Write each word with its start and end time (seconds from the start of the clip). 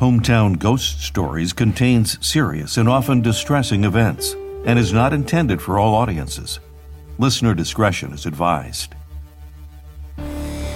Hometown 0.00 0.56
Ghost 0.56 1.02
Stories 1.02 1.52
contains 1.52 2.24
serious 2.24 2.76
and 2.76 2.88
often 2.88 3.20
distressing 3.20 3.82
events 3.82 4.36
and 4.64 4.78
is 4.78 4.92
not 4.92 5.12
intended 5.12 5.60
for 5.60 5.76
all 5.76 5.96
audiences. 5.96 6.60
Listener 7.18 7.52
discretion 7.52 8.12
is 8.12 8.24
advised. 8.24 8.94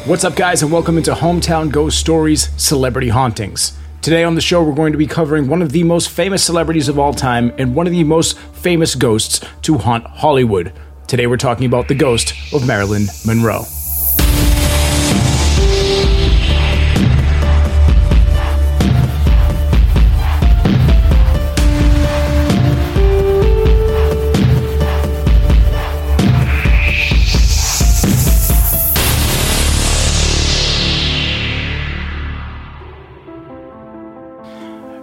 What's 0.06 0.24
up, 0.24 0.35
guys, 0.35 0.64
and 0.64 0.72
welcome 0.72 0.98
into 0.98 1.12
Hometown 1.12 1.71
Ghost 1.71 2.00
Stories 2.00 2.48
Celebrity 2.61 3.11
Hauntings. 3.11 3.79
Today 4.00 4.25
on 4.25 4.35
the 4.35 4.40
show, 4.40 4.61
we're 4.61 4.75
going 4.75 4.90
to 4.90 4.98
be 4.98 5.07
covering 5.07 5.46
one 5.46 5.62
of 5.62 5.70
the 5.70 5.84
most 5.84 6.11
famous 6.11 6.43
celebrities 6.43 6.89
of 6.89 6.98
all 6.98 7.14
time 7.14 7.54
and 7.59 7.77
one 7.77 7.86
of 7.86 7.93
the 7.93 8.02
most 8.02 8.36
famous 8.36 8.96
ghosts 8.96 9.41
to 9.62 9.79
haunt 9.79 10.04
Hollywood. 10.04 10.73
Today, 11.07 11.29
we're 11.29 11.36
talking 11.36 11.66
about 11.66 11.86
the 11.86 11.95
ghost 11.95 12.34
of 12.52 12.66
Marilyn 12.66 13.07
Monroe. 13.25 13.62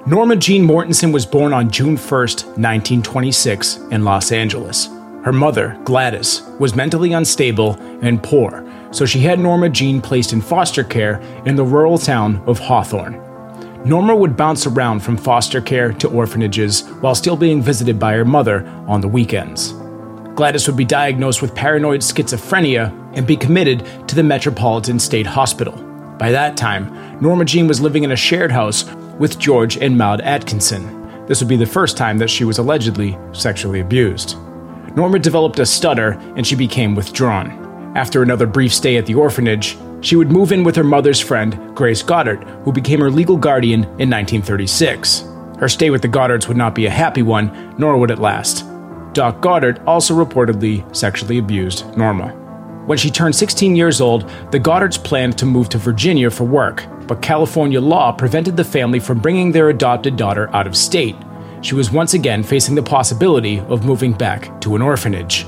Norma 0.10 0.36
Jean 0.36 0.66
Mortensen 0.66 1.14
was 1.14 1.24
born 1.24 1.54
on 1.54 1.70
June 1.70 1.96
1, 1.96 2.00
1926, 2.00 3.78
in 3.92 4.04
Los 4.04 4.32
Angeles. 4.32 4.88
Her 5.24 5.32
mother, 5.32 5.80
Gladys, 5.84 6.42
was 6.58 6.76
mentally 6.76 7.14
unstable 7.14 7.74
and 8.02 8.24
poor, 8.24 8.68
so 8.90 9.06
she 9.06 9.20
had 9.20 9.38
Norma 9.38 9.70
Jean 9.70 10.02
placed 10.02 10.34
in 10.34 10.42
foster 10.42 10.84
care 10.84 11.22
in 11.46 11.56
the 11.56 11.64
rural 11.64 12.00
town 12.00 12.42
of 12.48 12.58
Hawthorne. 12.58 13.22
Norma 13.86 14.16
would 14.16 14.36
bounce 14.36 14.66
around 14.66 15.02
from 15.02 15.16
foster 15.16 15.62
care 15.62 15.94
to 15.94 16.10
orphanages 16.10 16.88
while 17.02 17.14
still 17.14 17.38
being 17.38 17.62
visited 17.62 18.00
by 18.00 18.14
her 18.14 18.26
mother 18.26 18.66
on 18.88 19.02
the 19.02 19.08
weekends. 19.08 19.74
Gladys 20.34 20.66
would 20.66 20.76
be 20.76 20.86
diagnosed 20.86 21.44
with 21.44 21.54
paranoid 21.54 22.02
schizophrenia 22.02 22.92
and 23.16 23.28
be 23.28 23.38
committed 23.38 23.86
to 24.08 24.16
the 24.16 24.24
Metropolitan 24.24 24.98
State 24.98 25.28
Hospital. 25.28 25.74
By 26.18 26.32
that 26.32 26.58
time, 26.58 27.22
Norma 27.22 27.46
Jean 27.46 27.68
was 27.68 27.80
living 27.80 28.04
in 28.04 28.12
a 28.12 28.16
shared 28.16 28.52
house 28.52 28.86
with 29.20 29.38
George 29.38 29.78
and 29.78 29.98
Maud 29.98 30.22
Atkinson. 30.22 31.26
This 31.28 31.42
would 31.42 31.48
be 31.48 31.58
the 31.58 31.66
first 31.66 31.98
time 31.98 32.18
that 32.18 32.30
she 32.30 32.46
was 32.46 32.58
allegedly 32.58 33.18
sexually 33.34 33.82
abused. 33.82 34.38
Norma 34.96 35.20
developed 35.20 35.60
a 35.60 35.66
stutter 35.66 36.12
and 36.36 36.48
she 36.48 36.56
became 36.56 36.96
withdrawn. 36.96 37.94
After 37.96 38.24
another 38.24 38.48
brief 38.48 38.74
stay 38.74 38.98
at 38.98 39.06
the 39.06 39.16
orphanage, 39.16 39.78
she 40.02 40.16
would 40.16 40.32
move 40.32 40.52
in 40.52 40.64
with 40.64 40.76
her 40.76 40.84
mother's 40.84 41.20
friend, 41.20 41.76
Grace 41.76 42.02
Goddard, 42.02 42.44
who 42.64 42.72
became 42.72 43.00
her 43.00 43.12
legal 43.12 43.38
guardian 43.38 43.84
in 43.84 44.10
1936. 44.10 45.26
Her 45.60 45.68
stay 45.68 45.90
with 45.90 46.02
the 46.02 46.08
Goddards 46.08 46.48
would 46.48 46.58
not 46.58 46.74
be 46.74 46.86
a 46.86 46.90
happy 46.92 47.22
one, 47.22 47.76
nor 47.78 47.98
would 47.98 48.12
it 48.12 48.20
last. 48.20 48.66
Doc 49.14 49.42
Goddard 49.42 49.80
also 49.86 50.14
reportedly 50.14 50.84
sexually 50.96 51.38
abused 51.38 51.86
Norma. 51.98 52.34
When 52.90 52.98
she 52.98 53.12
turned 53.12 53.36
16 53.36 53.76
years 53.76 54.02
old, 54.02 54.28
the 54.50 54.60
Goddards 54.60 54.98
planned 55.04 55.38
to 55.38 55.46
move 55.46 55.70
to 55.70 55.78
Virginia 55.78 56.32
for 56.32 56.46
work, 56.46 56.88
but 57.06 57.22
California 57.22 57.80
law 57.80 58.12
prevented 58.12 58.58
the 58.58 58.64
family 58.64 59.00
from 59.00 59.20
bringing 59.20 59.52
their 59.52 59.70
adopted 59.70 60.18
daughter 60.18 60.50
out 60.56 60.66
of 60.66 60.76
state. 60.76 61.16
She 61.62 61.76
was 61.76 61.92
once 61.92 62.16
again 62.16 62.42
facing 62.42 62.74
the 62.74 62.82
possibility 62.82 63.60
of 63.60 63.86
moving 63.86 64.12
back 64.12 64.60
to 64.62 64.76
an 64.76 64.82
orphanage. 64.82 65.46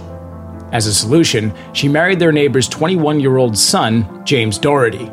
As 0.72 0.86
a 0.86 0.94
solution, 0.94 1.52
she 1.74 1.88
married 1.88 2.20
their 2.20 2.32
neighbor's 2.32 2.68
21 2.68 3.20
year 3.20 3.38
old 3.38 3.58
son, 3.58 4.24
James 4.24 4.60
Dougherty. 4.60 5.12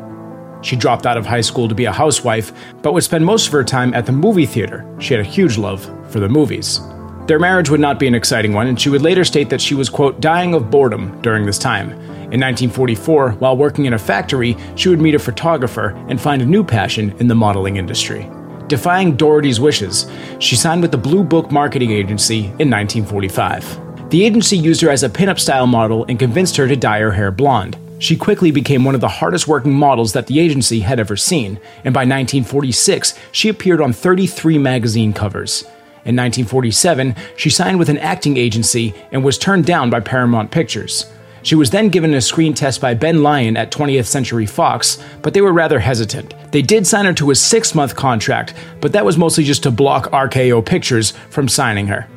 She 0.61 0.75
dropped 0.75 1.07
out 1.07 1.17
of 1.17 1.25
high 1.25 1.41
school 1.41 1.67
to 1.67 1.73
be 1.73 1.85
a 1.85 1.91
housewife, 1.91 2.53
but 2.83 2.93
would 2.93 3.03
spend 3.03 3.25
most 3.25 3.47
of 3.47 3.53
her 3.53 3.63
time 3.63 3.91
at 3.95 4.05
the 4.05 4.11
movie 4.11 4.45
theater. 4.45 4.85
She 4.99 5.15
had 5.15 5.21
a 5.21 5.27
huge 5.27 5.57
love 5.57 5.83
for 6.11 6.19
the 6.19 6.29
movies. 6.29 6.79
Their 7.25 7.37
marriage 7.37 7.69
would 7.69 7.79
not 7.79 7.99
be 7.99 8.07
an 8.07 8.15
exciting 8.15 8.53
one, 8.53 8.65
and 8.67 8.79
she 8.79 8.89
would 8.89 9.03
later 9.03 9.23
state 9.23 9.49
that 9.49 9.61
she 9.61 9.75
was, 9.75 9.87
quote, 9.87 10.19
dying 10.19 10.55
of 10.55 10.71
boredom 10.71 11.21
during 11.21 11.45
this 11.45 11.59
time. 11.59 12.18
In 12.31 12.39
1944, 12.41 13.31
while 13.39 13.57
working 13.57 13.85
in 13.85 13.93
a 13.93 13.97
factory, 13.97 14.55
she 14.75 14.89
would 14.89 15.01
meet 15.01 15.15
a 15.15 15.19
photographer 15.19 15.95
and 16.09 16.21
find 16.21 16.43
a 16.43 16.45
new 16.45 16.63
passion 16.63 17.11
in 17.17 17.27
the 17.27 17.33
modeling 17.33 17.77
industry. 17.77 18.29
Defying 18.67 19.15
Dougherty's 19.15 19.59
wishes, 19.59 20.07
she 20.37 20.55
signed 20.55 20.83
with 20.83 20.91
the 20.91 20.97
Blue 20.97 21.23
Book 21.23 21.51
Marketing 21.51 21.89
Agency 21.89 22.45
in 22.59 22.69
1945. 22.69 24.11
The 24.11 24.23
agency 24.23 24.55
used 24.57 24.81
her 24.81 24.91
as 24.91 25.01
a 25.01 25.09
pinup 25.09 25.39
style 25.39 25.65
model 25.65 26.05
and 26.07 26.19
convinced 26.19 26.55
her 26.57 26.67
to 26.67 26.75
dye 26.75 26.99
her 26.99 27.13
hair 27.13 27.31
blonde. 27.31 27.77
She 27.97 28.15
quickly 28.15 28.51
became 28.51 28.85
one 28.85 28.93
of 28.93 29.01
the 29.01 29.07
hardest 29.07 29.47
working 29.47 29.73
models 29.73 30.13
that 30.13 30.27
the 30.27 30.39
agency 30.39 30.81
had 30.81 30.99
ever 30.99 31.17
seen, 31.17 31.59
and 31.83 31.95
by 31.95 32.01
1946, 32.01 33.17
she 33.31 33.49
appeared 33.49 33.81
on 33.81 33.91
33 33.91 34.59
magazine 34.59 35.13
covers. 35.13 35.63
In 36.05 36.15
1947, 36.15 37.15
she 37.37 37.49
signed 37.49 37.79
with 37.79 37.89
an 37.89 37.97
acting 37.97 38.37
agency 38.37 38.93
and 39.11 39.23
was 39.23 39.39
turned 39.39 39.65
down 39.65 39.89
by 39.89 39.99
Paramount 39.99 40.51
Pictures. 40.51 41.07
She 41.43 41.55
was 41.55 41.69
then 41.69 41.89
given 41.89 42.13
a 42.13 42.21
screen 42.21 42.53
test 42.53 42.81
by 42.81 42.93
Ben 42.93 43.23
Lyon 43.23 43.57
at 43.57 43.71
20th 43.71 44.05
Century 44.05 44.45
Fox, 44.45 45.01
but 45.21 45.33
they 45.33 45.41
were 45.41 45.53
rather 45.53 45.79
hesitant. 45.79 46.33
They 46.51 46.61
did 46.61 46.85
sign 46.85 47.05
her 47.05 47.13
to 47.13 47.31
a 47.31 47.35
six 47.35 47.73
month 47.73 47.95
contract, 47.95 48.53
but 48.81 48.91
that 48.91 49.05
was 49.05 49.17
mostly 49.17 49.43
just 49.43 49.63
to 49.63 49.71
block 49.71 50.11
RKO 50.11 50.65
Pictures 50.65 51.11
from 51.29 51.47
signing 51.47 51.87
her. 51.87 52.07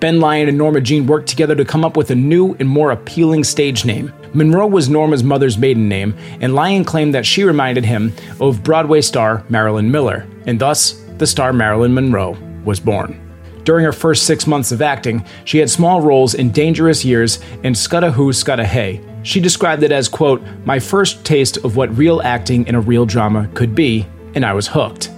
Ben 0.00 0.18
Lyon 0.18 0.48
and 0.48 0.58
Norma 0.58 0.80
Jean 0.80 1.06
worked 1.06 1.28
together 1.28 1.54
to 1.54 1.64
come 1.64 1.84
up 1.84 1.96
with 1.96 2.10
a 2.10 2.14
new 2.16 2.56
and 2.58 2.68
more 2.68 2.90
appealing 2.90 3.44
stage 3.44 3.84
name. 3.84 4.12
Monroe 4.34 4.66
was 4.66 4.88
Norma's 4.88 5.22
mother's 5.22 5.56
maiden 5.56 5.88
name, 5.88 6.16
and 6.40 6.56
Lyon 6.56 6.84
claimed 6.84 7.14
that 7.14 7.24
she 7.24 7.44
reminded 7.44 7.84
him 7.84 8.12
of 8.40 8.64
Broadway 8.64 9.00
star 9.00 9.44
Marilyn 9.48 9.92
Miller, 9.92 10.26
and 10.46 10.58
thus 10.58 11.00
the 11.18 11.26
star 11.26 11.52
Marilyn 11.52 11.94
Monroe 11.94 12.36
was 12.64 12.80
born. 12.80 13.31
During 13.64 13.84
her 13.84 13.92
first 13.92 14.24
six 14.24 14.46
months 14.46 14.72
of 14.72 14.82
acting, 14.82 15.24
she 15.44 15.58
had 15.58 15.70
small 15.70 16.00
roles 16.00 16.34
in 16.34 16.50
Dangerous 16.50 17.04
Years 17.04 17.38
and 17.62 17.74
Scudda 17.74 18.12
Hoo, 18.12 18.32
Scudda 18.32 18.64
Hay. 18.64 19.00
She 19.22 19.40
described 19.40 19.82
it 19.84 19.92
as, 19.92 20.08
quote, 20.08 20.42
my 20.64 20.78
first 20.78 21.24
taste 21.24 21.58
of 21.58 21.76
what 21.76 21.96
real 21.96 22.20
acting 22.22 22.66
in 22.66 22.74
a 22.74 22.80
real 22.80 23.06
drama 23.06 23.48
could 23.54 23.74
be, 23.74 24.06
and 24.34 24.44
I 24.44 24.52
was 24.52 24.66
hooked. 24.66 25.10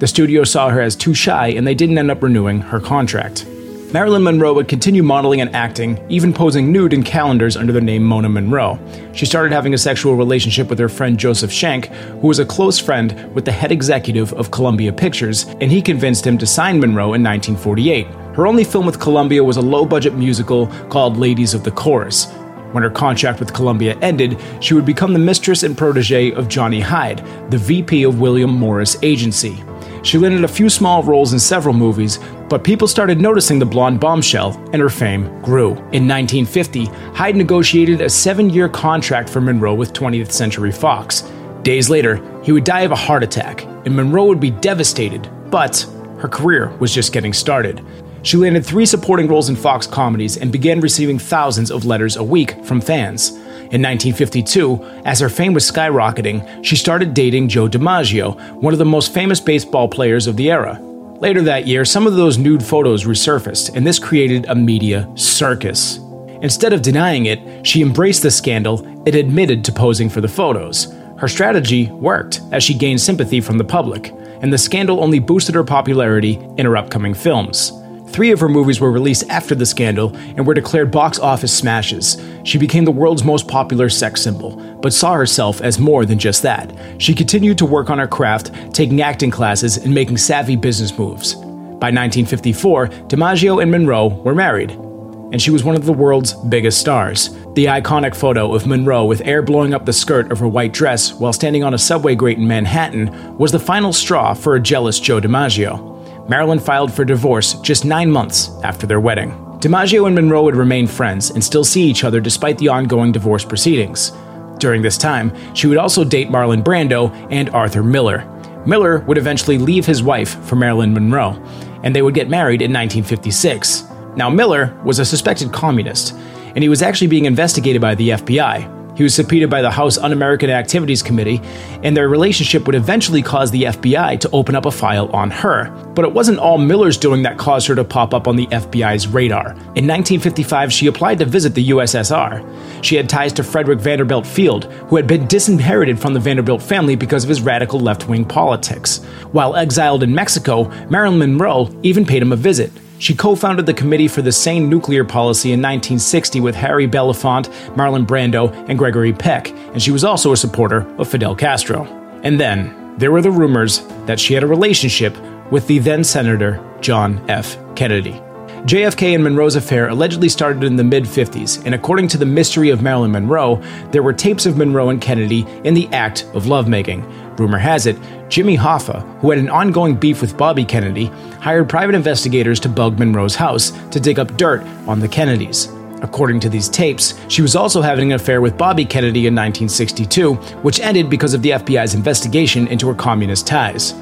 The 0.00 0.06
studio 0.06 0.44
saw 0.44 0.70
her 0.70 0.80
as 0.80 0.94
too 0.94 1.14
shy 1.14 1.48
and 1.48 1.66
they 1.66 1.74
didn't 1.74 1.98
end 1.98 2.10
up 2.10 2.22
renewing 2.22 2.60
her 2.60 2.78
contract. 2.78 3.46
Marilyn 3.90 4.22
Monroe 4.22 4.52
would 4.52 4.68
continue 4.68 5.02
modeling 5.02 5.40
and 5.40 5.56
acting, 5.56 5.98
even 6.10 6.30
posing 6.30 6.70
nude 6.70 6.92
in 6.92 7.02
calendars 7.02 7.56
under 7.56 7.72
the 7.72 7.80
name 7.80 8.04
Mona 8.04 8.28
Monroe. 8.28 8.78
She 9.14 9.24
started 9.24 9.50
having 9.50 9.72
a 9.72 9.78
sexual 9.78 10.14
relationship 10.14 10.68
with 10.68 10.78
her 10.78 10.90
friend 10.90 11.18
Joseph 11.18 11.50
Schenck, 11.50 11.86
who 11.86 12.28
was 12.28 12.38
a 12.38 12.44
close 12.44 12.78
friend 12.78 13.34
with 13.34 13.46
the 13.46 13.52
head 13.52 13.72
executive 13.72 14.34
of 14.34 14.50
Columbia 14.50 14.92
Pictures, 14.92 15.46
and 15.62 15.72
he 15.72 15.80
convinced 15.80 16.26
him 16.26 16.36
to 16.36 16.46
sign 16.46 16.78
Monroe 16.78 17.14
in 17.14 17.22
1948. 17.22 18.06
Her 18.34 18.46
only 18.46 18.62
film 18.62 18.84
with 18.84 19.00
Columbia 19.00 19.42
was 19.42 19.56
a 19.56 19.62
low 19.62 19.86
budget 19.86 20.12
musical 20.12 20.66
called 20.90 21.16
Ladies 21.16 21.54
of 21.54 21.64
the 21.64 21.70
Chorus. 21.70 22.30
When 22.72 22.82
her 22.82 22.90
contract 22.90 23.40
with 23.40 23.54
Columbia 23.54 23.98
ended, 24.02 24.38
she 24.60 24.74
would 24.74 24.84
become 24.84 25.14
the 25.14 25.18
mistress 25.18 25.62
and 25.62 25.78
protege 25.78 26.32
of 26.32 26.48
Johnny 26.48 26.80
Hyde, 26.80 27.24
the 27.50 27.56
VP 27.56 28.02
of 28.02 28.20
William 28.20 28.50
Morris 28.50 28.98
Agency. 29.02 29.64
She 30.02 30.18
landed 30.18 30.44
a 30.44 30.48
few 30.48 30.68
small 30.68 31.02
roles 31.02 31.32
in 31.32 31.40
several 31.40 31.74
movies, 31.74 32.18
but 32.48 32.64
people 32.64 32.88
started 32.88 33.20
noticing 33.20 33.58
the 33.58 33.66
blonde 33.66 34.00
bombshell, 34.00 34.58
and 34.72 34.80
her 34.80 34.88
fame 34.88 35.24
grew. 35.42 35.70
In 35.92 36.08
1950, 36.08 36.86
Hyde 37.14 37.36
negotiated 37.36 38.00
a 38.00 38.08
seven 38.08 38.50
year 38.50 38.68
contract 38.68 39.28
for 39.28 39.40
Monroe 39.40 39.74
with 39.74 39.92
20th 39.92 40.32
Century 40.32 40.72
Fox. 40.72 41.30
Days 41.62 41.90
later, 41.90 42.22
he 42.42 42.52
would 42.52 42.64
die 42.64 42.82
of 42.82 42.92
a 42.92 42.96
heart 42.96 43.22
attack, 43.22 43.64
and 43.84 43.94
Monroe 43.94 44.26
would 44.26 44.40
be 44.40 44.50
devastated, 44.50 45.28
but 45.50 45.86
her 46.18 46.28
career 46.28 46.70
was 46.78 46.94
just 46.94 47.12
getting 47.12 47.32
started. 47.32 47.84
She 48.22 48.36
landed 48.36 48.64
three 48.66 48.86
supporting 48.86 49.28
roles 49.28 49.48
in 49.48 49.56
Fox 49.56 49.86
comedies 49.86 50.36
and 50.36 50.50
began 50.50 50.80
receiving 50.80 51.18
thousands 51.18 51.70
of 51.70 51.84
letters 51.84 52.16
a 52.16 52.24
week 52.24 52.64
from 52.64 52.80
fans. 52.80 53.30
In 53.70 53.82
1952, 53.82 54.82
as 55.04 55.20
her 55.20 55.28
fame 55.28 55.52
was 55.52 55.70
skyrocketing, 55.70 56.64
she 56.64 56.74
started 56.74 57.14
dating 57.14 57.48
Joe 57.48 57.68
DiMaggio, 57.68 58.54
one 58.62 58.72
of 58.72 58.78
the 58.78 58.84
most 58.84 59.12
famous 59.12 59.40
baseball 59.40 59.88
players 59.88 60.26
of 60.26 60.36
the 60.36 60.50
era. 60.50 60.82
Later 61.20 61.42
that 61.42 61.66
year, 61.66 61.84
some 61.84 62.06
of 62.06 62.14
those 62.14 62.38
nude 62.38 62.62
photos 62.62 63.04
resurfaced, 63.04 63.74
and 63.74 63.84
this 63.84 63.98
created 63.98 64.46
a 64.46 64.54
media 64.54 65.10
circus. 65.16 65.98
Instead 66.42 66.72
of 66.72 66.80
denying 66.80 67.26
it, 67.26 67.66
she 67.66 67.82
embraced 67.82 68.22
the 68.22 68.30
scandal 68.30 68.86
and 68.86 69.14
admitted 69.16 69.64
to 69.64 69.72
posing 69.72 70.08
for 70.08 70.20
the 70.20 70.28
photos. 70.28 70.94
Her 71.16 71.26
strategy 71.26 71.86
worked 71.86 72.40
as 72.52 72.62
she 72.62 72.72
gained 72.72 73.00
sympathy 73.00 73.40
from 73.40 73.58
the 73.58 73.64
public, 73.64 74.14
and 74.42 74.52
the 74.52 74.58
scandal 74.58 75.02
only 75.02 75.18
boosted 75.18 75.56
her 75.56 75.64
popularity 75.64 76.34
in 76.56 76.64
her 76.64 76.76
upcoming 76.76 77.14
films. 77.14 77.72
Three 78.10 78.30
of 78.32 78.40
her 78.40 78.48
movies 78.48 78.80
were 78.80 78.90
released 78.90 79.28
after 79.28 79.54
the 79.54 79.66
scandal 79.66 80.14
and 80.16 80.46
were 80.46 80.54
declared 80.54 80.90
box 80.90 81.18
office 81.18 81.56
smashes. 81.56 82.20
She 82.44 82.58
became 82.58 82.84
the 82.84 82.90
world's 82.90 83.24
most 83.24 83.46
popular 83.46 83.88
sex 83.88 84.22
symbol, 84.22 84.56
but 84.80 84.92
saw 84.92 85.14
herself 85.14 85.60
as 85.60 85.78
more 85.78 86.04
than 86.04 86.18
just 86.18 86.42
that. 86.42 86.74
She 86.98 87.14
continued 87.14 87.58
to 87.58 87.66
work 87.66 87.90
on 87.90 87.98
her 87.98 88.08
craft, 88.08 88.50
taking 88.74 89.02
acting 89.02 89.30
classes 89.30 89.76
and 89.76 89.94
making 89.94 90.16
savvy 90.16 90.56
business 90.56 90.96
moves. 90.98 91.34
By 91.34 91.92
1954, 91.92 92.88
DiMaggio 93.06 93.62
and 93.62 93.70
Monroe 93.70 94.08
were 94.08 94.34
married, 94.34 94.72
and 94.72 95.40
she 95.40 95.52
was 95.52 95.62
one 95.62 95.76
of 95.76 95.84
the 95.84 95.92
world's 95.92 96.32
biggest 96.32 96.80
stars. 96.80 97.28
The 97.54 97.66
iconic 97.66 98.16
photo 98.16 98.54
of 98.54 98.66
Monroe 98.66 99.04
with 99.04 99.20
air 99.24 99.42
blowing 99.42 99.74
up 99.74 99.84
the 99.84 99.92
skirt 99.92 100.32
of 100.32 100.38
her 100.40 100.48
white 100.48 100.72
dress 100.72 101.12
while 101.12 101.32
standing 101.32 101.62
on 101.62 101.74
a 101.74 101.78
subway 101.78 102.14
grate 102.14 102.38
in 102.38 102.48
Manhattan 102.48 103.36
was 103.36 103.52
the 103.52 103.58
final 103.58 103.92
straw 103.92 104.34
for 104.34 104.54
a 104.54 104.60
jealous 104.60 104.98
Joe 104.98 105.20
DiMaggio. 105.20 105.97
Marilyn 106.28 106.58
filed 106.58 106.92
for 106.92 107.06
divorce 107.06 107.54
just 107.60 107.86
nine 107.86 108.10
months 108.10 108.50
after 108.62 108.86
their 108.86 109.00
wedding. 109.00 109.30
DiMaggio 109.60 110.06
and 110.06 110.14
Monroe 110.14 110.42
would 110.42 110.54
remain 110.54 110.86
friends 110.86 111.30
and 111.30 111.42
still 111.42 111.64
see 111.64 111.82
each 111.82 112.04
other 112.04 112.20
despite 112.20 112.58
the 112.58 112.68
ongoing 112.68 113.12
divorce 113.12 113.44
proceedings. 113.44 114.12
During 114.58 114.82
this 114.82 114.98
time, 114.98 115.32
she 115.54 115.66
would 115.66 115.78
also 115.78 116.04
date 116.04 116.28
Marlon 116.28 116.62
Brando 116.62 117.10
and 117.30 117.48
Arthur 117.50 117.82
Miller. 117.82 118.24
Miller 118.66 119.00
would 119.00 119.18
eventually 119.18 119.56
leave 119.56 119.86
his 119.86 120.02
wife 120.02 120.38
for 120.44 120.56
Marilyn 120.56 120.92
Monroe, 120.92 121.42
and 121.82 121.96
they 121.96 122.02
would 122.02 122.14
get 122.14 122.28
married 122.28 122.60
in 122.60 122.72
1956. 122.72 123.84
Now, 124.14 124.28
Miller 124.28 124.78
was 124.84 124.98
a 124.98 125.04
suspected 125.04 125.52
communist, 125.52 126.14
and 126.54 126.62
he 126.62 126.68
was 126.68 126.82
actually 126.82 127.06
being 127.06 127.24
investigated 127.24 127.80
by 127.80 127.94
the 127.94 128.10
FBI. 128.10 128.77
He 128.98 129.04
was 129.04 129.14
subpoenaed 129.14 129.48
by 129.48 129.62
the 129.62 129.70
House 129.70 129.96
Un 129.96 130.10
American 130.10 130.50
Activities 130.50 131.04
Committee, 131.04 131.40
and 131.84 131.96
their 131.96 132.08
relationship 132.08 132.66
would 132.66 132.74
eventually 132.74 133.22
cause 133.22 133.48
the 133.52 133.62
FBI 133.62 134.18
to 134.18 134.30
open 134.30 134.56
up 134.56 134.66
a 134.66 134.72
file 134.72 135.08
on 135.10 135.30
her. 135.30 135.70
But 135.94 136.04
it 136.04 136.12
wasn't 136.12 136.40
all 136.40 136.58
Miller's 136.58 136.96
doing 136.96 137.22
that 137.22 137.38
caused 137.38 137.68
her 137.68 137.76
to 137.76 137.84
pop 137.84 138.12
up 138.12 138.26
on 138.26 138.34
the 138.34 138.48
FBI's 138.48 139.06
radar. 139.06 139.50
In 139.50 139.86
1955, 139.86 140.72
she 140.72 140.88
applied 140.88 141.20
to 141.20 141.26
visit 141.26 141.54
the 141.54 141.70
USSR. 141.70 142.44
She 142.84 142.96
had 142.96 143.08
ties 143.08 143.32
to 143.34 143.44
Frederick 143.44 143.78
Vanderbilt 143.78 144.26
Field, 144.26 144.64
who 144.64 144.96
had 144.96 145.06
been 145.06 145.28
disinherited 145.28 146.00
from 146.00 146.12
the 146.12 146.18
Vanderbilt 146.18 146.60
family 146.60 146.96
because 146.96 147.22
of 147.22 147.28
his 147.28 147.40
radical 147.40 147.78
left 147.78 148.08
wing 148.08 148.24
politics. 148.24 148.98
While 149.30 149.54
exiled 149.54 150.02
in 150.02 150.12
Mexico, 150.12 150.64
Marilyn 150.90 151.20
Monroe 151.20 151.72
even 151.84 152.04
paid 152.04 152.22
him 152.22 152.32
a 152.32 152.36
visit. 152.36 152.72
She 152.98 153.14
co 153.14 153.36
founded 153.36 153.66
the 153.66 153.74
Committee 153.74 154.08
for 154.08 154.22
the 154.22 154.32
Sane 154.32 154.68
Nuclear 154.68 155.04
Policy 155.04 155.52
in 155.52 155.60
1960 155.60 156.40
with 156.40 156.56
Harry 156.56 156.88
Belafonte, 156.88 157.48
Marlon 157.74 158.04
Brando, 158.04 158.52
and 158.68 158.78
Gregory 158.78 159.12
Peck, 159.12 159.50
and 159.50 159.80
she 159.80 159.92
was 159.92 160.04
also 160.04 160.32
a 160.32 160.36
supporter 160.36 160.80
of 160.98 161.08
Fidel 161.08 161.36
Castro. 161.36 161.84
And 162.24 162.40
then, 162.40 162.96
there 162.98 163.12
were 163.12 163.22
the 163.22 163.30
rumors 163.30 163.86
that 164.06 164.18
she 164.18 164.34
had 164.34 164.42
a 164.42 164.48
relationship 164.48 165.16
with 165.52 165.68
the 165.68 165.78
then 165.78 166.02
Senator 166.02 166.62
John 166.80 167.24
F. 167.30 167.56
Kennedy. 167.76 168.20
JFK 168.64 169.14
and 169.14 169.22
Monroe's 169.22 169.54
affair 169.54 169.88
allegedly 169.88 170.28
started 170.28 170.64
in 170.64 170.74
the 170.74 170.82
mid 170.82 171.04
50s, 171.04 171.64
and 171.64 171.76
according 171.76 172.08
to 172.08 172.18
the 172.18 172.26
mystery 172.26 172.70
of 172.70 172.82
Marilyn 172.82 173.12
Monroe, 173.12 173.62
there 173.92 174.02
were 174.02 174.12
tapes 174.12 174.46
of 174.46 174.56
Monroe 174.56 174.88
and 174.88 175.00
Kennedy 175.00 175.46
in 175.62 175.74
the 175.74 175.86
act 175.88 176.26
of 176.34 176.46
lovemaking. 176.46 177.02
Rumor 177.38 177.58
has 177.58 177.86
it, 177.86 177.96
Jimmy 178.28 178.56
Hoffa, 178.56 179.02
who 179.20 179.30
had 179.30 179.38
an 179.38 179.48
ongoing 179.48 179.94
beef 179.94 180.20
with 180.20 180.36
Bobby 180.36 180.64
Kennedy, 180.64 181.06
hired 181.40 181.68
private 181.68 181.94
investigators 181.94 182.60
to 182.60 182.68
bug 182.68 182.98
Monroe's 182.98 183.34
house 183.34 183.70
to 183.90 184.00
dig 184.00 184.18
up 184.18 184.36
dirt 184.36 184.62
on 184.86 185.00
the 185.00 185.08
Kennedys. 185.08 185.68
According 186.02 186.40
to 186.40 186.48
these 186.48 186.68
tapes, 186.68 187.14
she 187.28 187.42
was 187.42 187.56
also 187.56 187.82
having 187.82 188.12
an 188.12 188.16
affair 188.16 188.40
with 188.40 188.56
Bobby 188.56 188.84
Kennedy 188.84 189.26
in 189.26 189.34
1962, 189.34 190.34
which 190.62 190.80
ended 190.80 191.10
because 191.10 191.34
of 191.34 191.42
the 191.42 191.50
FBI's 191.50 191.94
investigation 191.94 192.68
into 192.68 192.86
her 192.86 192.94
communist 192.94 193.46
ties. 193.46 193.94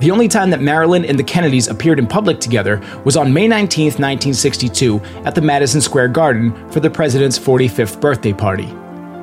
The 0.00 0.10
only 0.10 0.26
time 0.26 0.50
that 0.50 0.60
Marilyn 0.60 1.04
and 1.04 1.18
the 1.18 1.24
Kennedys 1.24 1.68
appeared 1.68 1.98
in 1.98 2.06
public 2.06 2.40
together 2.40 2.82
was 3.04 3.16
on 3.16 3.32
May 3.32 3.46
19, 3.46 3.84
1962, 3.84 5.00
at 5.24 5.34
the 5.34 5.40
Madison 5.40 5.80
Square 5.80 6.08
Garden 6.08 6.70
for 6.70 6.80
the 6.80 6.90
president's 6.90 7.38
45th 7.38 8.00
birthday 8.00 8.32
party. 8.32 8.74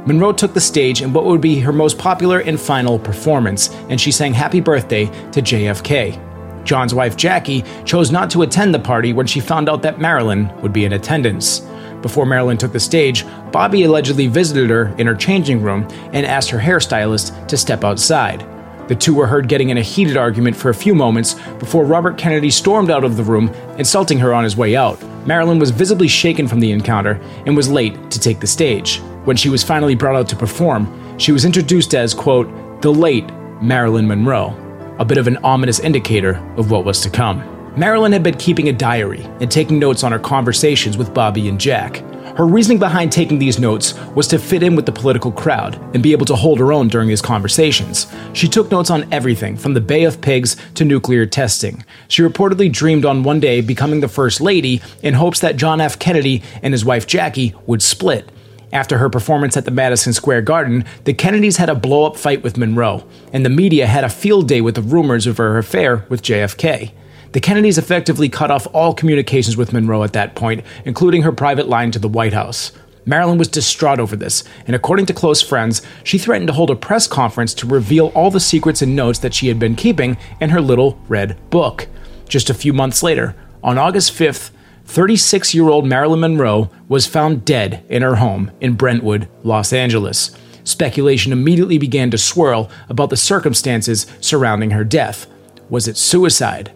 Monroe 0.05 0.33
took 0.33 0.53
the 0.53 0.61
stage 0.61 1.03
in 1.03 1.13
what 1.13 1.25
would 1.25 1.41
be 1.41 1.59
her 1.59 1.71
most 1.71 1.97
popular 1.97 2.39
and 2.39 2.59
final 2.59 2.97
performance, 2.97 3.69
and 3.89 4.01
she 4.01 4.11
sang 4.11 4.33
Happy 4.33 4.59
Birthday 4.59 5.05
to 5.31 5.41
JFK. 5.41 6.63
John's 6.63 6.93
wife 6.93 7.15
Jackie 7.15 7.63
chose 7.85 8.11
not 8.11 8.29
to 8.31 8.41
attend 8.41 8.73
the 8.73 8.79
party 8.79 9.13
when 9.13 9.27
she 9.27 9.39
found 9.39 9.69
out 9.69 9.83
that 9.83 9.99
Marilyn 9.99 10.51
would 10.61 10.73
be 10.73 10.85
in 10.85 10.93
attendance. 10.93 11.61
Before 12.01 12.25
Marilyn 12.25 12.57
took 12.57 12.73
the 12.73 12.79
stage, 12.79 13.25
Bobby 13.51 13.83
allegedly 13.83 14.25
visited 14.25 14.71
her 14.71 14.87
in 14.97 15.05
her 15.05 15.13
changing 15.13 15.61
room 15.61 15.87
and 16.13 16.25
asked 16.25 16.49
her 16.49 16.57
hairstylist 16.57 17.47
to 17.47 17.57
step 17.57 17.83
outside. 17.83 18.45
The 18.87 18.95
two 18.95 19.13
were 19.13 19.27
heard 19.27 19.47
getting 19.47 19.69
in 19.69 19.77
a 19.77 19.83
heated 19.83 20.17
argument 20.17 20.55
for 20.55 20.69
a 20.69 20.75
few 20.75 20.95
moments 20.95 21.35
before 21.59 21.85
Robert 21.85 22.17
Kennedy 22.17 22.49
stormed 22.49 22.89
out 22.89 23.03
of 23.03 23.17
the 23.17 23.23
room, 23.23 23.49
insulting 23.77 24.17
her 24.17 24.33
on 24.33 24.43
his 24.43 24.57
way 24.57 24.75
out. 24.75 25.01
Marilyn 25.27 25.59
was 25.59 25.69
visibly 25.69 26.07
shaken 26.07 26.47
from 26.47 26.59
the 26.59 26.71
encounter 26.71 27.21
and 27.45 27.55
was 27.55 27.69
late 27.69 28.09
to 28.09 28.19
take 28.19 28.39
the 28.39 28.47
stage. 28.47 28.99
When 29.23 29.37
she 29.37 29.49
was 29.49 29.63
finally 29.63 29.93
brought 29.93 30.15
out 30.15 30.27
to 30.29 30.35
perform, 30.35 31.17
she 31.19 31.31
was 31.31 31.45
introduced 31.45 31.93
as, 31.93 32.13
quote, 32.13 32.81
the 32.81 32.91
late 32.91 33.29
Marilyn 33.61 34.07
Monroe, 34.07 34.55
a 34.97 35.05
bit 35.05 35.19
of 35.19 35.27
an 35.27 35.37
ominous 35.43 35.79
indicator 35.79 36.37
of 36.57 36.71
what 36.71 36.85
was 36.85 37.01
to 37.01 37.09
come. 37.11 37.43
Marilyn 37.77 38.11
had 38.11 38.23
been 38.23 38.37
keeping 38.37 38.67
a 38.67 38.73
diary 38.73 39.21
and 39.39 39.51
taking 39.51 39.77
notes 39.77 40.03
on 40.03 40.11
her 40.11 40.17
conversations 40.17 40.97
with 40.97 41.13
Bobby 41.13 41.47
and 41.47 41.59
Jack. 41.59 41.97
Her 42.35 42.47
reasoning 42.47 42.79
behind 42.79 43.11
taking 43.11 43.37
these 43.37 43.59
notes 43.59 43.93
was 44.15 44.27
to 44.29 44.39
fit 44.39 44.63
in 44.63 44.75
with 44.75 44.87
the 44.87 44.91
political 44.91 45.31
crowd 45.31 45.75
and 45.93 46.01
be 46.01 46.13
able 46.13 46.25
to 46.25 46.35
hold 46.35 46.57
her 46.57 46.73
own 46.73 46.87
during 46.87 47.07
these 47.07 47.21
conversations. 47.21 48.07
She 48.33 48.47
took 48.47 48.71
notes 48.71 48.89
on 48.89 49.07
everything 49.13 49.55
from 49.55 49.75
the 49.75 49.81
Bay 49.81 50.03
of 50.05 50.19
Pigs 50.19 50.57
to 50.73 50.83
nuclear 50.83 51.27
testing. 51.27 51.85
She 52.07 52.23
reportedly 52.23 52.71
dreamed 52.71 53.05
on 53.05 53.21
one 53.21 53.39
day 53.39 53.61
becoming 53.61 53.99
the 53.99 54.07
First 54.07 54.41
Lady 54.41 54.81
in 55.03 55.13
hopes 55.13 55.41
that 55.41 55.57
John 55.57 55.79
F. 55.79 55.99
Kennedy 55.99 56.41
and 56.63 56.73
his 56.73 56.83
wife 56.83 57.05
Jackie 57.05 57.53
would 57.67 57.83
split. 57.83 58.27
After 58.73 58.97
her 58.99 59.09
performance 59.09 59.57
at 59.57 59.65
the 59.65 59.71
Madison 59.71 60.13
Square 60.13 60.43
Garden, 60.43 60.85
the 61.03 61.13
Kennedys 61.13 61.57
had 61.57 61.69
a 61.69 61.75
blow 61.75 62.05
up 62.05 62.15
fight 62.15 62.41
with 62.41 62.57
Monroe, 62.57 63.05
and 63.33 63.45
the 63.45 63.49
media 63.49 63.85
had 63.85 64.05
a 64.05 64.09
field 64.09 64.47
day 64.47 64.61
with 64.61 64.75
the 64.75 64.81
rumors 64.81 65.27
of 65.27 65.37
her 65.37 65.57
affair 65.57 66.05
with 66.07 66.21
JFK. 66.21 66.91
The 67.33 67.39
Kennedys 67.41 67.77
effectively 67.77 68.29
cut 68.29 68.51
off 68.51 68.67
all 68.73 68.93
communications 68.93 69.57
with 69.57 69.73
Monroe 69.73 70.03
at 70.03 70.13
that 70.13 70.35
point, 70.35 70.63
including 70.85 71.23
her 71.23 71.31
private 71.31 71.67
line 71.67 71.91
to 71.91 71.99
the 71.99 72.07
White 72.07 72.33
House. 72.33 72.71
Marilyn 73.05 73.37
was 73.37 73.47
distraught 73.47 73.99
over 73.99 74.15
this, 74.15 74.43
and 74.67 74.75
according 74.75 75.07
to 75.07 75.13
close 75.13 75.41
friends, 75.41 75.81
she 76.03 76.17
threatened 76.17 76.47
to 76.47 76.53
hold 76.53 76.69
a 76.69 76.75
press 76.75 77.07
conference 77.07 77.53
to 77.55 77.65
reveal 77.65 78.07
all 78.07 78.29
the 78.31 78.39
secrets 78.39 78.81
and 78.81 78.95
notes 78.95 79.19
that 79.19 79.33
she 79.33 79.47
had 79.47 79.59
been 79.59 79.75
keeping 79.75 80.17
in 80.39 80.51
her 80.51 80.61
little 80.61 80.99
red 81.07 81.37
book. 81.49 81.87
Just 82.29 82.49
a 82.49 82.53
few 82.53 82.73
months 82.73 83.01
later, 83.01 83.35
on 83.63 83.77
August 83.77 84.13
5th, 84.13 84.51
36 84.91 85.53
year 85.55 85.69
old 85.69 85.87
Marilyn 85.87 86.19
Monroe 86.19 86.69
was 86.89 87.07
found 87.07 87.45
dead 87.45 87.83
in 87.87 88.01
her 88.01 88.15
home 88.15 88.51
in 88.59 88.73
Brentwood, 88.73 89.29
Los 89.43 89.71
Angeles. 89.71 90.35
Speculation 90.63 91.31
immediately 91.31 91.77
began 91.77 92.11
to 92.11 92.17
swirl 92.17 92.69
about 92.89 93.09
the 93.09 93.17
circumstances 93.17 94.05
surrounding 94.19 94.71
her 94.71 94.83
death. 94.83 95.27
Was 95.69 95.87
it 95.87 95.97
suicide? 95.97 96.71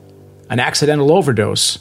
an 0.50 0.60
accidental 0.60 1.12
overdose, 1.12 1.80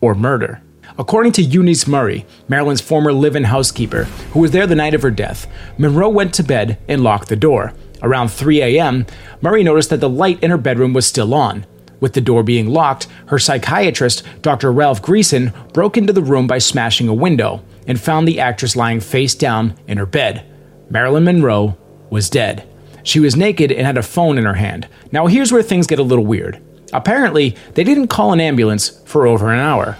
or 0.00 0.14
murder. 0.14 0.60
According 0.98 1.32
to 1.32 1.42
Eunice 1.42 1.86
Murray, 1.86 2.24
Marilyn's 2.48 2.80
former 2.80 3.12
live 3.12 3.36
in 3.36 3.44
housekeeper, 3.44 4.04
who 4.32 4.40
was 4.40 4.50
there 4.50 4.66
the 4.66 4.74
night 4.74 4.94
of 4.94 5.02
her 5.02 5.10
death, 5.10 5.46
Monroe 5.78 6.08
went 6.08 6.32
to 6.34 6.42
bed 6.42 6.78
and 6.88 7.02
locked 7.02 7.28
the 7.28 7.36
door. 7.36 7.72
Around 8.02 8.28
3 8.28 8.62
a.m., 8.62 9.06
Murray 9.40 9.62
noticed 9.62 9.90
that 9.90 10.00
the 10.00 10.08
light 10.08 10.42
in 10.42 10.50
her 10.50 10.58
bedroom 10.58 10.92
was 10.92 11.06
still 11.06 11.34
on. 11.34 11.66
With 12.00 12.12
the 12.12 12.20
door 12.20 12.42
being 12.42 12.68
locked, 12.68 13.08
her 13.26 13.38
psychiatrist, 13.38 14.22
Dr. 14.42 14.72
Ralph 14.72 15.00
Greenson, 15.00 15.52
broke 15.72 15.96
into 15.96 16.12
the 16.12 16.22
room 16.22 16.46
by 16.46 16.58
smashing 16.58 17.08
a 17.08 17.14
window 17.14 17.62
and 17.86 18.00
found 18.00 18.26
the 18.26 18.40
actress 18.40 18.76
lying 18.76 19.00
face 19.00 19.34
down 19.34 19.74
in 19.86 19.98
her 19.98 20.06
bed. 20.06 20.44
Marilyn 20.90 21.24
Monroe 21.24 21.76
was 22.10 22.30
dead. 22.30 22.68
She 23.02 23.20
was 23.20 23.36
naked 23.36 23.70
and 23.72 23.86
had 23.86 23.96
a 23.96 24.02
phone 24.02 24.36
in 24.36 24.44
her 24.44 24.54
hand. 24.54 24.88
Now, 25.12 25.26
here's 25.26 25.52
where 25.52 25.62
things 25.62 25.86
get 25.86 25.98
a 25.98 26.04
little 26.04 26.26
weird. 26.26 26.60
Apparently, 26.92 27.56
they 27.74 27.84
didn't 27.84 28.08
call 28.08 28.32
an 28.32 28.40
ambulance 28.40 29.00
for 29.04 29.26
over 29.26 29.52
an 29.52 29.60
hour. 29.60 29.96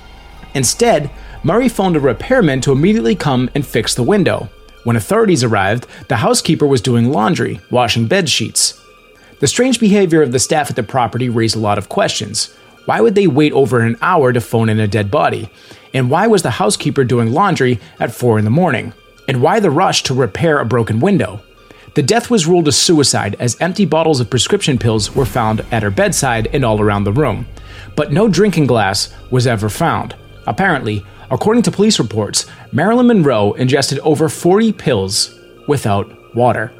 Instead, 0.54 1.10
Murray 1.42 1.68
phoned 1.68 1.96
a 1.96 2.00
repairman 2.00 2.60
to 2.62 2.72
immediately 2.72 3.14
come 3.14 3.48
and 3.54 3.66
fix 3.66 3.94
the 3.94 4.02
window. 4.02 4.48
When 4.84 4.96
authorities 4.96 5.44
arrived, 5.44 5.86
the 6.08 6.16
housekeeper 6.16 6.66
was 6.66 6.80
doing 6.80 7.10
laundry, 7.10 7.60
washing 7.70 8.06
bed 8.06 8.28
sheets. 8.28 8.80
The 9.38 9.46
strange 9.46 9.78
behavior 9.78 10.22
of 10.22 10.32
the 10.32 10.38
staff 10.38 10.70
at 10.70 10.76
the 10.76 10.82
property 10.82 11.28
raised 11.28 11.56
a 11.56 11.60
lot 11.60 11.76
of 11.76 11.90
questions. 11.90 12.54
Why 12.86 13.00
would 13.00 13.14
they 13.14 13.26
wait 13.26 13.52
over 13.52 13.80
an 13.80 13.98
hour 14.00 14.32
to 14.32 14.40
phone 14.40 14.68
in 14.70 14.80
a 14.80 14.88
dead 14.88 15.10
body? 15.10 15.50
And 15.92 16.10
why 16.10 16.26
was 16.26 16.42
the 16.42 16.52
housekeeper 16.52 17.04
doing 17.04 17.32
laundry 17.32 17.78
at 18.00 18.14
4 18.14 18.38
in 18.38 18.44
the 18.44 18.50
morning? 18.50 18.94
And 19.28 19.42
why 19.42 19.60
the 19.60 19.70
rush 19.70 20.02
to 20.04 20.14
repair 20.14 20.58
a 20.58 20.64
broken 20.64 21.00
window? 21.00 21.42
The 21.94 22.02
death 22.02 22.30
was 22.30 22.46
ruled 22.46 22.68
a 22.68 22.72
suicide 22.72 23.36
as 23.38 23.60
empty 23.60 23.84
bottles 23.84 24.20
of 24.20 24.30
prescription 24.30 24.78
pills 24.78 25.14
were 25.14 25.26
found 25.26 25.64
at 25.70 25.82
her 25.82 25.90
bedside 25.90 26.48
and 26.52 26.64
all 26.64 26.80
around 26.80 27.04
the 27.04 27.12
room. 27.12 27.46
But 27.94 28.12
no 28.12 28.28
drinking 28.28 28.66
glass 28.66 29.12
was 29.30 29.46
ever 29.46 29.68
found. 29.68 30.14
Apparently, 30.46 31.04
according 31.30 31.62
to 31.64 31.70
police 31.70 31.98
reports, 31.98 32.46
Marilyn 32.72 33.06
Monroe 33.06 33.52
ingested 33.54 33.98
over 34.00 34.28
40 34.28 34.72
pills 34.72 35.38
without 35.66 36.34
water. 36.34 36.72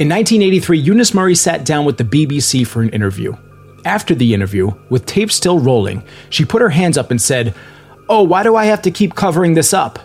In 0.00 0.08
1983, 0.08 0.78
Eunice 0.78 1.12
Murray 1.12 1.34
sat 1.34 1.66
down 1.66 1.84
with 1.84 1.98
the 1.98 2.04
BBC 2.04 2.66
for 2.66 2.80
an 2.80 2.88
interview. 2.88 3.34
After 3.84 4.14
the 4.14 4.32
interview, 4.32 4.70
with 4.88 5.04
tape 5.04 5.30
still 5.30 5.58
rolling, 5.58 6.02
she 6.30 6.46
put 6.46 6.62
her 6.62 6.70
hands 6.70 6.96
up 6.96 7.10
and 7.10 7.20
said, 7.20 7.54
Oh, 8.08 8.22
why 8.22 8.42
do 8.42 8.56
I 8.56 8.64
have 8.64 8.80
to 8.80 8.90
keep 8.90 9.14
covering 9.14 9.52
this 9.52 9.74
up? 9.74 9.98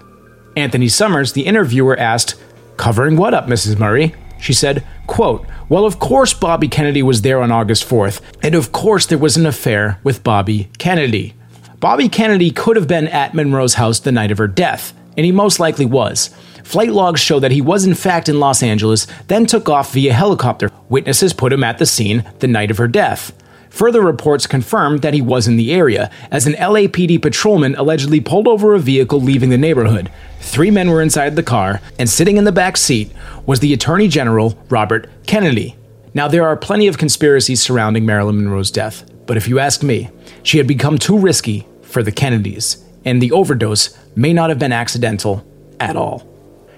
Anthony 0.58 0.90
Summers, 0.90 1.32
the 1.32 1.46
interviewer, 1.46 1.96
asked, 1.98 2.36
Covering 2.76 3.16
what 3.16 3.34
up, 3.34 3.48
Mrs. 3.48 3.80
Murray? 3.80 4.14
She 4.38 4.52
said, 4.52 4.86
quote, 5.08 5.48
Well, 5.70 5.86
of 5.86 6.00
course 6.00 6.34
Bobby 6.34 6.68
Kennedy 6.68 7.02
was 7.02 7.22
there 7.22 7.42
on 7.42 7.54
August 7.54 7.88
4th, 7.88 8.20
and 8.44 8.54
of 8.54 8.74
course 8.74 9.06
there 9.06 9.18
was 9.18 9.38
an 9.38 9.46
affair 9.46 10.02
with 10.04 10.26
Bobby 10.26 10.70
Kennedy. 10.78 11.36
Bobby 11.80 12.10
Kennedy 12.10 12.52
could 12.52 12.76
have 12.76 12.90
been 12.90 13.08
at 13.08 13.34
Monroe's 13.34 13.76
house 13.76 14.00
the 14.00 14.12
night 14.12 14.32
of 14.32 14.40
her 14.40 14.48
death, 14.50 14.94
and 15.18 15.26
he 15.26 15.32
most 15.32 15.60
likely 15.60 15.86
was. 15.86 16.30
Flight 16.64 16.92
logs 16.92 17.22
show 17.22 17.40
that 17.40 17.52
he 17.52 17.62
was 17.62 17.86
in 17.86 17.94
fact 17.94 18.28
in 18.28 18.40
Los 18.40 18.64
Angeles, 18.64 19.06
then 19.28 19.46
took 19.46 19.70
off 19.70 19.94
via 19.94 20.14
helicopter. 20.14 20.72
Witnesses 20.90 21.34
put 21.34 21.54
him 21.54 21.64
at 21.64 21.78
the 21.78 21.86
scene 21.86 22.24
the 22.40 22.48
night 22.48 22.72
of 22.72 22.78
her 22.78 22.88
death. 22.88 23.32
Further 23.70 24.02
reports 24.02 24.48
confirmed 24.48 25.02
that 25.02 25.14
he 25.14 25.22
was 25.22 25.50
in 25.50 25.58
the 25.58 25.74
area, 25.74 26.10
as 26.32 26.48
an 26.48 26.54
LAPD 26.54 27.22
patrolman 27.22 27.76
allegedly 27.76 28.22
pulled 28.22 28.48
over 28.48 28.74
a 28.74 28.80
vehicle 28.80 29.20
leaving 29.20 29.50
the 29.50 29.58
neighborhood. 29.58 30.10
Three 30.40 30.72
men 30.72 30.90
were 30.90 31.02
inside 31.02 31.36
the 31.36 31.44
car, 31.44 31.82
and 32.00 32.10
sitting 32.10 32.38
in 32.38 32.46
the 32.46 32.54
back 32.54 32.78
seat 32.78 33.12
was 33.46 33.60
the 33.60 33.74
Attorney 33.74 34.08
General 34.08 34.58
Robert 34.70 35.10
Kennedy. 35.28 35.76
Now, 36.14 36.30
there 36.30 36.48
are 36.48 36.56
plenty 36.56 36.88
of 36.88 36.98
conspiracies 36.98 37.62
surrounding 37.62 38.06
Marilyn 38.06 38.38
Monroe's 38.38 38.72
death, 38.72 39.04
but 39.26 39.36
if 39.36 39.50
you 39.50 39.60
ask 39.60 39.84
me, 39.84 40.10
she 40.42 40.58
had 40.58 40.68
become 40.68 40.98
too 40.98 41.18
risky 41.18 41.68
for 41.82 42.02
the 42.02 42.14
Kennedys, 42.14 42.85
and 43.06 43.22
the 43.22 43.32
overdose 43.32 43.98
may 44.16 44.34
not 44.34 44.50
have 44.50 44.60
been 44.60 44.74
accidental 44.74 45.46
at 45.80 45.96
all. 45.96 46.28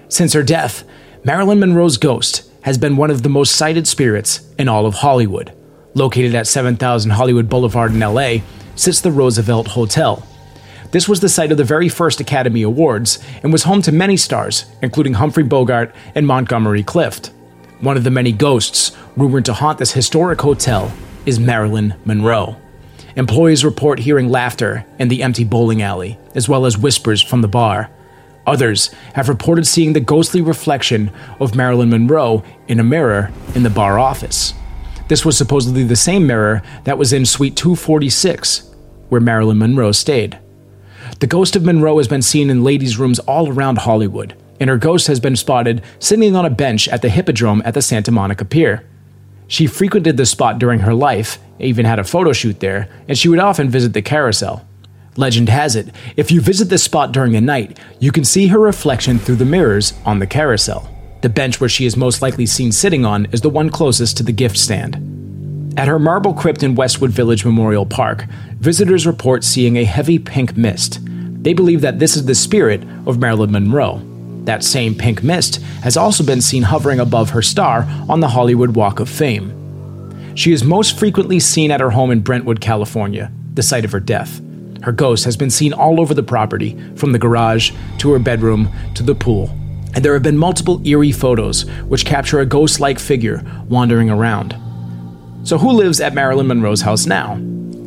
Since 0.08 0.34
her 0.34 0.42
death, 0.42 0.84
Marilyn 1.24 1.60
Monroe's 1.60 1.96
ghost 1.96 2.48
has 2.62 2.78
been 2.78 2.96
one 2.96 3.10
of 3.10 3.22
the 3.22 3.28
most 3.28 3.56
sighted 3.56 3.86
spirits 3.86 4.46
in 4.58 4.68
all 4.68 4.86
of 4.86 4.96
Hollywood. 4.96 5.52
Located 5.94 6.34
at 6.34 6.46
7000 6.46 7.10
Hollywood 7.10 7.48
Boulevard 7.48 7.92
in 7.92 8.00
LA, 8.00 8.36
sits 8.76 9.00
the 9.00 9.10
Roosevelt 9.10 9.68
Hotel. 9.68 10.24
This 10.90 11.08
was 11.08 11.20
the 11.20 11.28
site 11.28 11.50
of 11.50 11.58
the 11.58 11.64
very 11.64 11.88
first 11.88 12.20
Academy 12.20 12.62
Awards 12.62 13.18
and 13.42 13.52
was 13.52 13.64
home 13.64 13.82
to 13.82 13.92
many 13.92 14.16
stars, 14.16 14.64
including 14.80 15.14
Humphrey 15.14 15.42
Bogart 15.42 15.94
and 16.14 16.26
Montgomery 16.26 16.82
Clift. 16.82 17.32
One 17.80 17.96
of 17.96 18.04
the 18.04 18.10
many 18.10 18.32
ghosts 18.32 18.96
rumored 19.16 19.44
to 19.46 19.52
haunt 19.52 19.78
this 19.78 19.92
historic 19.92 20.40
hotel 20.40 20.92
is 21.26 21.38
Marilyn 21.38 21.94
Monroe. 22.04 22.56
Employees 23.18 23.64
report 23.64 23.98
hearing 23.98 24.28
laughter 24.28 24.86
in 25.00 25.08
the 25.08 25.24
empty 25.24 25.42
bowling 25.42 25.82
alley, 25.82 26.16
as 26.36 26.48
well 26.48 26.64
as 26.64 26.78
whispers 26.78 27.20
from 27.20 27.42
the 27.42 27.48
bar. 27.48 27.90
Others 28.46 28.94
have 29.14 29.28
reported 29.28 29.66
seeing 29.66 29.92
the 29.92 29.98
ghostly 29.98 30.40
reflection 30.40 31.10
of 31.40 31.56
Marilyn 31.56 31.90
Monroe 31.90 32.44
in 32.68 32.78
a 32.78 32.84
mirror 32.84 33.32
in 33.56 33.64
the 33.64 33.70
bar 33.70 33.98
office. 33.98 34.54
This 35.08 35.24
was 35.24 35.36
supposedly 35.36 35.82
the 35.82 35.96
same 35.96 36.28
mirror 36.28 36.62
that 36.84 36.96
was 36.96 37.12
in 37.12 37.26
Suite 37.26 37.56
246, 37.56 38.72
where 39.08 39.20
Marilyn 39.20 39.58
Monroe 39.58 39.90
stayed. 39.90 40.38
The 41.18 41.26
ghost 41.26 41.56
of 41.56 41.64
Monroe 41.64 41.98
has 41.98 42.06
been 42.06 42.22
seen 42.22 42.50
in 42.50 42.62
ladies' 42.62 42.98
rooms 43.00 43.18
all 43.18 43.48
around 43.48 43.78
Hollywood, 43.78 44.36
and 44.60 44.70
her 44.70 44.78
ghost 44.78 45.08
has 45.08 45.18
been 45.18 45.34
spotted 45.34 45.82
sitting 45.98 46.36
on 46.36 46.46
a 46.46 46.50
bench 46.50 46.86
at 46.86 47.02
the 47.02 47.08
Hippodrome 47.08 47.62
at 47.64 47.74
the 47.74 47.82
Santa 47.82 48.12
Monica 48.12 48.44
Pier. 48.44 48.84
She 49.48 49.66
frequented 49.66 50.18
the 50.18 50.26
spot 50.26 50.58
during 50.58 50.80
her 50.80 50.94
life, 50.94 51.38
even 51.58 51.86
had 51.86 51.98
a 51.98 52.04
photo 52.04 52.32
shoot 52.32 52.60
there, 52.60 52.88
and 53.08 53.18
she 53.18 53.28
would 53.28 53.38
often 53.38 53.70
visit 53.70 53.94
the 53.94 54.02
carousel. 54.02 54.64
Legend 55.16 55.48
has 55.48 55.74
it, 55.74 55.88
if 56.16 56.30
you 56.30 56.40
visit 56.40 56.68
this 56.68 56.84
spot 56.84 57.12
during 57.12 57.32
the 57.32 57.40
night, 57.40 57.80
you 57.98 58.12
can 58.12 58.24
see 58.24 58.48
her 58.48 58.60
reflection 58.60 59.18
through 59.18 59.36
the 59.36 59.44
mirrors 59.44 59.94
on 60.04 60.18
the 60.18 60.26
carousel. 60.26 60.88
The 61.22 61.28
bench 61.28 61.60
where 61.60 61.68
she 61.68 61.86
is 61.86 61.96
most 61.96 62.22
likely 62.22 62.46
seen 62.46 62.70
sitting 62.70 63.04
on 63.04 63.26
is 63.32 63.40
the 63.40 63.48
one 63.48 63.70
closest 63.70 64.16
to 64.18 64.22
the 64.22 64.32
gift 64.32 64.56
stand. 64.56 65.74
At 65.76 65.88
her 65.88 65.98
marble 65.98 66.34
crypt 66.34 66.62
in 66.62 66.74
Westwood 66.74 67.10
Village 67.10 67.44
Memorial 67.44 67.86
Park, 67.86 68.26
visitors 68.60 69.06
report 69.06 69.44
seeing 69.44 69.76
a 69.76 69.84
heavy 69.84 70.18
pink 70.18 70.56
mist. 70.56 71.00
They 71.42 71.54
believe 71.54 71.80
that 71.80 71.98
this 71.98 72.16
is 72.16 72.26
the 72.26 72.34
spirit 72.34 72.82
of 73.06 73.18
Marilyn 73.18 73.50
Monroe. 73.50 74.02
That 74.48 74.64
same 74.64 74.94
pink 74.94 75.22
mist 75.22 75.56
has 75.82 75.98
also 75.98 76.24
been 76.24 76.40
seen 76.40 76.62
hovering 76.62 77.00
above 77.00 77.28
her 77.30 77.42
star 77.42 77.86
on 78.08 78.20
the 78.20 78.28
Hollywood 78.28 78.74
Walk 78.74 78.98
of 78.98 79.06
Fame. 79.06 79.52
She 80.34 80.52
is 80.52 80.64
most 80.64 80.98
frequently 80.98 81.38
seen 81.38 81.70
at 81.70 81.80
her 81.80 81.90
home 81.90 82.10
in 82.10 82.20
Brentwood, 82.20 82.58
California, 82.58 83.30
the 83.52 83.62
site 83.62 83.84
of 83.84 83.92
her 83.92 84.00
death. 84.00 84.40
Her 84.82 84.92
ghost 84.92 85.26
has 85.26 85.36
been 85.36 85.50
seen 85.50 85.74
all 85.74 86.00
over 86.00 86.14
the 86.14 86.22
property, 86.22 86.78
from 86.96 87.12
the 87.12 87.18
garage 87.18 87.72
to 87.98 88.10
her 88.12 88.18
bedroom 88.18 88.70
to 88.94 89.02
the 89.02 89.14
pool 89.14 89.50
and 89.94 90.02
there 90.02 90.14
have 90.14 90.22
been 90.22 90.38
multiple 90.38 90.80
eerie 90.86 91.12
photos 91.12 91.68
which 91.88 92.06
capture 92.06 92.40
a 92.40 92.46
ghost 92.46 92.80
like 92.80 92.98
figure 92.98 93.44
wandering 93.68 94.08
around. 94.08 94.56
So, 95.42 95.58
who 95.58 95.72
lives 95.72 96.00
at 96.00 96.14
Marilyn 96.14 96.46
Monroe's 96.46 96.80
house 96.80 97.04
now? 97.04 97.38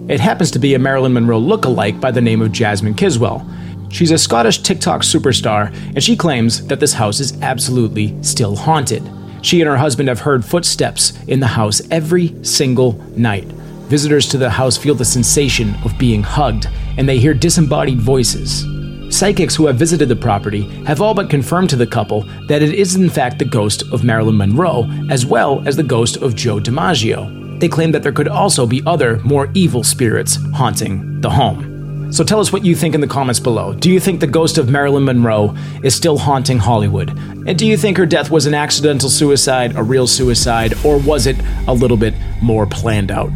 It 0.08 0.20
happens 0.20 0.52
to 0.52 0.60
be 0.60 0.76
a 0.76 0.80
Marilyn 0.80 1.14
Monroe 1.14 1.40
look-alike 1.40 2.00
by 2.00 2.12
the 2.12 2.22
name 2.22 2.42
of 2.42 2.52
Jasmine 2.52 2.96
Chiswell. 2.96 3.48
She's 3.92 4.12
a 4.12 4.18
Scottish 4.18 4.60
TikTok 4.60 5.02
superstar, 5.02 5.74
and 5.96 6.04
she 6.04 6.16
claims 6.16 6.66
that 6.68 6.80
this 6.80 6.94
house 6.94 7.20
is 7.20 7.40
absolutely 7.42 8.22
still 8.24 8.56
haunted. 8.56 9.04
She 9.42 9.60
and 9.60 9.70
her 9.70 9.78
husband 9.78 10.08
have 10.08 10.20
heard 10.20 10.46
footsteps 10.46 11.14
in 11.28 11.40
the 11.40 11.48
house 11.48 11.82
every 11.92 12.34
single 12.44 12.94
night. 13.18 13.46
Visitors 13.90 14.28
to 14.30 14.38
the 14.38 14.50
house 14.50 14.78
feel 14.78 14.96
the 14.96 15.04
sensation 15.04 15.76
of 15.84 15.98
being 16.00 16.24
hugged, 16.24 16.68
and 16.98 17.08
they 17.08 17.20
hear 17.20 17.34
disembodied 17.34 18.00
voices. 18.00 18.66
Psychics 19.14 19.56
who 19.56 19.66
have 19.66 19.76
visited 19.76 20.08
the 20.08 20.16
property 20.16 20.62
have 20.86 21.02
all 21.02 21.14
but 21.14 21.30
confirmed 21.30 21.70
to 21.72 21.76
the 21.76 21.86
couple 21.86 22.22
that 22.48 22.62
it 22.62 22.74
is 22.74 22.96
in 22.96 23.10
fact 23.10 23.40
the 23.40 23.46
ghost 23.46 23.84
of 23.92 24.06
Marilyn 24.06 24.38
Monroe, 24.38 24.90
as 25.10 25.26
well 25.26 25.68
as 25.68 25.76
the 25.76 25.84
ghost 25.84 26.16
of 26.18 26.36
Joe 26.36 26.60
DiMaggio. 26.60 27.60
They 27.60 27.68
claim 27.68 27.92
that 27.92 28.04
there 28.04 28.14
could 28.14 28.30
also 28.30 28.66
be 28.66 28.82
other, 28.86 29.20
more 29.20 29.50
evil 29.54 29.84
spirits 29.84 30.38
haunting 30.54 31.20
the 31.20 31.30
home. 31.30 31.71
So 32.12 32.26
tell 32.26 32.42
us 32.42 32.52
what 32.52 32.66
you 32.66 32.76
think 32.76 32.94
in 32.94 33.00
the 33.00 33.08
comments 33.08 33.40
below. 33.40 33.74
Do 33.74 33.90
you 33.90 33.98
think 33.98 34.20
the 34.20 34.28
ghost 34.28 34.58
of 34.58 34.70
Marilyn 34.70 35.06
Monroe 35.06 35.56
is 35.82 35.96
still 35.96 36.18
haunting 36.18 36.58
Hollywood? 36.58 37.10
And 37.48 37.58
do 37.58 37.66
you 37.66 37.78
think 37.78 37.98
her 37.98 38.06
death 38.06 38.30
was 38.30 38.46
an 38.46 38.54
accidental 38.54 39.10
suicide, 39.10 39.78
a 39.78 39.84
real 39.84 40.06
suicide, 40.08 40.74
or 40.84 41.00
was 41.00 41.26
it 41.26 41.38
a 41.70 41.74
little 41.74 41.96
bit 41.96 42.14
more 42.42 42.66
planned 42.66 43.12
out? 43.12 43.32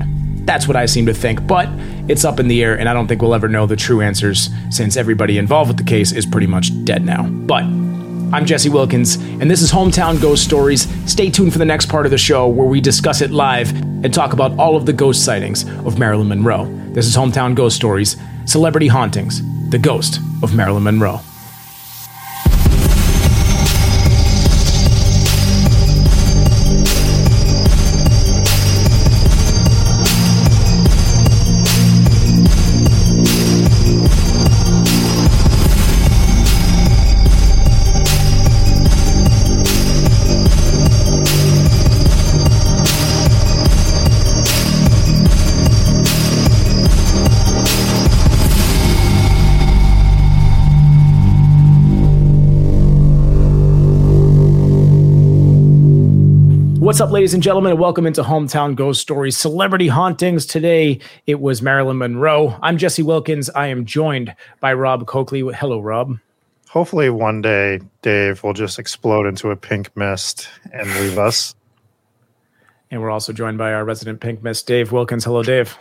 That's 0.45 0.67
what 0.67 0.75
I 0.75 0.87
seem 0.87 1.05
to 1.05 1.13
think, 1.13 1.47
but 1.47 1.69
it's 2.09 2.25
up 2.25 2.37
in 2.37 2.49
the 2.49 2.61
air, 2.61 2.77
and 2.77 2.89
I 2.89 2.93
don't 2.93 3.07
think 3.07 3.21
we'll 3.21 3.33
ever 3.33 3.47
know 3.47 3.65
the 3.65 3.77
true 3.77 4.01
answers 4.01 4.49
since 4.69 4.97
everybody 4.97 5.37
involved 5.37 5.69
with 5.69 5.77
the 5.77 5.83
case 5.85 6.11
is 6.11 6.25
pretty 6.25 6.47
much 6.47 6.71
dead 6.83 7.05
now. 7.05 7.23
But 7.27 7.63
I'm 7.63 8.45
Jesse 8.45 8.67
Wilkins, 8.67 9.15
and 9.15 9.49
this 9.49 9.61
is 9.61 9.71
Hometown 9.71 10.21
Ghost 10.21 10.43
Stories. 10.43 10.85
Stay 11.09 11.31
tuned 11.31 11.53
for 11.53 11.59
the 11.59 11.65
next 11.65 11.85
part 11.85 12.05
of 12.05 12.11
the 12.11 12.17
show 12.17 12.49
where 12.49 12.67
we 12.67 12.81
discuss 12.81 13.21
it 13.21 13.31
live 13.31 13.71
and 14.03 14.13
talk 14.13 14.33
about 14.33 14.59
all 14.59 14.75
of 14.75 14.85
the 14.85 14.93
ghost 14.93 15.23
sightings 15.23 15.63
of 15.85 15.97
Marilyn 15.97 16.27
Monroe. 16.27 16.65
This 16.91 17.07
is 17.07 17.15
Hometown 17.15 17.55
Ghost 17.55 17.77
Stories 17.77 18.17
Celebrity 18.45 18.87
Hauntings, 18.87 19.41
the 19.69 19.79
ghost 19.79 20.19
of 20.43 20.55
Marilyn 20.55 20.83
Monroe. 20.83 21.19
What's 56.95 57.01
up, 57.01 57.11
ladies 57.11 57.33
and 57.33 57.43
gentlemen, 57.43 57.71
and 57.73 57.79
welcome 57.81 58.05
into 58.05 58.23
Hometown 58.23 58.73
Ghost 58.73 59.01
Stories 59.01 59.35
Celebrity 59.35 59.89
Hauntings. 59.89 60.45
Today, 60.45 61.01
it 61.27 61.41
was 61.41 61.61
Marilyn 61.61 61.97
Monroe. 61.97 62.57
I'm 62.61 62.77
Jesse 62.77 63.03
Wilkins. 63.03 63.49
I 63.49 63.67
am 63.67 63.83
joined 63.83 64.33
by 64.61 64.73
Rob 64.73 65.05
Coakley. 65.05 65.41
Hello, 65.53 65.81
Rob. 65.81 66.17
Hopefully, 66.69 67.09
one 67.09 67.41
day 67.41 67.81
Dave 68.01 68.41
will 68.43 68.53
just 68.53 68.79
explode 68.79 69.25
into 69.25 69.51
a 69.51 69.57
pink 69.57 69.93
mist 69.97 70.47
and 70.71 70.87
leave 71.01 71.17
us. 71.17 71.53
And 72.91 73.01
we're 73.01 73.11
also 73.11 73.33
joined 73.33 73.57
by 73.57 73.73
our 73.73 73.83
resident 73.83 74.21
pink 74.21 74.41
mist, 74.41 74.65
Dave 74.65 74.93
Wilkins. 74.93 75.25
Hello, 75.25 75.43
Dave. 75.43 75.77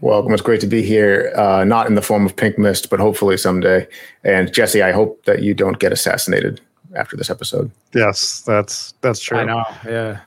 Welcome. 0.00 0.32
It's 0.32 0.40
great 0.40 0.62
to 0.62 0.66
be 0.66 0.80
here. 0.80 1.34
Uh, 1.36 1.64
not 1.64 1.86
in 1.86 1.96
the 1.96 2.02
form 2.02 2.24
of 2.24 2.34
pink 2.34 2.56
mist, 2.56 2.88
but 2.88 2.98
hopefully 2.98 3.36
someday. 3.36 3.86
And 4.24 4.50
Jesse, 4.54 4.80
I 4.80 4.92
hope 4.92 5.22
that 5.26 5.42
you 5.42 5.52
don't 5.52 5.78
get 5.78 5.92
assassinated 5.92 6.62
after 6.96 7.16
this 7.16 7.28
episode. 7.28 7.70
Yes, 7.94 8.40
that's 8.40 8.94
that's 9.02 9.20
true. 9.20 9.38
I 9.38 9.44
know. 9.44 9.64
Yeah. 9.84 10.20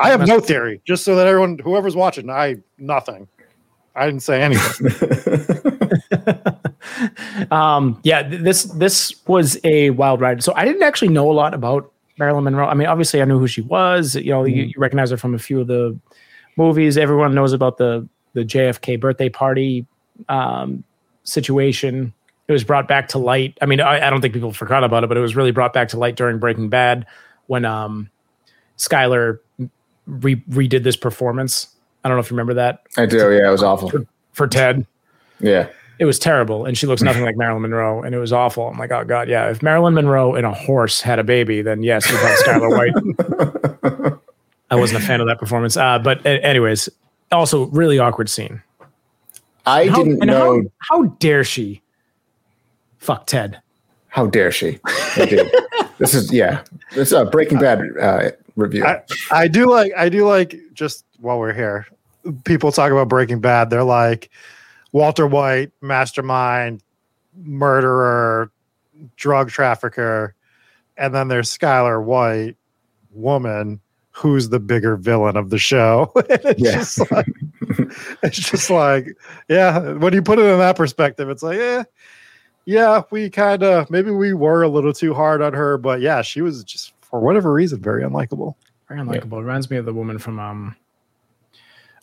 I 0.00 0.10
have 0.10 0.26
no 0.26 0.40
theory. 0.40 0.80
Just 0.84 1.04
so 1.04 1.14
that 1.16 1.26
everyone, 1.26 1.58
whoever's 1.58 1.94
watching, 1.94 2.30
I 2.30 2.56
nothing. 2.78 3.28
I 3.94 4.06
didn't 4.06 4.22
say 4.22 4.40
anything. 4.40 4.86
um, 7.50 8.00
yeah, 8.02 8.22
this 8.22 8.64
this 8.64 9.14
was 9.26 9.58
a 9.64 9.90
wild 9.90 10.20
ride. 10.20 10.42
So 10.42 10.52
I 10.54 10.64
didn't 10.64 10.82
actually 10.82 11.08
know 11.08 11.30
a 11.30 11.34
lot 11.34 11.54
about 11.54 11.92
Marilyn 12.18 12.44
Monroe. 12.44 12.66
I 12.66 12.74
mean, 12.74 12.88
obviously, 12.88 13.20
I 13.20 13.24
knew 13.24 13.38
who 13.38 13.46
she 13.46 13.62
was. 13.62 14.14
You 14.14 14.30
know, 14.30 14.42
mm-hmm. 14.42 14.56
you, 14.56 14.62
you, 14.64 14.74
recognize 14.76 15.10
her 15.10 15.16
from 15.16 15.34
a 15.34 15.38
few 15.38 15.60
of 15.60 15.66
the 15.66 15.98
movies. 16.56 16.96
Everyone 16.96 17.34
knows 17.34 17.52
about 17.52 17.78
the 17.78 18.08
the 18.32 18.44
JFK 18.44 19.00
birthday 19.00 19.28
party 19.28 19.86
um, 20.28 20.84
situation. 21.24 22.12
It 22.48 22.52
was 22.52 22.64
brought 22.64 22.88
back 22.88 23.08
to 23.08 23.18
light. 23.18 23.56
I 23.62 23.66
mean, 23.66 23.80
I, 23.80 24.06
I, 24.06 24.10
don't 24.10 24.20
think 24.20 24.34
people 24.34 24.52
forgot 24.52 24.82
about 24.82 25.04
it, 25.04 25.06
but 25.06 25.16
it 25.16 25.20
was 25.20 25.36
really 25.36 25.52
brought 25.52 25.72
back 25.72 25.88
to 25.88 25.98
light 25.98 26.16
during 26.16 26.38
Breaking 26.38 26.68
Bad 26.68 27.06
when 27.46 27.64
um, 27.64 28.10
Skyler 28.76 29.38
re- 30.10 30.42
redid 30.50 30.82
this 30.82 30.96
performance. 30.96 31.68
I 32.04 32.08
don't 32.08 32.16
know 32.16 32.20
if 32.20 32.30
you 32.30 32.36
remember 32.36 32.54
that. 32.54 32.82
I 32.96 33.06
do. 33.06 33.18
Yeah, 33.18 33.48
it 33.48 33.52
was 33.52 33.62
awful 33.62 33.90
for, 33.90 34.06
for 34.32 34.46
Ted. 34.46 34.86
Yeah. 35.40 35.68
it 35.98 36.04
was 36.04 36.18
terrible, 36.18 36.64
and 36.64 36.76
she 36.76 36.86
looks 36.86 37.02
nothing 37.02 37.22
like 37.22 37.36
Marilyn 37.36 37.62
Monroe, 37.62 38.02
and 38.02 38.14
it 38.14 38.18
was 38.18 38.32
awful. 38.32 38.68
I'm 38.68 38.78
like, 38.78 38.90
oh 38.90 39.04
god, 39.04 39.28
yeah. 39.28 39.50
If 39.50 39.62
Marilyn 39.62 39.94
Monroe 39.94 40.34
and 40.34 40.46
a 40.46 40.52
horse 40.52 41.00
had 41.00 41.18
a 41.18 41.24
baby, 41.24 41.62
then 41.62 41.82
yes, 41.82 42.10
we'd 42.10 42.18
have 42.18 42.38
Skyler 42.38 42.70
White. 44.12 44.20
I 44.70 44.76
wasn't 44.76 45.02
a 45.02 45.06
fan 45.06 45.20
of 45.20 45.26
that 45.26 45.38
performance, 45.38 45.76
uh, 45.76 45.98
but 45.98 46.24
anyways, 46.24 46.88
also 47.32 47.66
really 47.66 47.98
awkward 47.98 48.28
scene. 48.28 48.62
I 49.66 49.88
how, 49.88 49.96
didn't 50.02 50.20
know. 50.20 50.62
How, 50.78 51.02
how, 51.02 51.04
dare 51.18 51.44
she? 51.44 51.82
Fuck 52.98 53.26
Ted. 53.26 53.60
How 54.08 54.26
dare 54.26 54.50
she? 54.50 54.78
this 55.98 56.14
is 56.14 56.32
yeah. 56.32 56.64
This 56.94 57.08
is 57.08 57.12
a 57.12 57.24
Breaking 57.24 57.58
Bad 57.58 57.82
uh, 58.00 58.30
review. 58.60 58.84
I, 58.84 59.02
I 59.30 59.48
do 59.48 59.70
like. 59.70 59.92
I 59.96 60.08
do 60.08 60.26
like. 60.26 60.56
Just 60.72 61.04
while 61.18 61.38
we're 61.38 61.52
here, 61.52 61.86
people 62.44 62.72
talk 62.72 62.92
about 62.92 63.08
Breaking 63.08 63.40
Bad. 63.40 63.70
They're 63.70 63.84
like 63.84 64.30
Walter 64.92 65.26
White, 65.26 65.72
mastermind, 65.80 66.82
murderer, 67.36 68.50
drug 69.16 69.50
trafficker, 69.50 70.34
and 70.96 71.14
then 71.14 71.28
there's 71.28 71.56
Skyler 71.56 72.02
White, 72.02 72.56
woman, 73.10 73.80
who's 74.10 74.48
the 74.48 74.60
bigger 74.60 74.96
villain 74.96 75.36
of 75.36 75.50
the 75.50 75.58
show. 75.58 76.12
it's 76.16 76.60
yeah. 76.60 76.72
just 76.72 77.10
like 77.10 77.26
it's 78.22 78.38
just 78.38 78.70
like, 78.70 79.16
yeah, 79.48 79.92
when 79.92 80.12
you 80.12 80.22
put 80.22 80.38
it 80.38 80.44
in 80.44 80.58
that 80.58 80.76
perspective, 80.76 81.28
it's 81.28 81.42
like, 81.42 81.58
yeah, 81.58 81.84
yeah, 82.64 83.02
we 83.10 83.30
kind 83.30 83.62
of 83.62 83.90
maybe 83.90 84.10
we 84.10 84.32
were 84.32 84.62
a 84.62 84.68
little 84.68 84.92
too 84.92 85.14
hard 85.14 85.42
on 85.42 85.52
her, 85.54 85.78
but 85.78 86.00
yeah, 86.00 86.22
she 86.22 86.42
was 86.42 86.64
just 86.64 86.92
for 87.10 87.20
whatever 87.20 87.52
reason 87.52 87.80
very 87.80 88.02
unlikable. 88.02 88.54
Very 88.88 89.00
unlikable. 89.00 89.32
Yeah. 89.32 89.40
Reminds 89.40 89.70
me 89.70 89.76
of 89.76 89.84
the 89.84 89.92
woman 89.92 90.18
from 90.18 90.38
um 90.38 90.76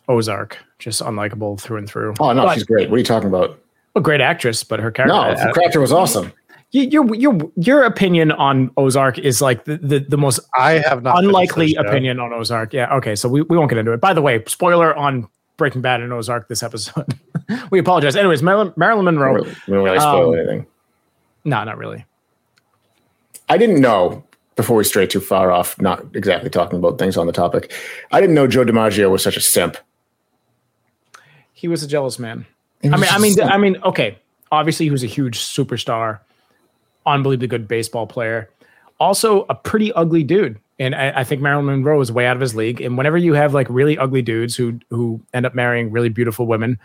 Ozark, 0.08 0.58
just 0.78 1.02
unlikable 1.02 1.60
through 1.60 1.78
and 1.78 1.88
through. 1.88 2.14
Oh 2.18 2.32
no, 2.32 2.44
but, 2.44 2.54
she's 2.54 2.64
great. 2.64 2.88
What 2.88 2.96
are 2.96 2.98
you 2.98 3.04
talking 3.04 3.28
about? 3.28 3.60
A 3.94 4.00
great 4.00 4.20
actress, 4.20 4.64
but 4.64 4.80
her 4.80 4.90
character. 4.90 5.14
No, 5.14 5.36
her 5.36 5.52
character 5.52 5.80
was 5.80 5.92
awesome. 5.92 6.32
Your 6.70 7.14
your 7.14 7.38
your 7.56 7.84
opinion 7.84 8.32
on 8.32 8.70
Ozark 8.76 9.18
is 9.18 9.40
like 9.40 9.64
the, 9.64 9.78
the, 9.78 10.00
the 10.00 10.18
most 10.18 10.40
I 10.54 10.72
have 10.86 11.02
not 11.02 11.18
unlikely 11.18 11.74
opinion 11.76 12.20
on 12.20 12.32
Ozark. 12.32 12.74
Yeah, 12.74 12.94
okay, 12.96 13.16
so 13.16 13.28
we, 13.28 13.42
we 13.42 13.56
won't 13.56 13.70
get 13.70 13.78
into 13.78 13.92
it. 13.92 14.00
By 14.00 14.12
the 14.12 14.20
way, 14.20 14.42
spoiler 14.46 14.94
on 14.94 15.26
Breaking 15.56 15.80
Bad 15.80 16.02
and 16.02 16.12
Ozark 16.12 16.48
this 16.48 16.62
episode. 16.62 17.18
we 17.70 17.78
apologize. 17.78 18.16
Anyways, 18.16 18.42
Marilyn, 18.42 18.74
Marilyn 18.76 19.06
Monroe. 19.06 19.42
We 19.42 19.74
don't 19.74 19.84
really 19.84 19.98
spoil 19.98 20.34
um, 20.34 20.38
anything. 20.38 20.66
No, 21.44 21.64
not 21.64 21.78
really. 21.78 22.04
I 23.48 23.56
didn't 23.56 23.80
know 23.80 24.24
before 24.58 24.76
we 24.76 24.82
stray 24.82 25.06
too 25.06 25.20
far 25.20 25.52
off, 25.52 25.80
not 25.80 26.04
exactly 26.14 26.50
talking 26.50 26.80
about 26.80 26.98
things 26.98 27.16
on 27.16 27.28
the 27.28 27.32
topic. 27.32 27.72
I 28.10 28.20
didn't 28.20 28.34
know 28.34 28.48
Joe 28.48 28.64
DiMaggio 28.64 29.08
was 29.08 29.22
such 29.22 29.36
a 29.36 29.40
simp. 29.40 29.76
He 31.52 31.68
was 31.68 31.84
a 31.84 31.86
jealous 31.86 32.18
man. 32.18 32.44
I 32.82 32.88
mean, 32.88 33.04
I 33.08 33.18
mean, 33.18 33.40
I 33.40 33.56
mean, 33.56 33.76
okay. 33.84 34.18
Obviously, 34.50 34.86
he 34.86 34.90
was 34.90 35.04
a 35.04 35.06
huge 35.06 35.38
superstar 35.38 36.18
unbelievably 37.06 37.46
good 37.46 37.68
baseball 37.68 38.08
player. 38.08 38.50
Also, 38.98 39.46
a 39.48 39.54
pretty 39.54 39.92
ugly 39.92 40.24
dude. 40.24 40.58
And 40.80 40.92
I, 40.94 41.20
I, 41.20 41.24
think 41.24 41.40
Marilyn 41.40 41.66
Monroe 41.66 42.00
is 42.00 42.10
way 42.10 42.26
out 42.26 42.36
of 42.36 42.40
his 42.40 42.54
league. 42.54 42.80
And 42.80 42.96
whenever 42.98 43.16
you 43.16 43.34
have 43.34 43.54
like 43.54 43.68
really 43.70 43.96
ugly 43.96 44.22
dudes 44.22 44.56
who 44.56 44.80
who 44.90 45.20
end 45.32 45.46
up 45.46 45.54
marrying 45.54 45.92
really 45.92 46.08
beautiful 46.08 46.46
women, 46.46 46.78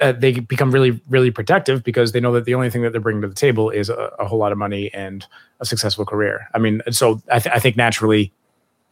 uh, 0.00 0.12
they 0.12 0.40
become 0.40 0.70
really 0.70 1.00
really 1.08 1.30
protective 1.30 1.82
because 1.82 2.12
they 2.12 2.20
know 2.20 2.32
that 2.32 2.44
the 2.44 2.54
only 2.54 2.70
thing 2.70 2.82
that 2.82 2.92
they're 2.92 3.00
bringing 3.00 3.22
to 3.22 3.28
the 3.28 3.34
table 3.34 3.70
is 3.70 3.88
a, 3.88 4.10
a 4.18 4.26
whole 4.26 4.38
lot 4.38 4.52
of 4.52 4.58
money 4.58 4.92
and 4.94 5.26
a 5.60 5.64
successful 5.64 6.04
career. 6.04 6.48
I 6.54 6.58
mean, 6.58 6.82
so 6.90 7.20
I, 7.30 7.38
th- 7.38 7.54
I 7.54 7.58
think 7.58 7.76
naturally, 7.76 8.32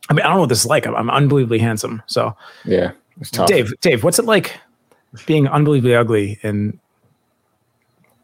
I 0.09 0.15
mean, 0.15 0.25
I 0.25 0.29
don't 0.29 0.37
know 0.37 0.41
what 0.41 0.49
this 0.49 0.61
is 0.61 0.67
like. 0.67 0.87
I'm, 0.87 0.95
I'm 0.95 1.11
unbelievably 1.11 1.59
handsome. 1.59 2.03
So 2.07 2.37
yeah, 2.65 2.93
Dave, 3.47 3.73
Dave, 3.81 4.05
what's 4.05 4.19
it 4.19 4.25
like 4.25 4.59
being 5.27 5.49
unbelievably 5.49 5.95
ugly 5.95 6.39
and 6.43 6.79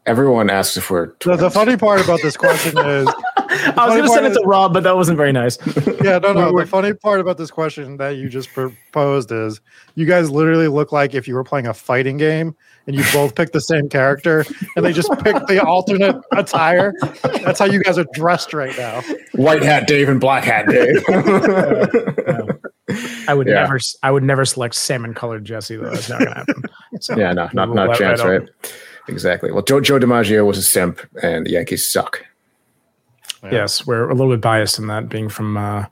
Everyone 0.07 0.49
asks 0.49 0.77
if 0.77 0.89
we're. 0.89 1.11
The, 1.19 1.35
the, 1.35 1.51
funny 1.51 1.75
part 1.75 1.99
about 1.99 2.21
this 2.21 2.37
question 2.37 2.77
is. 2.77 3.09
I 3.49 3.85
was 3.85 3.95
going 3.95 4.03
to 4.03 4.09
send 4.09 4.25
it 4.25 4.33
to 4.33 4.45
Rob, 4.45 4.73
but 4.73 4.83
that 4.83 4.95
wasn't 4.95 5.17
very 5.17 5.31
nice. 5.31 5.57
yeah, 6.03 6.19
no, 6.19 6.33
no. 6.33 6.57
the 6.57 6.65
funny 6.65 6.93
part 6.93 7.19
about 7.19 7.37
this 7.37 7.51
question 7.51 7.97
that 7.97 8.17
you 8.17 8.29
just 8.29 8.53
proposed 8.53 9.31
is 9.31 9.61
you 9.95 10.05
guys 10.05 10.29
literally 10.29 10.67
look 10.67 10.91
like 10.91 11.13
if 11.13 11.27
you 11.27 11.35
were 11.35 11.43
playing 11.43 11.67
a 11.67 11.73
fighting 11.73 12.17
game 12.17 12.55
and 12.85 12.95
you 12.95 13.03
both 13.13 13.35
picked 13.35 13.53
the 13.53 13.61
same 13.61 13.89
character 13.89 14.45
and 14.75 14.85
they 14.85 14.93
just 14.93 15.11
picked 15.23 15.47
the 15.47 15.63
alternate 15.63 16.15
attire. 16.31 16.93
That's 17.23 17.59
how 17.59 17.65
you 17.65 17.81
guys 17.83 17.97
are 17.97 18.07
dressed 18.13 18.53
right 18.53 18.75
now. 18.77 19.01
White 19.33 19.63
hat 19.63 19.87
Dave 19.87 20.09
and 20.09 20.19
black 20.19 20.43
hat 20.43 20.67
Dave. 20.67 21.03
yeah, 21.09 22.05
yeah. 22.27 22.67
I 23.27 23.33
would 23.33 23.47
yeah. 23.47 23.61
never, 23.61 23.79
I 24.03 24.11
would 24.11 24.23
never 24.23 24.45
select 24.45 24.75
salmon 24.75 25.13
colored 25.13 25.43
Jesse 25.43 25.75
though. 25.75 25.89
That's 25.89 26.09
not 26.09 26.19
going 26.19 26.31
to 26.31 26.35
happen. 26.35 26.63
So, 27.01 27.15
yeah, 27.17 27.33
no, 27.33 27.49
not 27.53 27.73
not 27.73 27.93
a 27.93 27.97
chance, 27.97 28.23
right? 28.23 28.41
right? 28.41 28.73
Exactly. 29.07 29.51
Well, 29.51 29.63
Joe, 29.63 29.81
Joe 29.81 29.99
DiMaggio 29.99 30.45
was 30.45 30.57
a 30.57 30.63
simp, 30.63 30.99
and 31.21 31.45
the 31.45 31.51
Yankees 31.51 31.89
suck. 31.89 32.25
Yeah. 33.43 33.51
Yes, 33.51 33.85
we're 33.85 34.09
a 34.09 34.13
little 34.13 34.33
bit 34.33 34.41
biased 34.41 34.79
in 34.79 34.87
that, 34.87 35.09
being 35.09 35.29
from 35.29 35.57
uh, 35.57 35.85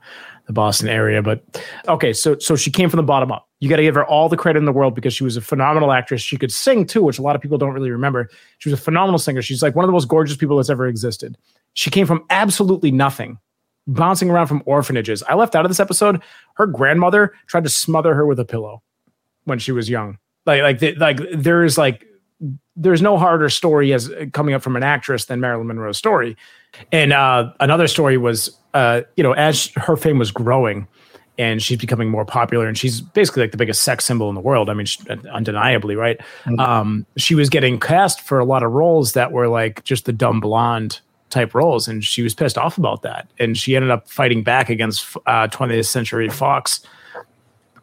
the 0.46 0.52
Boston 0.52 0.88
area. 0.88 1.22
But 1.22 1.42
okay, 1.88 2.12
so 2.12 2.38
so 2.38 2.56
she 2.56 2.70
came 2.70 2.88
from 2.88 2.98
the 2.98 3.04
bottom 3.04 3.30
up. 3.30 3.48
You 3.60 3.68
got 3.68 3.76
to 3.76 3.82
give 3.82 3.94
her 3.94 4.04
all 4.04 4.28
the 4.28 4.36
credit 4.36 4.58
in 4.58 4.64
the 4.64 4.72
world 4.72 4.94
because 4.94 5.14
she 5.14 5.24
was 5.24 5.36
a 5.36 5.40
phenomenal 5.40 5.92
actress. 5.92 6.20
She 6.20 6.36
could 6.36 6.52
sing 6.52 6.86
too, 6.86 7.02
which 7.02 7.18
a 7.18 7.22
lot 7.22 7.36
of 7.36 7.42
people 7.42 7.58
don't 7.58 7.72
really 7.72 7.90
remember. 7.90 8.28
She 8.58 8.68
was 8.68 8.78
a 8.78 8.82
phenomenal 8.82 9.18
singer. 9.18 9.42
She's 9.42 9.62
like 9.62 9.74
one 9.74 9.84
of 9.84 9.88
the 9.88 9.92
most 9.92 10.08
gorgeous 10.08 10.36
people 10.36 10.56
that's 10.56 10.70
ever 10.70 10.86
existed. 10.86 11.36
She 11.74 11.90
came 11.90 12.06
from 12.06 12.24
absolutely 12.30 12.90
nothing, 12.90 13.38
bouncing 13.86 14.30
around 14.30 14.46
from 14.46 14.62
orphanages. 14.66 15.22
I 15.24 15.34
left 15.34 15.54
out 15.54 15.64
of 15.64 15.70
this 15.70 15.80
episode. 15.80 16.22
Her 16.54 16.66
grandmother 16.66 17.34
tried 17.46 17.64
to 17.64 17.70
smother 17.70 18.14
her 18.14 18.26
with 18.26 18.40
a 18.40 18.44
pillow 18.44 18.82
when 19.44 19.58
she 19.58 19.72
was 19.72 19.88
young. 19.88 20.18
Like 20.44 20.62
like 20.62 20.78
the, 20.78 20.94
like 20.96 21.18
there 21.34 21.64
is 21.64 21.76
like 21.78 22.06
there's 22.76 23.02
no 23.02 23.16
harder 23.16 23.48
story 23.48 23.92
as 23.92 24.12
coming 24.32 24.54
up 24.54 24.62
from 24.62 24.76
an 24.76 24.82
actress 24.82 25.26
than 25.26 25.40
Marilyn 25.40 25.66
Monroe's 25.66 25.96
story. 25.96 26.36
And 26.92 27.12
uh, 27.12 27.52
another 27.60 27.88
story 27.88 28.18
was, 28.18 28.54
uh, 28.74 29.02
you 29.16 29.22
know, 29.22 29.32
as 29.32 29.68
her 29.76 29.96
fame 29.96 30.18
was 30.18 30.30
growing 30.30 30.86
and 31.38 31.62
she's 31.62 31.78
becoming 31.78 32.08
more 32.08 32.24
popular 32.24 32.66
and 32.66 32.76
she's 32.76 33.00
basically 33.00 33.42
like 33.42 33.50
the 33.50 33.56
biggest 33.56 33.82
sex 33.82 34.04
symbol 34.04 34.28
in 34.28 34.34
the 34.34 34.40
world. 34.40 34.68
I 34.68 34.74
mean, 34.74 34.86
she, 34.86 35.00
undeniably, 35.32 35.96
right? 35.96 36.18
Mm-hmm. 36.44 36.60
Um, 36.60 37.06
she 37.16 37.34
was 37.34 37.48
getting 37.48 37.80
cast 37.80 38.20
for 38.20 38.38
a 38.38 38.44
lot 38.44 38.62
of 38.62 38.72
roles 38.72 39.12
that 39.12 39.32
were 39.32 39.48
like 39.48 39.84
just 39.84 40.04
the 40.04 40.12
dumb 40.12 40.40
blonde 40.40 41.00
type 41.30 41.54
roles. 41.54 41.88
And 41.88 42.04
she 42.04 42.22
was 42.22 42.34
pissed 42.34 42.58
off 42.58 42.78
about 42.78 43.02
that. 43.02 43.28
And 43.38 43.56
she 43.56 43.76
ended 43.76 43.90
up 43.90 44.08
fighting 44.08 44.42
back 44.42 44.70
against 44.70 45.16
uh, 45.26 45.48
20th 45.48 45.86
Century 45.86 46.28
Fox 46.28 46.80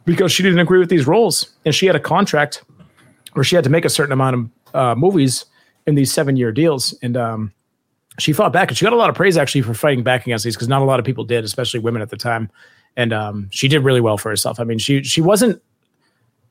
because 0.05 0.31
she 0.31 0.43
didn't 0.43 0.59
agree 0.59 0.79
with 0.79 0.89
these 0.89 1.07
roles. 1.07 1.49
And 1.65 1.73
she 1.73 1.85
had 1.85 1.95
a 1.95 1.99
contract 1.99 2.63
where 3.33 3.43
she 3.43 3.55
had 3.55 3.63
to 3.63 3.69
make 3.69 3.85
a 3.85 3.89
certain 3.89 4.11
amount 4.11 4.35
of 4.35 4.75
uh, 4.75 4.95
movies 4.95 5.45
in 5.85 5.95
these 5.95 6.11
seven 6.11 6.35
year 6.37 6.51
deals. 6.51 6.93
And 7.01 7.17
um, 7.17 7.53
she 8.19 8.33
fought 8.33 8.53
back 8.53 8.69
and 8.69 8.77
she 8.77 8.85
got 8.85 8.93
a 8.93 8.97
lot 8.97 9.09
of 9.09 9.15
praise 9.15 9.37
actually 9.37 9.61
for 9.61 9.73
fighting 9.73 10.03
back 10.03 10.25
against 10.25 10.43
these 10.43 10.55
because 10.55 10.67
not 10.67 10.81
a 10.81 10.85
lot 10.85 10.99
of 10.99 11.05
people 11.05 11.23
did, 11.23 11.43
especially 11.43 11.79
women 11.79 12.01
at 12.01 12.09
the 12.09 12.17
time. 12.17 12.49
And 12.95 13.11
um, 13.11 13.47
she 13.51 13.67
did 13.67 13.83
really 13.83 14.01
well 14.01 14.17
for 14.17 14.29
herself. 14.29 14.59
I 14.59 14.63
mean, 14.63 14.77
she 14.77 15.03
she 15.03 15.19
wasn't 15.19 15.61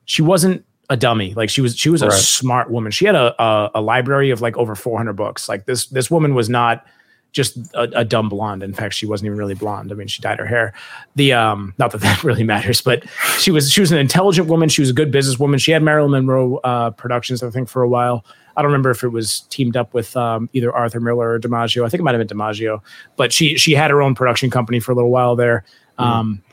she 0.07 0.23
wasn't 0.23 0.65
a 0.91 0.97
dummy. 0.97 1.35
Like 1.35 1.51
she 1.51 1.61
was 1.61 1.77
she 1.77 1.89
was 1.89 2.03
right. 2.03 2.13
a 2.13 2.17
smart 2.17 2.71
woman. 2.71 2.91
She 2.91 3.05
had 3.05 3.15
a, 3.15 3.41
a, 3.41 3.71
a 3.77 3.81
library 3.81 4.31
of 4.31 4.41
like 4.41 4.57
over 4.57 4.75
400 4.75 5.13
books. 5.13 5.49
Like 5.49 5.67
this 5.67 5.87
this 5.87 6.11
woman 6.11 6.35
was 6.35 6.49
not 6.49 6.85
just 7.33 7.57
a, 7.75 7.83
a, 7.95 8.05
dumb 8.05 8.29
blonde. 8.29 8.63
In 8.63 8.75
fact, 8.75 8.95
she 8.95 9.07
wasn't 9.07 9.27
even 9.27 9.39
really 9.39 9.55
blonde. 9.55 9.91
I 9.91 9.95
mean, 9.95 10.07
she 10.07 10.21
dyed 10.21 10.39
her 10.39 10.47
hair. 10.47 10.75
The 11.17 11.33
um, 11.33 11.75
not 11.79 11.91
that 11.93 12.03
that 12.03 12.23
really 12.25 12.45
matters, 12.45 12.81
but 12.81 13.05
she 13.39 13.51
was 13.51 13.71
she 13.71 13.81
was 13.81 13.91
an 13.91 13.99
intelligent 13.99 14.49
woman. 14.49 14.69
She 14.69 14.83
was 14.83 14.91
a 14.91 14.95
good 14.95 15.13
businesswoman. 15.13 15.61
She 15.61 15.73
had 15.73 15.83
Marilyn 15.83 16.11
Monroe 16.11 16.59
uh, 16.59 16.91
Productions, 16.91 17.43
I 17.43 17.51
think, 17.51 17.69
for 17.69 17.83
a 17.83 17.89
while. 17.89 18.25
I 18.57 18.61
don't 18.61 18.71
remember 18.71 18.91
if 18.91 19.03
it 19.03 19.09
was 19.09 19.41
teamed 19.49 19.79
up 19.79 19.95
with 19.95 20.15
um, 20.15 20.51
either 20.53 20.71
Arthur 20.75 21.01
Miller 21.01 21.33
or 21.33 21.41
DiMaggio. 21.41 21.87
I 21.87 21.89
think 21.89 22.01
it 22.01 22.05
might 22.05 22.15
have 22.15 22.27
been 22.27 22.37
DiMaggio, 22.37 22.81
but 23.17 23.33
she 23.33 23.57
she 23.57 23.73
had 23.73 23.91
her 23.91 24.03
own 24.03 24.15
production 24.15 24.51
company 24.51 24.79
for 24.79 24.93
a 24.93 24.95
little 24.95 25.11
while 25.11 25.35
there. 25.35 25.65
Mm-hmm. 25.99 26.11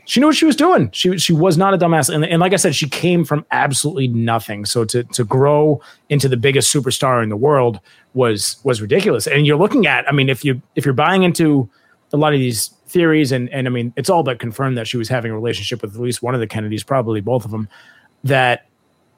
She 0.09 0.19
knew 0.19 0.25
what 0.25 0.35
she 0.35 0.45
was 0.45 0.55
doing. 0.55 0.89
She 0.89 1.19
she 1.19 1.33
was 1.33 1.55
not 1.55 1.75
a 1.75 1.77
dumbass, 1.77 2.11
and, 2.11 2.25
and 2.25 2.39
like 2.39 2.51
I 2.51 2.55
said, 2.55 2.73
she 2.73 2.89
came 2.89 3.23
from 3.23 3.45
absolutely 3.51 4.07
nothing. 4.07 4.65
So 4.65 4.83
to 4.85 5.03
to 5.03 5.23
grow 5.23 5.83
into 6.09 6.27
the 6.27 6.35
biggest 6.35 6.73
superstar 6.73 7.21
in 7.21 7.29
the 7.29 7.37
world 7.37 7.79
was 8.15 8.57
was 8.63 8.81
ridiculous. 8.81 9.27
And 9.27 9.45
you're 9.45 9.55
looking 9.55 9.85
at, 9.85 10.09
I 10.09 10.11
mean, 10.11 10.27
if 10.27 10.43
you 10.43 10.63
if 10.75 10.83
you're 10.83 10.95
buying 10.95 11.21
into 11.21 11.69
a 12.11 12.17
lot 12.17 12.33
of 12.33 12.39
these 12.39 12.69
theories, 12.87 13.31
and 13.31 13.49
and 13.51 13.67
I 13.67 13.69
mean, 13.69 13.93
it's 13.97 14.09
all 14.09 14.23
but 14.23 14.39
confirmed 14.39 14.79
that 14.79 14.87
she 14.87 14.97
was 14.97 15.09
having 15.09 15.31
a 15.31 15.35
relationship 15.35 15.83
with 15.83 15.93
at 15.93 16.01
least 16.01 16.23
one 16.23 16.33
of 16.33 16.39
the 16.39 16.47
Kennedys, 16.47 16.83
probably 16.83 17.21
both 17.21 17.45
of 17.45 17.51
them. 17.51 17.69
That 18.23 18.65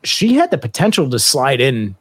she 0.04 0.34
had 0.34 0.52
the 0.52 0.58
potential 0.58 1.10
to 1.10 1.20
slide 1.20 1.62
in 1.62 1.96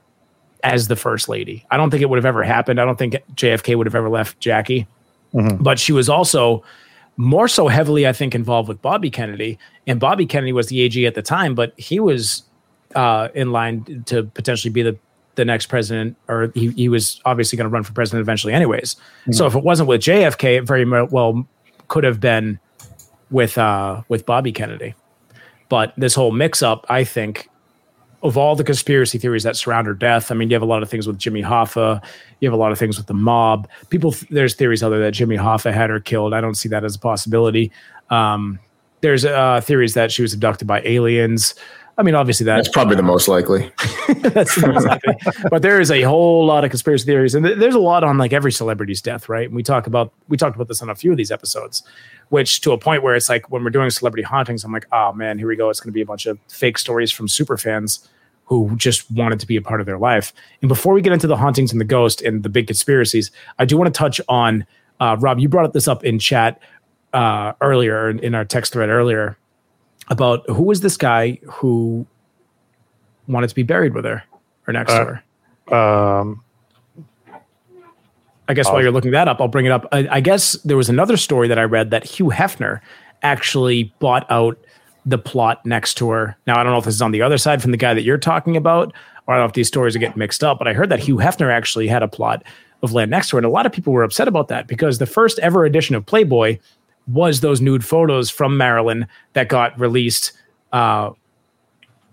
as 0.64 0.88
the 0.88 0.96
first 0.96 1.29
lady. 1.29 1.64
I 1.70 1.76
don't 1.76 1.92
think 1.92 2.03
it 2.03 2.11
would 2.11 2.18
have 2.18 2.26
ever 2.26 2.42
happened. 2.42 2.81
I 2.81 2.85
don't 2.87 2.98
think 2.98 3.14
JFK 3.37 3.76
would 3.76 3.87
have 3.87 3.94
ever 3.94 4.09
left 4.09 4.40
Jackie, 4.40 4.88
mm-hmm. 5.33 5.62
but 5.62 5.79
she 5.79 5.92
was 5.92 6.09
also 6.09 6.64
more 7.20 7.48
so 7.48 7.68
heavily, 7.68 8.06
I 8.06 8.14
think, 8.14 8.35
involved 8.35 8.66
with 8.66 8.80
Bobby 8.80 9.11
Kennedy. 9.11 9.59
And 9.87 10.00
Bobby 10.00 10.24
Kennedy 10.24 10.54
was 10.54 10.68
the 10.68 10.80
AG 10.80 11.06
at 11.06 11.14
the 11.14 11.20
time, 11.20 11.54
but 11.54 11.78
he 11.78 12.00
was 12.00 12.44
uh, 12.94 13.28
in 13.35 13.52
line 13.52 14.04
to 14.06 14.24
potentially 14.24 14.72
be 14.72 14.83
the 14.83 14.98
the 15.37 15.44
next 15.44 15.66
president, 15.66 16.16
or 16.28 16.50
he, 16.54 16.70
he 16.70 16.88
was 16.88 17.20
obviously 17.24 17.56
going 17.56 17.64
to 17.64 17.72
run 17.72 17.83
for 17.85 17.92
president 17.92 18.20
eventually, 18.20 18.52
anyways. 18.52 18.94
Mm-hmm. 18.94 19.33
So 19.33 19.46
if 19.46 19.54
it 19.54 19.62
wasn't 19.62 19.88
with 19.88 20.00
JFK, 20.00 20.59
it 20.59 20.62
very 20.62 20.85
well 20.85 21.46
could 21.88 22.04
have 22.04 22.20
been 22.20 22.59
with 23.30 23.59
uh, 23.59 24.02
with 24.09 24.24
Bobby 24.24 24.50
Kennedy. 24.50 24.94
But 25.68 25.92
this 25.96 26.14
whole 26.14 26.33
mix 26.33 26.62
up, 26.62 26.87
I 26.88 27.04
think, 27.04 27.48
of 28.22 28.37
all 28.37 28.54
the 28.54 28.64
conspiracy 28.64 29.18
theories 29.18 29.42
that 29.44 29.56
surround 29.56 29.87
her 29.87 29.94
death, 29.94 30.30
I 30.30 30.35
mean, 30.35 30.50
you 30.50 30.54
have 30.54 30.62
a 30.62 30.66
lot 30.66 30.83
of 30.83 30.90
things 30.90 31.06
with 31.06 31.18
Jimmy 31.18 31.42
Hoffa. 31.42 32.02
You 32.40 32.48
have 32.48 32.54
a 32.54 32.61
lot 32.61 32.72
of 32.72 32.78
things 32.78 32.96
with 32.96 33.06
the 33.06 33.14
mob. 33.14 33.68
People, 33.88 34.14
there's 34.30 34.54
theories 34.54 34.83
out 34.83 34.90
there 34.90 35.00
that 35.00 35.12
Jimmy 35.12 35.37
Hoffa 35.37 35.72
had 35.72 35.90
her 35.90 36.00
killed. 36.00 36.35
I 36.35 36.40
don't 36.40 36.54
see 36.54 36.68
that 36.68 36.85
as 36.85 36.96
a 36.96 36.98
possibility. 36.98 37.72
Um, 38.11 38.59
there's 39.00 39.24
uh, 39.24 39.61
theories 39.62 39.94
that 39.94 40.12
she 40.12 40.22
was 40.22 40.35
abducted 40.35 40.68
by 40.68 40.83
aliens. 40.85 41.54
I 41.96 42.02
mean, 42.02 42.14
obviously 42.14 42.44
that, 42.44 42.56
that's 42.56 42.68
probably 42.68 42.96
the 42.96 43.02
most 43.02 43.28
likely. 43.28 43.70
that's 44.20 44.54
the 44.54 44.68
most 44.68 44.87
likely. 44.87 45.14
But 45.50 45.61
there 45.61 45.80
is 45.80 45.90
a 45.90 46.02
whole 46.02 46.46
lot 46.46 46.64
of 46.64 46.70
conspiracy 46.70 47.04
theories, 47.04 47.35
and 47.35 47.44
th- 47.44 47.59
there's 47.59 47.74
a 47.74 47.80
lot 47.80 48.04
on 48.04 48.16
like 48.16 48.33
every 48.33 48.52
celebrity's 48.52 49.02
death, 49.02 49.28
right? 49.28 49.46
And 49.46 49.54
we 49.54 49.62
talk 49.62 49.87
about 49.87 50.12
we 50.28 50.38
talked 50.38 50.56
about 50.56 50.68
this 50.68 50.80
on 50.80 50.88
a 50.88 50.94
few 50.94 51.11
of 51.11 51.18
these 51.18 51.30
episodes, 51.30 51.83
which 52.30 52.62
to 52.62 52.72
a 52.72 52.78
point 52.78 53.02
where 53.02 53.14
it's 53.14 53.28
like 53.28 53.50
when 53.50 53.62
we're 53.62 53.70
doing 53.70 53.90
celebrity 53.90 54.22
hauntings, 54.22 54.64
I'm 54.64 54.72
like, 54.72 54.86
oh 54.92 55.12
man, 55.12 55.38
here 55.38 55.48
we 55.48 55.56
go. 55.56 55.68
It's 55.68 55.80
going 55.80 55.88
to 55.88 55.92
be 55.92 56.00
a 56.00 56.06
bunch 56.06 56.26
of 56.26 56.38
fake 56.48 56.78
stories 56.78 57.12
from 57.12 57.28
super 57.28 57.56
fans 57.56 58.08
who 58.44 58.74
just 58.76 59.08
wanted 59.10 59.38
to 59.40 59.46
be 59.46 59.56
a 59.56 59.62
part 59.62 59.80
of 59.80 59.86
their 59.86 59.98
life. 59.98 60.32
And 60.62 60.68
before 60.68 60.94
we 60.94 61.02
get 61.02 61.12
into 61.12 61.26
the 61.26 61.36
hauntings 61.36 61.70
and 61.70 61.80
the 61.80 61.84
ghost 61.84 62.22
and 62.22 62.42
the 62.42 62.48
big 62.48 62.66
conspiracies, 62.66 63.30
I 63.58 63.64
do 63.64 63.76
want 63.76 63.92
to 63.92 63.96
touch 63.96 64.20
on 64.28 64.66
uh, 64.98 65.16
Rob. 65.20 65.38
You 65.38 65.48
brought 65.48 65.72
this 65.72 65.86
up 65.86 66.04
in 66.04 66.18
chat 66.18 66.60
uh, 67.12 67.52
earlier 67.60 68.10
in 68.10 68.34
our 68.34 68.44
text 68.44 68.72
thread 68.72 68.88
earlier 68.88 69.36
about 70.08 70.48
who 70.48 70.64
was 70.64 70.80
this 70.80 70.96
guy 70.96 71.38
who 71.44 72.06
wanted 73.28 73.48
to 73.48 73.54
be 73.54 73.62
buried 73.62 73.94
with 73.94 74.04
her 74.04 74.24
or 74.66 74.72
next 74.72 74.92
uh, 74.92 75.04
to 75.04 75.20
her. 75.68 76.20
Um, 76.20 76.42
I 78.50 78.54
guess 78.54 78.66
while 78.66 78.82
you're 78.82 78.90
looking 78.90 79.12
that 79.12 79.28
up, 79.28 79.40
I'll 79.40 79.48
bring 79.48 79.66
it 79.66 79.72
up. 79.72 79.86
I, 79.92 80.08
I, 80.10 80.20
guess 80.20 80.54
there 80.64 80.76
was 80.76 80.88
another 80.88 81.16
story 81.16 81.46
that 81.48 81.58
I 81.58 81.62
read 81.62 81.90
that 81.90 82.04
Hugh 82.04 82.30
Hefner 82.30 82.80
actually 83.22 83.94
bought 84.00 84.28
out 84.30 84.58
the 85.06 85.18
plot 85.18 85.64
next 85.64 85.94
to 85.94 86.10
her. 86.10 86.36
Now, 86.46 86.58
I 86.58 86.62
don't 86.62 86.72
know 86.72 86.78
if 86.78 86.84
this 86.84 86.94
is 86.94 87.02
on 87.02 87.12
the 87.12 87.22
other 87.22 87.38
side 87.38 87.62
from 87.62 87.70
the 87.70 87.76
guy 87.76 87.94
that 87.94 88.02
you're 88.02 88.18
talking 88.18 88.56
about, 88.56 88.92
or 89.26 89.34
I 89.34 89.36
don't 89.36 89.44
know 89.44 89.48
if 89.48 89.54
these 89.54 89.68
stories 89.68 89.94
are 89.94 90.00
getting 90.00 90.18
mixed 90.18 90.42
up, 90.42 90.58
but 90.58 90.66
I 90.66 90.72
heard 90.72 90.88
that 90.88 90.98
Hugh 90.98 91.16
Hefner 91.16 91.52
actually 91.52 91.86
had 91.86 92.02
a 92.02 92.08
plot 92.08 92.42
of 92.82 92.92
land 92.92 93.10
next 93.10 93.30
to 93.30 93.36
her. 93.36 93.38
And 93.38 93.46
a 93.46 93.50
lot 93.50 93.66
of 93.66 93.72
people 93.72 93.92
were 93.92 94.02
upset 94.02 94.26
about 94.26 94.48
that 94.48 94.66
because 94.66 94.98
the 94.98 95.06
first 95.06 95.38
ever 95.38 95.64
edition 95.64 95.94
of 95.94 96.04
Playboy 96.04 96.58
was 97.06 97.40
those 97.40 97.60
nude 97.60 97.84
photos 97.84 98.30
from 98.30 98.56
Marilyn 98.56 99.06
that 99.34 99.48
got 99.48 99.78
released. 99.78 100.32
Uh, 100.72 101.10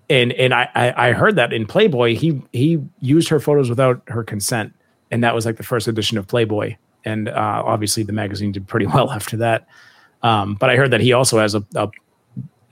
and 0.09 0.31
and 0.33 0.53
I, 0.53 0.93
I 0.95 1.11
heard 1.11 1.35
that 1.35 1.51
in 1.51 1.65
Playboy 1.65 2.15
he 2.15 2.41
he 2.53 2.79
used 3.01 3.27
her 3.29 3.39
photos 3.39 3.69
without 3.69 4.01
her 4.07 4.23
consent, 4.23 4.73
and 5.11 5.23
that 5.23 5.35
was 5.35 5.45
like 5.45 5.57
the 5.57 5.63
first 5.63 5.87
edition 5.87 6.17
of 6.17 6.27
Playboy. 6.27 6.75
And 7.05 7.29
uh, 7.29 7.63
obviously 7.65 8.03
the 8.03 8.13
magazine 8.13 8.51
did 8.51 8.67
pretty 8.67 8.85
well 8.93 9.11
after 9.11 9.37
that. 9.37 9.67
Um, 10.23 10.55
but 10.55 10.69
I 10.69 10.75
heard 10.75 10.91
that 10.91 11.01
he 11.01 11.13
also 11.13 11.39
has 11.39 11.55
a, 11.55 11.63
a 11.75 11.89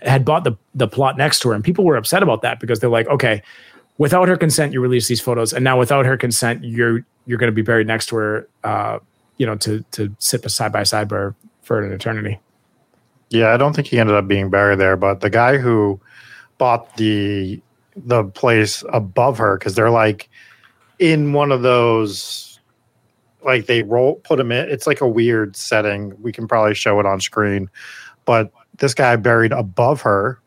had 0.01 0.25
bought 0.25 0.43
the 0.43 0.55
the 0.73 0.87
plot 0.87 1.17
next 1.17 1.39
to 1.39 1.49
her, 1.49 1.55
and 1.55 1.63
people 1.63 1.85
were 1.85 1.95
upset 1.95 2.23
about 2.23 2.41
that 2.41 2.59
because 2.59 2.79
they're 2.79 2.89
like, 2.89 3.07
okay, 3.07 3.41
without 3.97 4.27
her 4.27 4.37
consent, 4.37 4.73
you 4.73 4.81
release 4.81 5.07
these 5.07 5.21
photos, 5.21 5.53
and 5.53 5.63
now 5.63 5.77
without 5.77 6.05
her 6.05 6.17
consent, 6.17 6.63
you're 6.63 7.05
you're 7.25 7.37
going 7.37 7.51
to 7.51 7.55
be 7.55 7.61
buried 7.61 7.87
next 7.87 8.07
to 8.07 8.15
her, 8.15 8.49
uh, 8.63 8.99
you 9.37 9.45
know, 9.45 9.55
to 9.55 9.83
to 9.91 10.15
sit 10.19 10.49
side 10.49 10.71
by 10.71 10.83
side 10.83 11.09
for 11.09 11.35
for 11.61 11.83
an 11.83 11.91
eternity. 11.91 12.39
Yeah, 13.29 13.53
I 13.53 13.57
don't 13.57 13.75
think 13.75 13.87
he 13.87 13.99
ended 13.99 14.15
up 14.15 14.27
being 14.27 14.49
buried 14.49 14.79
there, 14.79 14.95
but 14.95 15.21
the 15.21 15.29
guy 15.29 15.57
who 15.57 15.99
bought 16.57 16.97
the 16.97 17.61
the 17.95 18.23
place 18.25 18.83
above 18.91 19.37
her 19.37 19.57
because 19.57 19.75
they're 19.75 19.89
like 19.89 20.29
in 20.99 21.33
one 21.33 21.51
of 21.51 21.61
those 21.61 22.59
like 23.43 23.67
they 23.67 23.83
roll 23.83 24.15
put 24.23 24.39
him 24.39 24.51
in 24.51 24.67
it's 24.69 24.87
like 24.87 25.01
a 25.01 25.07
weird 25.07 25.55
setting. 25.55 26.13
We 26.21 26.31
can 26.31 26.47
probably 26.47 26.75
show 26.75 26.99
it 26.99 27.05
on 27.05 27.19
screen. 27.21 27.69
But 28.25 28.51
this 28.77 28.93
guy 28.93 29.15
buried 29.15 29.51
above 29.51 30.01
her. 30.01 30.39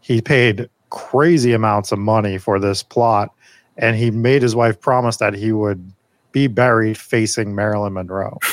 He 0.00 0.20
paid 0.20 0.68
crazy 0.90 1.52
amounts 1.52 1.90
of 1.90 1.98
money 1.98 2.38
for 2.38 2.60
this 2.60 2.82
plot 2.82 3.30
and 3.76 3.96
he 3.96 4.10
made 4.10 4.42
his 4.42 4.54
wife 4.54 4.80
promise 4.80 5.18
that 5.18 5.34
he 5.34 5.52
would 5.52 5.92
be 6.32 6.46
buried 6.46 6.98
facing 6.98 7.54
marilyn 7.54 7.94
monroe. 7.94 8.38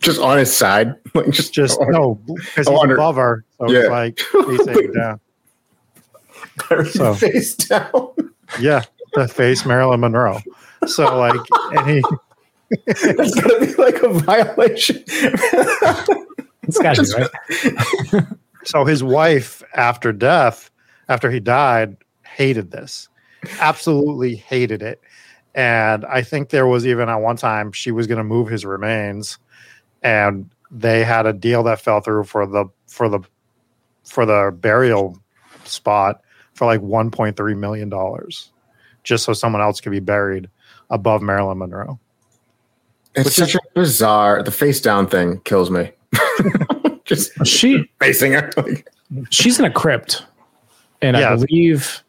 Just 0.00 0.20
on 0.20 0.36
his 0.36 0.54
side, 0.54 0.94
like 1.14 1.30
just 1.30 1.54
just 1.54 1.80
no, 1.80 2.20
because 2.26 2.68
he's 2.68 2.90
above 2.90 3.16
her, 3.16 3.42
so 3.56 3.70
yeah. 3.70 3.86
like 3.86 4.18
facing 4.18 4.92
down. 4.92 5.18
so, 6.90 7.14
face 7.14 7.54
down. 7.54 8.12
Yeah, 8.60 8.82
the 9.14 9.28
face 9.28 9.64
Marilyn 9.64 10.00
Monroe. 10.00 10.40
So 10.86 11.16
like, 11.16 11.40
and 11.72 11.90
he. 11.90 12.02
It's 12.86 13.34
gonna 13.40 13.60
be 13.60 13.74
like 13.74 14.02
a 14.02 14.08
violation. 14.08 15.04
it's 15.06 16.78
got 16.78 16.96
to 16.96 17.02
be 17.02 18.18
right. 18.18 18.24
so 18.64 18.84
his 18.84 19.04
wife, 19.04 19.62
after 19.74 20.12
death, 20.12 20.70
after 21.08 21.30
he 21.30 21.40
died, 21.40 21.96
hated 22.24 22.70
this. 22.70 23.08
Absolutely 23.60 24.34
hated 24.34 24.82
it. 24.82 25.00
And 25.54 26.04
I 26.06 26.22
think 26.22 26.48
there 26.48 26.66
was 26.66 26.86
even 26.86 27.08
at 27.08 27.16
one 27.16 27.36
time 27.36 27.70
she 27.70 27.92
was 27.92 28.06
going 28.06 28.18
to 28.18 28.24
move 28.24 28.48
his 28.48 28.64
remains 28.64 29.38
and 30.02 30.50
they 30.70 31.04
had 31.04 31.26
a 31.26 31.32
deal 31.32 31.62
that 31.64 31.80
fell 31.80 32.00
through 32.00 32.24
for 32.24 32.46
the 32.46 32.66
for 32.88 33.08
the 33.08 33.20
for 34.04 34.26
the 34.26 34.54
burial 34.60 35.18
spot 35.64 36.20
for 36.54 36.66
like 36.66 36.80
1.3 36.80 37.56
million 37.56 37.88
dollars 37.88 38.50
just 39.04 39.24
so 39.24 39.32
someone 39.32 39.62
else 39.62 39.80
could 39.80 39.92
be 39.92 40.00
buried 40.00 40.48
above 40.90 41.22
Marilyn 41.22 41.58
Monroe. 41.58 41.98
It's 43.14 43.26
Which 43.26 43.34
such 43.34 43.48
is, 43.50 43.54
a 43.54 43.60
bizarre 43.74 44.42
the 44.42 44.50
face 44.50 44.80
down 44.80 45.06
thing 45.06 45.40
kills 45.40 45.70
me. 45.70 45.92
just 47.04 47.30
she 47.46 47.88
facing 48.00 48.32
her. 48.32 48.50
she's 49.30 49.58
in 49.58 49.64
a 49.64 49.70
crypt. 49.70 50.24
And 51.00 51.16
yeah. 51.16 51.32
I 51.32 51.36
believe 51.36 52.02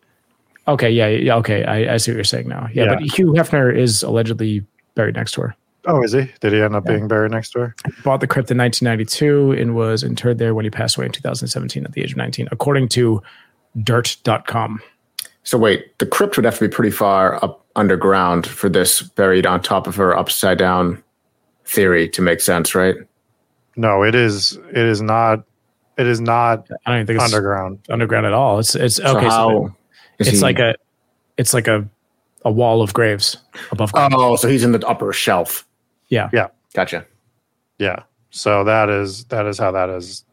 Okay, 0.68 0.90
yeah, 0.90 1.08
yeah, 1.08 1.36
okay. 1.36 1.64
I, 1.64 1.94
I 1.94 1.98
see 1.98 2.12
what 2.12 2.16
you're 2.16 2.24
saying 2.24 2.48
now. 2.48 2.68
Yeah, 2.74 2.86
yeah, 2.86 2.96
but 2.96 3.04
Hugh 3.04 3.34
Hefner 3.34 3.76
is 3.76 4.02
allegedly 4.02 4.66
buried 4.96 5.16
next 5.16 5.34
to 5.34 5.42
her. 5.42 5.56
Oh, 5.86 6.02
is 6.02 6.14
he? 6.14 6.32
Did 6.40 6.54
he 6.54 6.62
end 6.62 6.76
up 6.76 6.86
yeah. 6.86 6.94
being 6.94 7.08
buried 7.08 7.32
next 7.32 7.54
door? 7.54 7.76
Bought 8.04 8.20
the 8.20 8.28
crypt 8.28 8.50
in 8.50 8.58
1992 8.58 9.52
and 9.52 9.76
was 9.76 10.02
interred 10.02 10.40
there 10.40 10.56
when 10.56 10.66
he 10.66 10.72
passed 10.72 10.98
away 10.98 11.06
in 11.06 11.12
2017 11.12 11.86
at 11.86 11.92
the 11.92 12.02
age 12.02 12.12
of 12.12 12.18
19, 12.18 12.48
according 12.52 12.90
to 12.90 13.22
dirt.com. 13.84 14.82
So, 15.46 15.58
wait, 15.58 15.98
the 16.00 16.06
crypt 16.06 16.36
would 16.36 16.46
have 16.46 16.58
to 16.58 16.68
be 16.68 16.74
pretty 16.74 16.92
far 16.92 17.44
up 17.44 17.66
underground 17.76 18.46
for 18.46 18.68
this 18.68 19.02
buried 19.02 19.46
on 19.46 19.62
top 19.62 19.88
of 19.88 19.96
her 19.96 20.18
upside 20.18 20.58
down 20.58 21.02
theory 21.66 22.10
to 22.10 22.22
make 22.22 22.42
sense, 22.42 22.76
right? 22.76 22.96
No, 23.76 24.04
it 24.04 24.16
is. 24.16 24.58
It 24.70 24.78
is 24.78 25.02
not. 25.02 25.44
It 25.98 26.08
is 26.08 26.20
not. 26.20 26.68
I 26.86 26.96
don't 26.96 27.06
think 27.06 27.22
it's 27.22 27.34
underground. 27.34 27.80
Underground 27.90 28.26
at 28.26 28.34
all. 28.34 28.60
It's 28.60 28.76
it's 28.76 29.00
okay. 29.00 29.30
So, 29.30 29.30
so 29.30 29.76
it's 30.20 30.30
he, 30.30 30.40
like 30.40 30.60
a. 30.60 30.76
It's 31.38 31.54
like 31.54 31.68
a, 31.68 31.88
a 32.44 32.52
wall 32.52 32.82
of 32.82 32.94
graves 32.94 33.38
above. 33.72 33.92
Ground. 33.92 34.14
Oh, 34.16 34.36
so 34.36 34.48
he's 34.48 34.64
in 34.64 34.72
the 34.72 34.86
upper 34.88 35.12
shelf. 35.14 35.68
Yeah. 36.10 36.30
Yeah. 36.34 36.48
Gotcha. 36.74 37.06
Yeah. 37.78 38.04
So 38.30 38.64
that 38.64 38.90
is 38.90 39.26
that 39.26 39.46
is 39.46 39.58
how 39.58 39.72
that 39.72 39.90
is. 39.90 40.24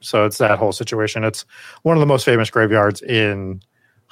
So 0.00 0.24
it's 0.24 0.38
that 0.38 0.58
whole 0.58 0.72
situation. 0.72 1.22
It's 1.22 1.44
one 1.82 1.96
of 1.96 2.00
the 2.00 2.06
most 2.06 2.24
famous 2.24 2.50
graveyards 2.50 3.02
in 3.02 3.62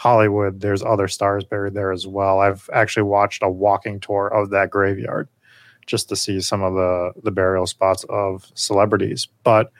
Hollywood. 0.00 0.60
There's 0.60 0.82
other 0.82 1.08
stars 1.08 1.44
buried 1.44 1.74
there 1.74 1.92
as 1.92 2.06
well. 2.06 2.40
I've 2.40 2.68
actually 2.72 3.02
watched 3.02 3.42
a 3.42 3.50
walking 3.50 4.00
tour 4.00 4.28
of 4.28 4.50
that 4.50 4.70
graveyard 4.70 5.28
just 5.86 6.08
to 6.08 6.16
see 6.16 6.40
some 6.40 6.62
of 6.62 6.74
the 6.74 7.12
the 7.22 7.30
burial 7.30 7.66
spots 7.66 8.04
of 8.08 8.50
celebrities. 8.54 9.28
But 9.44 9.70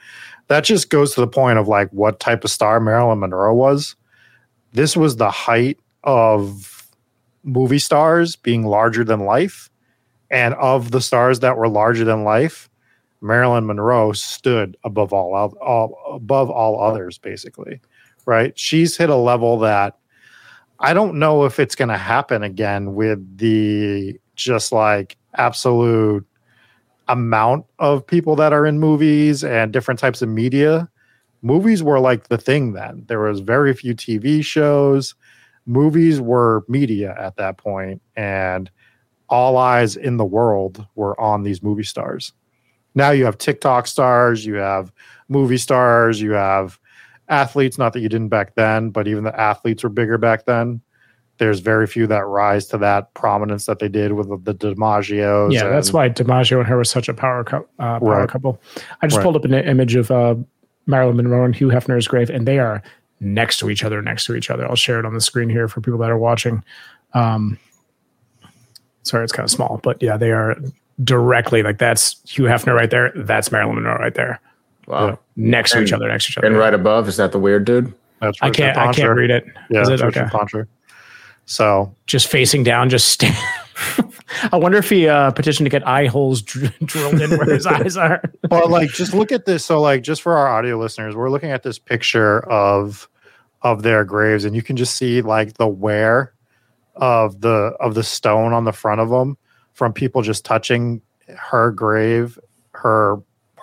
that 0.47 0.63
just 0.63 0.89
goes 0.89 1.15
to 1.15 1.21
the 1.21 1.27
point 1.27 1.57
of 1.57 1.67
like 1.67 1.89
what 1.89 2.19
type 2.19 2.43
of 2.43 2.51
star 2.51 2.79
Marilyn 2.79 3.19
Monroe 3.19 3.55
was. 3.55 3.95
This 4.73 4.95
was 4.95 5.15
the 5.15 5.31
height 5.31 5.79
of 6.03 6.87
movie 7.43 7.79
stars 7.79 8.35
being 8.35 8.65
larger 8.65 9.03
than 9.03 9.21
life 9.21 9.71
and 10.29 10.53
of 10.55 10.91
the 10.91 11.01
stars 11.01 11.41
that 11.41 11.57
were 11.57 11.67
larger 11.67 12.05
than 12.05 12.23
life, 12.23 12.69
Marilyn 13.21 13.65
Monroe 13.65 14.13
stood 14.13 14.77
above 14.83 15.11
all, 15.13 15.33
all 15.61 15.99
above 16.15 16.49
all 16.49 16.81
others, 16.81 17.17
basically. 17.17 17.81
Right? 18.25 18.57
She's 18.57 18.97
hit 18.97 19.09
a 19.09 19.15
level 19.15 19.59
that 19.59 19.97
I 20.81 20.93
don't 20.95 21.19
know 21.19 21.45
if 21.45 21.59
it's 21.59 21.75
going 21.75 21.89
to 21.89 21.97
happen 21.97 22.41
again 22.41 22.95
with 22.95 23.37
the 23.37 24.19
just 24.35 24.71
like 24.71 25.15
absolute 25.35 26.25
amount 27.07 27.65
of 27.77 28.05
people 28.05 28.35
that 28.37 28.51
are 28.51 28.65
in 28.65 28.79
movies 28.79 29.43
and 29.43 29.71
different 29.71 29.99
types 29.99 30.23
of 30.23 30.29
media. 30.29 30.89
Movies 31.43 31.83
were 31.83 31.99
like 31.99 32.29
the 32.29 32.37
thing 32.37 32.73
then. 32.73 33.05
There 33.07 33.19
was 33.19 33.41
very 33.41 33.73
few 33.75 33.93
TV 33.93 34.43
shows. 34.43 35.13
Movies 35.67 36.19
were 36.19 36.65
media 36.67 37.15
at 37.19 37.35
that 37.35 37.57
point, 37.57 38.01
and 38.15 38.71
all 39.29 39.57
eyes 39.57 39.95
in 39.95 40.17
the 40.17 40.25
world 40.25 40.85
were 40.95 41.19
on 41.21 41.43
these 41.43 41.61
movie 41.61 41.83
stars. 41.83 42.33
Now 42.95 43.11
you 43.11 43.25
have 43.25 43.37
TikTok 43.37 43.85
stars, 43.85 44.45
you 44.45 44.55
have 44.55 44.91
movie 45.29 45.57
stars, 45.57 46.19
you 46.19 46.31
have 46.31 46.79
athletes. 47.31 47.77
Not 47.77 47.93
that 47.93 48.01
you 48.01 48.09
didn't 48.09 48.29
back 48.29 48.55
then, 48.55 48.89
but 48.89 49.07
even 49.07 49.23
the 49.23 49.39
athletes 49.39 49.83
were 49.83 49.89
bigger 49.89 50.17
back 50.17 50.45
then. 50.45 50.81
There's 51.37 51.59
very 51.59 51.87
few 51.87 52.05
that 52.07 52.25
rise 52.27 52.67
to 52.67 52.77
that 52.79 53.13
prominence 53.15 53.65
that 53.65 53.79
they 53.79 53.89
did 53.89 54.13
with 54.13 54.29
the, 54.29 54.53
the 54.53 54.53
DiMaggio's. 54.53 55.53
Yeah, 55.53 55.65
and, 55.65 55.73
that's 55.73 55.91
why 55.91 56.09
DiMaggio 56.09 56.59
and 56.59 56.67
her 56.67 56.77
was 56.77 56.89
such 56.89 57.09
a 57.09 57.13
power, 57.15 57.39
uh, 57.39 57.63
power 57.79 57.99
right. 57.99 58.29
couple. 58.29 58.61
I 59.01 59.07
just 59.07 59.17
right. 59.17 59.23
pulled 59.23 59.35
up 59.35 59.45
an 59.45 59.53
image 59.53 59.95
of 59.95 60.11
uh, 60.11 60.35
Marilyn 60.85 61.17
Monroe 61.17 61.45
and 61.45 61.55
Hugh 61.55 61.69
Hefner's 61.69 62.07
grave, 62.07 62.29
and 62.29 62.47
they 62.47 62.59
are 62.59 62.83
next 63.19 63.57
to 63.59 63.69
each 63.69 63.83
other, 63.83 64.01
next 64.01 64.25
to 64.25 64.35
each 64.35 64.51
other. 64.51 64.67
I'll 64.67 64.75
share 64.75 64.99
it 64.99 65.05
on 65.05 65.13
the 65.13 65.21
screen 65.21 65.49
here 65.49 65.67
for 65.67 65.81
people 65.81 65.99
that 65.99 66.11
are 66.11 66.17
watching. 66.17 66.63
Um, 67.13 67.57
sorry, 69.03 69.23
it's 69.23 69.33
kind 69.33 69.45
of 69.45 69.51
small, 69.51 69.79
but 69.81 70.01
yeah, 70.01 70.17
they 70.17 70.31
are 70.31 70.57
directly 71.03 71.63
like 71.63 71.77
that's 71.77 72.21
Hugh 72.29 72.43
Hefner 72.43 72.75
right 72.75 72.89
there. 72.89 73.11
That's 73.15 73.51
Marilyn 73.51 73.75
Monroe 73.75 73.95
right 73.95 74.13
there. 74.13 74.39
Wow. 74.87 75.19
Next 75.35 75.71
to 75.71 75.81
each 75.81 75.93
other, 75.93 76.07
next 76.07 76.25
to 76.25 76.31
each 76.31 76.37
other. 76.37 76.47
And 76.47 76.57
right 76.57 76.73
above 76.73 77.07
is 77.07 77.17
that 77.17 77.31
the 77.31 77.39
weird 77.39 77.65
dude? 77.65 77.93
That's 78.19 78.37
I 78.41 78.49
can't. 78.49 78.77
I 78.77 78.93
can't 78.93 79.15
read 79.15 79.31
it. 79.31 79.45
Yeah, 79.69 79.81
Is 79.81 79.89
it? 79.89 79.93
it's 79.93 80.03
okay? 80.03 80.21
Poncher. 80.21 80.67
So 81.45 81.95
Just 82.05 82.27
facing 82.27 82.63
down, 82.63 82.89
just 82.89 83.07
stand. 83.09 83.35
I 84.51 84.57
wonder 84.57 84.77
if 84.77 84.89
he 84.89 85.07
uh, 85.07 85.31
petitioned 85.31 85.65
to 85.65 85.69
get 85.69 85.85
eye 85.87 86.05
holes 86.05 86.41
dr- 86.41 86.77
drilled 86.85 87.19
in 87.19 87.31
where 87.31 87.53
his 87.53 87.65
eyes 87.65 87.97
are. 87.97 88.21
but 88.49 88.69
like 88.69 88.89
just 88.91 89.13
look 89.13 89.31
at 89.31 89.45
this 89.45 89.65
so 89.65 89.81
like 89.81 90.03
just 90.03 90.21
for 90.21 90.37
our 90.37 90.47
audio 90.47 90.77
listeners 90.77 91.15
we're 91.15 91.29
looking 91.29 91.51
at 91.51 91.63
this 91.63 91.79
picture 91.79 92.39
of 92.49 93.09
of 93.63 93.83
their 93.83 94.05
graves 94.05 94.45
and 94.45 94.55
you 94.55 94.61
can 94.61 94.77
just 94.77 94.95
see 94.95 95.21
like 95.21 95.55
the 95.55 95.67
wear 95.67 96.33
of 96.95 97.41
the 97.41 97.75
of 97.79 97.95
the 97.95 98.03
stone 98.03 98.53
on 98.53 98.65
the 98.65 98.71
front 98.71 99.01
of 99.01 99.09
them 99.09 99.37
from 99.73 99.91
people 99.93 100.21
just 100.21 100.45
touching 100.45 101.01
her 101.35 101.71
grave 101.71 102.37
her 102.73 103.17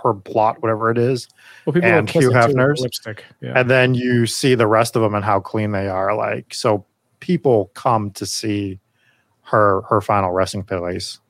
her 0.08 0.14
plot 0.20 0.60
whatever 0.62 0.90
it 0.90 0.98
is 0.98 1.28
Well, 1.64 1.72
people 1.74 1.88
And 1.90 2.08
Hugh 2.08 2.20
it 2.20 2.22
too 2.22 2.28
with 2.28 2.36
Hefner's. 2.36 2.80
lipstick. 2.80 3.24
Yeah. 3.40 3.52
and 3.56 3.70
then 3.70 3.94
you 3.94 4.26
see 4.26 4.54
the 4.54 4.66
rest 4.66 4.96
of 4.96 5.02
them 5.02 5.14
and 5.14 5.24
how 5.24 5.40
clean 5.40 5.72
they 5.72 5.88
are 5.88 6.14
like 6.16 6.52
so 6.54 6.84
people 7.20 7.70
come 7.74 8.10
to 8.12 8.26
see 8.26 8.78
her 9.42 9.82
her 9.82 10.00
final 10.00 10.30
resting 10.32 10.62
place 10.62 11.20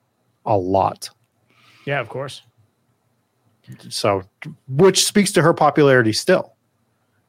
a 0.46 0.56
lot 0.56 1.10
yeah, 1.86 2.00
of 2.00 2.08
course. 2.08 2.42
so 3.88 4.22
which 4.68 5.04
speaks 5.06 5.32
to 5.32 5.42
her 5.42 5.52
popularity 5.54 6.12
still 6.12 6.54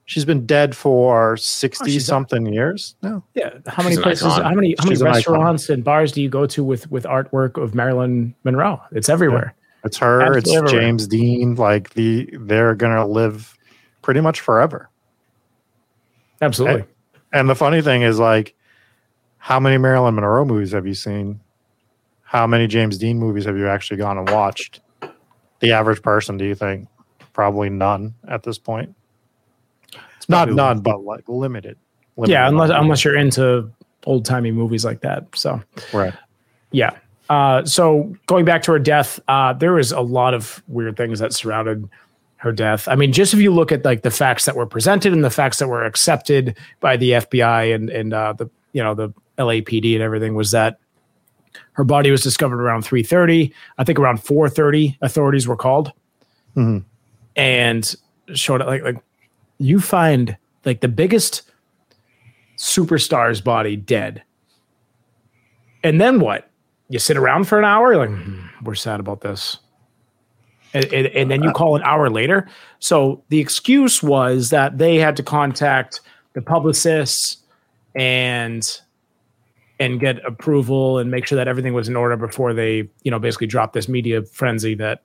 she's 0.05 0.25
been 0.25 0.45
dead 0.45 0.75
for 0.75 1.37
60 1.37 1.83
Oh, 1.83 1.87
she's 1.87 2.05
something 2.05 2.45
years 2.51 2.95
no 3.03 3.23
Yeah. 3.35 3.51
How 3.67 3.83
many 3.83 3.97
places? 3.97 4.25
icon. 4.25 4.43
How 4.43 4.53
many? 4.53 4.75
How 4.79 4.85
many 4.85 4.95
She's 4.95 5.01
an 5.01 5.07
restaurants 5.07 5.69
and 5.69 5.83
bars 5.83 6.11
do 6.11 6.21
you 6.21 6.29
go 6.29 6.45
to 6.47 6.63
with 6.63 6.89
with 6.91 7.03
artwork 7.05 7.61
of 7.61 7.75
Marilyn 7.75 8.33
Monroe? 8.43 8.81
It's 8.91 9.09
everywhere. 9.09 9.53
It's 9.83 9.97
her 9.97 10.21
Absolutely 10.21 10.63
it's 10.63 10.71
james 10.71 11.07
dean 11.07 11.55
like 11.55 11.91
the 11.91 12.29
they're 12.41 12.75
gonna 12.75 13.07
live 13.07 13.57
pretty 14.01 14.21
much 14.21 14.39
forever. 14.41 14.89
Absolutely. 16.41 16.85
and 17.33 17.49
the 17.49 17.55
funny 17.55 17.81
thing 17.81 18.01
is 18.01 18.19
like 18.19 18.55
how 19.37 19.59
many 19.59 19.77
marilyn 19.77 20.15
monroe 20.15 20.45
movies 20.45 20.71
have 20.71 20.87
you 20.87 20.93
seen? 20.93 21.39
How 22.23 22.45
many 22.45 22.67
james 22.67 22.97
dean 22.97 23.19
movies 23.19 23.45
have 23.45 23.57
you 23.57 23.67
actually 23.67 23.97
gone 23.97 24.17
and 24.17 24.29
watched? 24.29 24.81
The 25.59 25.71
average 25.71 26.01
person 26.01 26.37
do 26.37 26.45
you 26.45 26.55
think? 26.55 26.87
Probably 27.33 27.69
none 27.69 28.15
at 28.27 28.43
this 28.43 28.57
point. 28.57 28.95
It's 30.17 30.29
not 30.29 30.49
none 30.51 30.79
but 30.79 31.03
like 31.03 31.27
limited, 31.27 31.77
limited 32.17 32.33
yeah, 32.33 32.47
unless 32.47 32.69
unless 32.69 33.03
you're 33.03 33.17
into 33.17 33.71
old 34.05 34.25
timey 34.25 34.51
movies 34.51 34.85
like 34.85 35.01
that. 35.01 35.25
So. 35.35 35.61
Right. 35.93 36.13
Yeah. 36.71 36.91
Uh, 37.29 37.63
so 37.63 38.13
going 38.25 38.43
back 38.43 38.63
to 38.63 38.71
her 38.71 38.79
death, 38.79 39.19
uh, 39.27 39.53
there 39.53 39.73
was 39.73 39.91
a 39.91 40.01
lot 40.01 40.33
of 40.33 40.63
weird 40.67 40.97
things 40.97 41.19
that 41.19 41.31
surrounded 41.33 41.87
her 42.37 42.51
death. 42.51 42.87
I 42.87 42.95
mean, 42.95 43.13
just 43.13 43.33
if 43.33 43.39
you 43.39 43.51
look 43.53 43.71
at 43.71 43.85
like 43.85 44.01
the 44.01 44.11
facts 44.11 44.45
that 44.45 44.55
were 44.55 44.65
presented 44.65 45.13
and 45.13 45.23
the 45.23 45.29
facts 45.29 45.59
that 45.59 45.67
were 45.67 45.83
accepted 45.83 46.57
by 46.79 46.97
the 46.97 47.11
FBI 47.11 47.73
and 47.75 47.89
and 47.89 48.13
uh, 48.13 48.33
the 48.33 48.49
you 48.73 48.81
know 48.83 48.93
the 48.95 49.13
LAPD 49.37 49.93
and 49.93 50.01
everything 50.01 50.33
was 50.35 50.51
that 50.51 50.79
her 51.73 51.83
body 51.83 52.09
was 52.11 52.21
discovered 52.23 52.61
around 52.61 52.83
3:30. 52.83 53.51
I 53.77 53.83
think 53.83 53.99
around 53.99 54.19
4:30 54.23 54.97
authorities 55.01 55.47
were 55.47 55.55
called 55.57 55.91
Mhm. 56.55 56.83
and 57.35 57.95
showed 58.33 58.61
it 58.61 58.67
like 58.67 58.83
like 58.83 58.97
you 59.59 59.79
find 59.79 60.35
like 60.65 60.81
the 60.81 60.87
biggest 60.87 61.43
superstar's 62.57 63.41
body 63.41 63.75
dead. 63.75 64.23
And 65.83 65.99
then 66.01 66.19
what? 66.19 66.48
You 66.89 66.99
sit 66.99 67.17
around 67.17 67.45
for 67.45 67.59
an 67.59 67.65
hour, 67.65 67.95
like, 67.95 68.09
"Hmm, 68.09 68.47
we're 68.63 68.75
sad 68.75 68.99
about 68.99 69.21
this. 69.21 69.57
And, 70.73 70.85
and, 70.85 71.07
and 71.07 71.31
then 71.31 71.41
you 71.41 71.51
call 71.51 71.75
an 71.75 71.81
hour 71.81 72.11
later. 72.11 72.47
So 72.77 73.23
the 73.29 73.39
excuse 73.39 74.03
was 74.03 74.51
that 74.51 74.77
they 74.77 74.97
had 74.97 75.15
to 75.17 75.23
contact 75.23 76.01
the 76.33 76.41
publicists 76.41 77.37
and 77.95 78.79
and 79.79 79.99
get 79.99 80.23
approval 80.25 80.97
and 80.97 81.09
make 81.09 81.25
sure 81.25 81.37
that 81.37 81.47
everything 81.47 81.73
was 81.73 81.87
in 81.87 81.95
order 81.95 82.17
before 82.17 82.53
they, 82.53 82.89
you 83.03 83.11
know, 83.11 83.17
basically 83.17 83.47
dropped 83.47 83.73
this 83.73 83.87
media 83.87 84.21
frenzy 84.23 84.75
that 84.75 85.03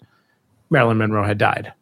Marilyn 0.70 0.98
Monroe 0.98 1.24
had 1.24 1.38
died. 1.38 1.72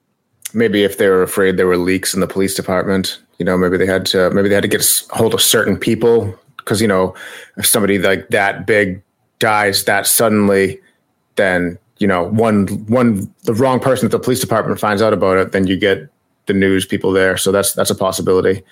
Maybe 0.52 0.84
if 0.84 0.98
they 0.98 1.08
were 1.08 1.22
afraid 1.22 1.56
there 1.56 1.66
were 1.66 1.78
leaks 1.78 2.12
in 2.12 2.20
the 2.20 2.26
police 2.26 2.54
department, 2.54 3.18
you 3.38 3.46
know, 3.46 3.56
maybe 3.56 3.78
they 3.78 3.86
had 3.86 4.04
to 4.06 4.30
maybe 4.30 4.48
they 4.48 4.54
had 4.54 4.62
to 4.62 4.68
get 4.68 4.86
hold 5.10 5.32
of 5.32 5.40
certain 5.40 5.76
people 5.76 6.38
because 6.58 6.80
you 6.80 6.86
know 6.86 7.14
if 7.56 7.66
somebody 7.66 7.98
like 7.98 8.28
that 8.28 8.66
big 8.66 9.02
dies 9.42 9.82
that 9.84 10.06
suddenly, 10.06 10.80
then 11.34 11.76
you 11.98 12.06
know 12.06 12.22
one 12.28 12.68
one 12.86 13.28
the 13.42 13.52
wrong 13.52 13.80
person 13.80 14.06
at 14.06 14.12
the 14.12 14.18
police 14.18 14.40
department 14.40 14.78
finds 14.78 15.02
out 15.02 15.12
about 15.12 15.36
it, 15.36 15.50
then 15.52 15.66
you 15.66 15.76
get 15.76 16.08
the 16.46 16.54
news 16.54 16.86
people 16.86 17.10
there. 17.10 17.36
So 17.36 17.50
that's 17.50 17.72
that's 17.72 17.90
a 17.90 17.94
possibility. 17.94 18.62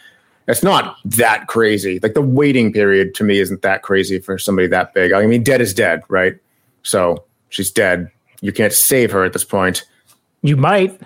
It's 0.46 0.62
not 0.62 0.96
that 1.04 1.48
crazy. 1.48 1.98
Like 2.02 2.14
the 2.14 2.22
waiting 2.22 2.72
period 2.72 3.14
to 3.16 3.24
me 3.24 3.40
isn't 3.40 3.62
that 3.62 3.82
crazy 3.82 4.20
for 4.20 4.38
somebody 4.38 4.68
that 4.68 4.94
big. 4.94 5.12
I 5.12 5.26
mean, 5.26 5.42
dead 5.42 5.60
is 5.60 5.74
dead, 5.74 6.02
right? 6.08 6.36
So 6.82 7.24
she's 7.50 7.70
dead. 7.70 8.10
You 8.40 8.52
can't 8.52 8.72
save 8.72 9.10
her 9.10 9.24
at 9.24 9.32
this 9.32 9.44
point. 9.44 9.84
You 10.42 10.56
might. 10.56 10.98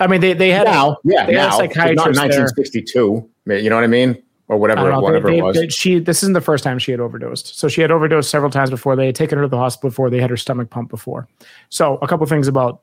I 0.00 0.08
mean, 0.08 0.20
they, 0.20 0.32
they 0.32 0.50
had 0.50 0.64
now, 0.64 0.96
yeah, 1.04 1.24
they 1.24 1.34
had 1.34 1.60
a 1.60 1.94
now, 1.94 1.94
but 1.94 1.94
not 1.94 2.08
in 2.08 2.14
psychiatrist 2.14 2.56
there. 2.56 2.64
1962. 2.64 3.30
You 3.46 3.70
know 3.70 3.76
what 3.76 3.84
I 3.84 3.86
mean, 3.86 4.20
or 4.48 4.56
whatever, 4.58 4.90
know, 4.90 5.00
whatever 5.00 5.28
they- 5.28 5.38
it 5.38 5.42
was. 5.42 5.56
they- 5.56 5.68
she 5.68 5.98
this 5.98 6.22
isn't 6.22 6.34
the 6.34 6.40
first 6.40 6.62
time 6.64 6.78
she 6.78 6.90
had 6.90 7.00
overdosed. 7.00 7.58
So 7.58 7.68
she 7.68 7.80
had 7.80 7.90
overdosed 7.90 8.30
several 8.30 8.50
times 8.50 8.70
before. 8.70 8.94
They 8.96 9.06
had 9.06 9.14
taken 9.14 9.38
her 9.38 9.44
to 9.44 9.48
the 9.48 9.56
hospital 9.58 9.90
before. 9.90 10.10
They 10.10 10.20
had 10.20 10.30
her 10.30 10.36
stomach 10.36 10.70
pumped 10.70 10.90
before. 10.90 11.26
So 11.70 11.96
a 12.02 12.06
couple 12.06 12.26
things 12.26 12.48
about 12.48 12.82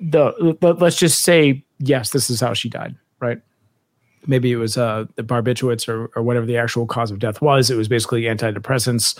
the. 0.00 0.56
let- 0.60 0.80
Let's 0.80 0.96
just 0.96 1.22
say 1.22 1.64
yes, 1.78 2.10
this 2.10 2.28
is 2.30 2.40
how 2.40 2.52
she 2.54 2.68
died. 2.68 2.96
Right? 3.20 3.40
Maybe 4.26 4.50
it 4.52 4.56
was 4.56 4.76
uh, 4.76 5.04
the 5.14 5.22
barbiturates 5.22 5.88
or 5.88 6.10
or 6.16 6.22
whatever 6.22 6.46
the 6.46 6.56
actual 6.56 6.86
cause 6.86 7.10
of 7.10 7.18
death 7.18 7.40
was. 7.40 7.70
It 7.70 7.76
was 7.76 7.88
basically 7.88 8.22
antidepressants 8.22 9.18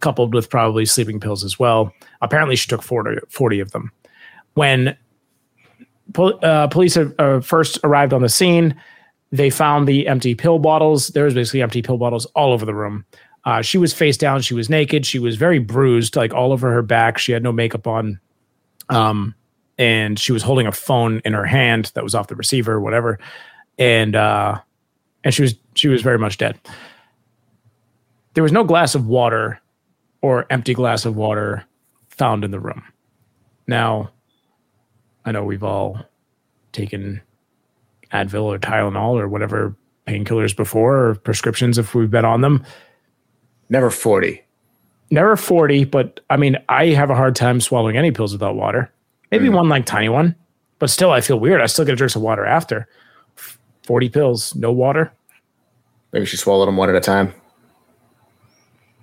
coupled 0.00 0.34
with 0.34 0.50
probably 0.50 0.84
sleeping 0.86 1.20
pills 1.20 1.44
as 1.44 1.58
well. 1.58 1.92
Apparently, 2.20 2.56
she 2.56 2.68
took 2.68 2.82
40, 2.82 3.18
40 3.30 3.60
of 3.60 3.72
them. 3.72 3.90
When 4.54 4.96
pol- 6.14 6.38
uh, 6.42 6.66
police 6.68 6.96
uh, 6.96 7.40
first 7.40 7.78
arrived 7.84 8.12
on 8.12 8.22
the 8.22 8.28
scene, 8.28 8.74
they 9.36 9.50
found 9.50 9.86
the 9.86 10.06
empty 10.06 10.34
pill 10.34 10.58
bottles. 10.58 11.08
There 11.08 11.24
was 11.24 11.34
basically 11.34 11.62
empty 11.62 11.82
pill 11.82 11.98
bottles 11.98 12.26
all 12.26 12.52
over 12.52 12.64
the 12.64 12.74
room. 12.74 13.04
Uh, 13.44 13.62
she 13.62 13.78
was 13.78 13.92
face 13.94 14.16
down. 14.16 14.40
She 14.40 14.54
was 14.54 14.68
naked. 14.68 15.06
She 15.06 15.18
was 15.18 15.36
very 15.36 15.58
bruised, 15.58 16.16
like 16.16 16.34
all 16.34 16.52
over 16.52 16.72
her 16.72 16.82
back. 16.82 17.18
She 17.18 17.32
had 17.32 17.42
no 17.42 17.52
makeup 17.52 17.86
on. 17.86 18.18
Um, 18.88 19.34
and 19.78 20.18
she 20.18 20.32
was 20.32 20.42
holding 20.42 20.66
a 20.66 20.72
phone 20.72 21.20
in 21.24 21.32
her 21.32 21.44
hand 21.44 21.92
that 21.94 22.02
was 22.02 22.14
off 22.14 22.28
the 22.28 22.34
receiver, 22.34 22.80
whatever. 22.80 23.18
And 23.78 24.16
uh, 24.16 24.60
and 25.22 25.34
she 25.34 25.42
was 25.42 25.54
she 25.74 25.88
was 25.88 26.02
very 26.02 26.18
much 26.18 26.38
dead. 26.38 26.58
There 28.34 28.42
was 28.42 28.52
no 28.52 28.64
glass 28.64 28.94
of 28.94 29.06
water 29.06 29.60
or 30.22 30.46
empty 30.50 30.74
glass 30.74 31.04
of 31.04 31.16
water 31.16 31.64
found 32.08 32.44
in 32.44 32.50
the 32.50 32.60
room. 32.60 32.82
Now, 33.66 34.10
I 35.24 35.32
know 35.32 35.44
we've 35.44 35.64
all 35.64 36.00
taken 36.72 37.20
Advil 38.24 38.44
or 38.44 38.58
Tylenol 38.58 39.18
or 39.18 39.28
whatever 39.28 39.74
painkillers 40.06 40.56
before 40.56 41.08
or 41.08 41.14
prescriptions 41.16 41.78
if 41.78 41.94
we've 41.94 42.10
been 42.10 42.24
on 42.24 42.40
them. 42.40 42.64
Never 43.68 43.90
40. 43.90 44.42
Never 45.10 45.36
40, 45.36 45.84
but 45.84 46.20
I 46.30 46.36
mean, 46.36 46.56
I 46.68 46.86
have 46.88 47.10
a 47.10 47.14
hard 47.14 47.36
time 47.36 47.60
swallowing 47.60 47.96
any 47.96 48.10
pills 48.10 48.32
without 48.32 48.56
water. 48.56 48.90
Maybe 49.30 49.48
one 49.48 49.68
like 49.68 49.86
tiny 49.86 50.08
one, 50.08 50.34
but 50.78 50.90
still, 50.90 51.10
I 51.10 51.20
feel 51.20 51.38
weird. 51.38 51.60
I 51.60 51.66
still 51.66 51.84
get 51.84 51.92
to 51.92 51.96
drink 51.96 52.12
some 52.12 52.22
water 52.22 52.44
after. 52.46 52.88
40 53.84 54.08
pills, 54.08 54.54
no 54.56 54.72
water, 54.72 55.12
Maybe 56.12 56.24
she 56.26 56.36
swallowed 56.36 56.66
them 56.66 56.76
one 56.76 56.88
at 56.88 56.94
a 56.96 57.00
time. 57.00 57.34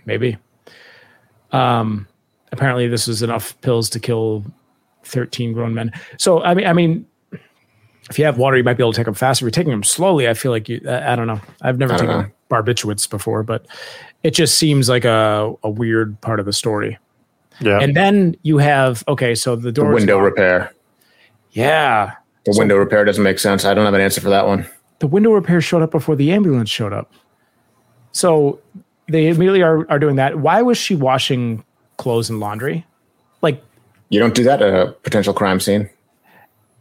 maybe. 0.05 0.37
Um, 1.51 2.07
apparently, 2.51 2.87
this 2.87 3.07
is 3.07 3.21
enough 3.21 3.59
pills 3.61 3.89
to 3.91 3.99
kill 3.99 4.43
13 5.03 5.53
grown 5.53 5.73
men. 5.73 5.91
So, 6.17 6.41
I 6.41 6.53
mean, 6.53 6.65
I 6.65 6.73
mean, 6.73 7.05
if 8.09 8.19
you 8.19 8.25
have 8.25 8.37
water, 8.37 8.57
you 8.57 8.63
might 8.63 8.73
be 8.77 8.83
able 8.83 8.93
to 8.93 8.97
take 8.97 9.05
them 9.05 9.13
fast. 9.13 9.39
If 9.41 9.43
you're 9.43 9.51
taking 9.51 9.71
them 9.71 9.83
slowly, 9.83 10.27
I 10.27 10.33
feel 10.33 10.51
like 10.51 10.67
you. 10.69 10.81
I, 10.87 11.13
I 11.13 11.15
don't 11.15 11.27
know. 11.27 11.39
I've 11.61 11.77
never 11.77 11.93
taken 11.93 12.07
know. 12.07 12.25
barbiturates 12.49 13.09
before, 13.09 13.43
but 13.43 13.65
it 14.23 14.31
just 14.31 14.57
seems 14.57 14.89
like 14.89 15.05
a, 15.05 15.53
a 15.63 15.69
weird 15.69 16.19
part 16.21 16.39
of 16.39 16.45
the 16.45 16.53
story. 16.53 16.97
yeah 17.61 17.79
And 17.79 17.95
then 17.95 18.35
you 18.43 18.57
have 18.57 19.03
okay, 19.07 19.35
so 19.35 19.55
the 19.55 19.63
The 19.63 19.71
door 19.71 19.93
window 19.93 20.17
repair. 20.19 20.73
Yeah, 21.51 22.15
The 22.45 22.55
window 22.57 22.75
repair 22.77 23.05
doesn't 23.05 23.23
make 23.23 23.37
sense. 23.39 23.63
I 23.63 23.73
don't 23.73 23.85
have 23.85 23.93
an 23.93 24.01
answer 24.01 24.21
for 24.21 24.29
that 24.29 24.47
one. 24.47 24.65
the 24.99 25.07
window 25.07 25.31
repair 25.31 25.61
showed 25.61 25.81
up 25.83 25.91
before 25.91 26.15
the 26.15 26.31
ambulance 26.31 26.69
showed 26.69 26.93
up. 26.93 27.11
So 28.11 28.59
they 29.07 29.27
immediately 29.27 29.61
are, 29.61 29.89
are 29.91 29.99
doing 29.99 30.15
that. 30.15 30.39
Why 30.39 30.61
was 30.61 30.77
she 30.77 30.95
washing 30.95 31.63
clothes 31.97 32.29
and 32.29 32.39
laundry? 32.39 32.85
Like, 33.41 33.61
You 34.09 34.19
don't 34.19 34.33
do 34.33 34.43
that 34.45 34.61
at 34.61 34.73
a 34.73 34.91
potential 35.03 35.33
crime 35.33 35.59
scene. 35.59 35.89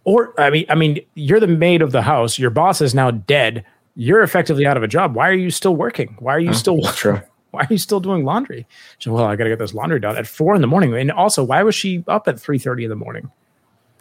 Or 0.05 0.38
I 0.41 0.51
mean, 0.51 0.67
I 0.69 0.75
mean, 0.75 1.01
you're 1.15 1.41
the 1.41 1.47
maid 1.47 1.83
of 1.83 1.93
the 1.93 2.03
house. 2.03 2.38
Your 2.38 2.51
boss 2.51 2.81
is 2.81 2.95
now 2.95 3.11
dead. 3.11 3.65
You're 3.95 4.23
effectively 4.23 4.67
out 4.67 4.77
of 4.77 4.83
a 4.83 4.88
job. 4.88 5.15
Why 5.15 5.29
are 5.29 5.35
you 5.35 5.51
still 5.51 5.77
working? 5.77 6.17
Why 6.19 6.35
are 6.35 6.41
you 6.41 6.49
hmm, 6.49 6.55
still 6.55 6.83
True. 6.83 7.21
why 7.53 7.61
are 7.61 7.69
you 7.71 7.79
still 7.79 8.01
doing 8.01 8.25
laundry? 8.25 8.67
She 8.99 9.05
said, 9.05 9.12
well, 9.12 9.25
I 9.25 9.37
got 9.37 9.45
to 9.45 9.51
get 9.51 9.59
this 9.59 9.75
laundry 9.75 10.01
done 10.01 10.17
at 10.17 10.27
four 10.27 10.55
in 10.55 10.61
the 10.61 10.67
morning. 10.67 10.95
And 10.95 11.12
also, 11.12 11.45
why 11.45 11.62
was 11.62 11.75
she 11.75 12.03
up 12.09 12.27
at 12.27 12.37
3.30 12.37 12.85
in 12.85 12.91
the 12.91 12.97
morning? 12.97 13.31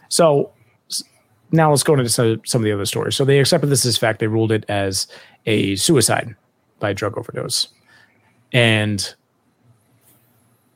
So 0.07 0.51
now 1.51 1.69
let's 1.69 1.83
go 1.83 1.93
into 1.93 2.09
some, 2.09 2.41
some 2.45 2.61
of 2.61 2.65
the 2.65 2.71
other 2.71 2.85
stories. 2.85 3.15
So 3.15 3.25
they 3.25 3.39
accepted 3.39 3.67
this 3.67 3.85
as 3.85 3.97
fact. 3.97 4.19
They 4.19 4.27
ruled 4.27 4.51
it 4.51 4.65
as 4.69 5.07
a 5.45 5.75
suicide 5.75 6.35
by 6.79 6.93
drug 6.93 7.17
overdose. 7.17 7.67
And 8.53 9.13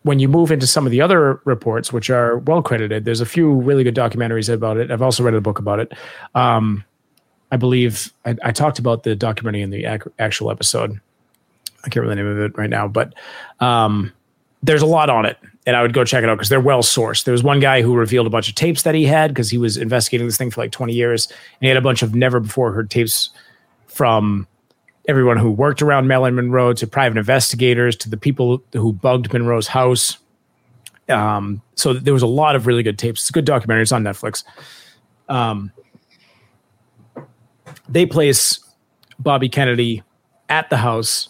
when 0.05 0.19
you 0.19 0.27
move 0.27 0.51
into 0.51 0.67
some 0.67 0.85
of 0.85 0.91
the 0.91 1.01
other 1.01 1.41
reports, 1.45 1.91
which 1.91 2.11
are 2.11 2.37
well 2.37 2.61
credited, 2.61 3.05
there's 3.05 3.21
a 3.21 3.25
few 3.25 3.51
really 3.51 3.83
good 3.83 3.95
documentaries 3.95 4.53
about 4.53 4.77
it. 4.77 4.91
I've 4.91 5.01
also 5.01 5.23
read 5.23 5.33
a 5.33 5.41
book 5.41 5.57
about 5.57 5.79
it. 5.79 5.93
Um, 6.35 6.85
I 7.51 7.57
believe 7.57 8.13
I, 8.23 8.35
I 8.43 8.51
talked 8.51 8.77
about 8.77 9.01
the 9.01 9.15
documentary 9.15 9.63
in 9.63 9.71
the 9.71 9.85
ac- 9.85 10.11
actual 10.19 10.51
episode. 10.51 11.01
I 11.83 11.89
can't 11.89 12.05
remember 12.05 12.09
the 12.09 12.23
name 12.23 12.37
of 12.37 12.51
it 12.51 12.55
right 12.55 12.69
now, 12.69 12.87
but 12.87 13.15
um, 13.59 14.13
there's 14.61 14.83
a 14.83 14.85
lot 14.85 15.09
on 15.09 15.25
it, 15.25 15.39
and 15.65 15.75
I 15.75 15.81
would 15.81 15.93
go 15.93 16.03
check 16.03 16.23
it 16.23 16.29
out 16.29 16.35
because 16.35 16.49
they're 16.49 16.61
well 16.61 16.83
sourced. 16.83 17.23
There 17.23 17.31
was 17.31 17.41
one 17.41 17.59
guy 17.59 17.81
who 17.81 17.95
revealed 17.95 18.27
a 18.27 18.29
bunch 18.29 18.47
of 18.47 18.53
tapes 18.53 18.83
that 18.83 18.93
he 18.93 19.05
had 19.05 19.31
because 19.31 19.49
he 19.49 19.57
was 19.57 19.75
investigating 19.75 20.27
this 20.27 20.37
thing 20.37 20.51
for 20.51 20.61
like 20.61 20.71
20 20.71 20.93
years, 20.93 21.25
and 21.29 21.61
he 21.61 21.67
had 21.67 21.77
a 21.77 21.81
bunch 21.81 22.03
of 22.03 22.13
never 22.13 22.39
before 22.39 22.73
heard 22.73 22.91
tapes 22.91 23.31
from 23.87 24.47
everyone 25.07 25.37
who 25.37 25.51
worked 25.51 25.81
around 25.81 26.07
Marilyn 26.07 26.35
Monroe 26.35 26.73
to 26.73 26.87
private 26.87 27.17
investigators 27.17 27.95
to 27.97 28.09
the 28.09 28.17
people 28.17 28.63
who 28.73 28.93
bugged 28.93 29.31
Monroe's 29.31 29.67
house. 29.67 30.17
Um, 31.09 31.61
so 31.75 31.93
there 31.93 32.13
was 32.13 32.23
a 32.23 32.27
lot 32.27 32.55
of 32.55 32.65
really 32.67 32.81
good 32.83 32.97
tapes. 32.97 33.21
It's 33.21 33.29
a 33.29 33.33
good 33.33 33.45
documentary. 33.45 33.83
It's 33.83 33.91
on 33.91 34.03
Netflix. 34.03 34.43
Um, 35.29 35.71
they 37.87 38.05
place 38.05 38.59
Bobby 39.19 39.49
Kennedy 39.49 40.03
at 40.49 40.69
the 40.69 40.77
house 40.77 41.29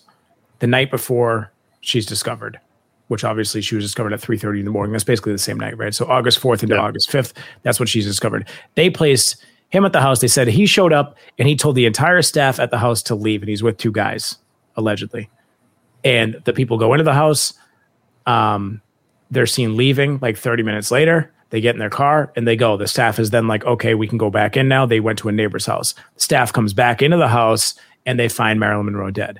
the 0.60 0.68
night 0.68 0.90
before 0.92 1.52
she's 1.82 2.06
discovered, 2.06 2.60
which 3.10 3.24
obviously 3.24 3.62
she 3.62 3.76
was 3.76 3.84
discovered 3.84 4.14
at 4.14 4.22
3.30 4.22 4.60
in 4.60 4.66
the 4.66 4.72
morning. 4.72 4.92
That's 4.94 5.04
basically 5.04 5.34
the 5.34 5.38
same 5.38 5.60
night, 5.60 5.78
right? 5.78 5.94
So 5.94 6.06
August 6.08 6.40
4th 6.42 6.64
into 6.64 6.76
Yeah. 6.76 6.82
August 6.82 7.10
5th, 7.10 7.34
that's 7.64 7.80
when 7.80 7.88
she's 7.88 8.06
discovered. 8.06 8.48
They 8.76 8.90
placed 8.90 9.44
him 9.76 9.86
at 9.86 9.94
the 9.94 10.02
house. 10.02 10.20
They 10.20 10.28
said 10.28 10.48
he 10.48 10.66
showed 10.66 10.94
up 10.94 11.18
and 11.38 11.48
he 11.48 11.56
told 11.56 11.76
the 11.76 11.86
entire 11.86 12.22
staff 12.22 12.60
at 12.60 12.72
the 12.72 12.78
house 12.78 13.04
to 13.04 13.16
leave, 13.16 13.42
and 13.42 13.50
he's 13.50 13.64
with 13.64 13.78
two 13.78 13.92
guys, 13.92 14.38
allegedly. 14.76 15.30
And 16.04 16.42
the 16.46 16.54
people 16.54 16.78
go 16.78 16.94
into 16.94 17.04
the 17.04 17.14
house. 17.14 17.54
Um, 18.26 18.82
they're 19.32 19.46
seen 19.46 19.76
leaving 19.76 20.20
like 20.22 20.38
30 20.38 20.64
minutes 20.64 20.92
later. 20.92 21.32
They 21.50 21.62
get 21.62 21.76
in 21.76 21.80
their 21.80 21.90
car 21.90 22.32
and 22.36 22.48
they 22.48 22.56
go. 22.56 22.78
The 22.78 22.88
staff 22.88 23.20
is 23.20 23.30
then 23.30 23.48
like, 23.48 23.66
okay, 23.66 23.96
we 23.96 24.08
can 24.08 24.18
go 24.18 24.30
back 24.30 24.58
in 24.58 24.68
now. 24.68 24.86
They 24.86 25.00
went 25.00 25.20
to 25.20 25.30
a 25.30 25.32
neighbor's 25.32 25.66
house. 25.66 25.94
The 26.16 26.22
staff 26.22 26.54
comes 26.54 26.74
back 26.74 27.02
into 27.02 27.18
the 27.18 27.28
house 27.28 27.76
and 28.06 28.20
they 28.20 28.28
find 28.28 28.60
Marilyn 28.60 28.88
Monroe 28.88 29.12
dead. 29.12 29.40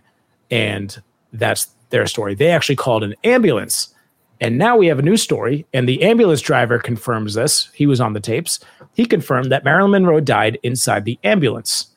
And 0.52 1.02
that's 1.34 1.68
their 1.90 2.08
story. 2.08 2.36
They 2.36 2.50
actually 2.50 2.76
called 2.76 3.04
an 3.04 3.16
ambulance. 3.24 3.94
And 4.42 4.58
now 4.58 4.76
we 4.76 4.88
have 4.88 5.00
a 5.00 5.04
new 5.04 5.18
story. 5.18 5.66
And 5.74 5.88
the 5.88 6.04
ambulance 6.04 6.42
driver 6.42 6.80
confirms 6.80 7.34
this. 7.34 7.70
He 7.74 7.86
was 7.86 8.02
on 8.02 8.14
the 8.14 8.20
tapes. 8.20 8.60
He 8.94 9.06
confirmed 9.06 9.52
that 9.52 9.64
Marilyn 9.64 9.92
Monroe 9.92 10.20
died 10.20 10.60
inside 10.64 11.06
the 11.06 11.18
ambulance. 11.24 11.88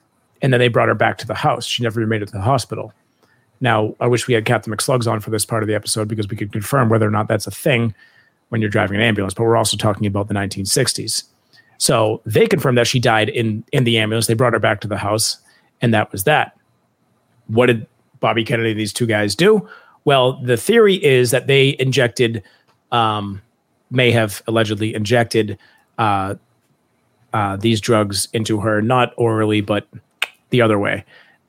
And 0.41 0.53
then 0.53 0.61
they 0.61 0.69
brought 0.69 0.89
her 0.89 0.95
back 0.95 1.19
to 1.19 1.27
the 1.27 1.35
house. 1.35 1.67
She 1.67 1.83
never 1.83 2.07
made 2.07 2.23
it 2.23 2.27
to 2.27 2.33
the 2.33 2.41
hospital. 2.41 2.93
Now, 3.61 3.97
I 3.99 4.07
wish 4.07 4.29
we 4.29 4.35
had 4.35 4.45
Captain 4.45 4.73
McSlugs 4.73 5.11
on 5.11 5.21
for 5.21 5.31
this 5.31 5.45
part 5.45 5.63
of 5.63 5.67
the 5.67 5.75
episode 5.75 6.07
because 6.07 6.29
we 6.29 6.37
could 6.37 6.53
confirm 6.53 6.89
whether 6.89 7.07
or 7.07 7.11
not 7.11 7.27
that's 7.27 7.47
a 7.47 7.51
thing 7.51 7.95
when 8.51 8.61
you're 8.61 8.71
driving 8.71 8.97
an 8.97 9.03
ambulance, 9.03 9.35
but 9.35 9.43
we're 9.45 9.57
also 9.57 9.77
talking 9.77 10.07
about 10.07 10.29
the 10.29 10.35
1960s. 10.35 11.25
So 11.79 12.21
they 12.25 12.47
confirmed 12.47 12.79
that 12.79 12.87
she 12.87 12.99
died 12.99 13.29
in 13.29 13.65
in 13.73 13.85
the 13.85 13.99
ambulance. 13.99 14.27
They 14.27 14.35
brought 14.35 14.53
her 14.53 14.59
back 14.59 14.81
to 14.83 14.89
the 14.89 14.97
house, 14.97 15.39
and 15.81 15.95
that 15.95 16.11
was 16.13 16.25
that. 16.25 16.57
What 17.47 17.67
did 17.67 17.87
Bobby 18.21 18.45
Kennedy 18.45 18.71
and 18.71 18.81
these 18.81 18.93
two 18.93 19.07
guys 19.07 19.35
do? 19.35 19.69
Well, 20.05 20.35
the 20.43 20.57
theory 20.57 21.03
is 21.05 21.31
that 21.31 21.47
they 21.47 21.77
injected, 21.79 22.43
um, 22.93 23.43
may 23.91 24.11
have 24.11 24.43
allegedly 24.47 24.95
injected 24.95 25.59
uh, 25.99 26.35
uh, 27.33 27.57
these 27.57 27.81
drugs 27.81 28.29
into 28.33 28.61
her, 28.61 28.81
not 28.81 29.13
orally, 29.17 29.61
but 29.61 29.87
the 30.51 30.63
other 30.63 30.79
way. 30.79 31.05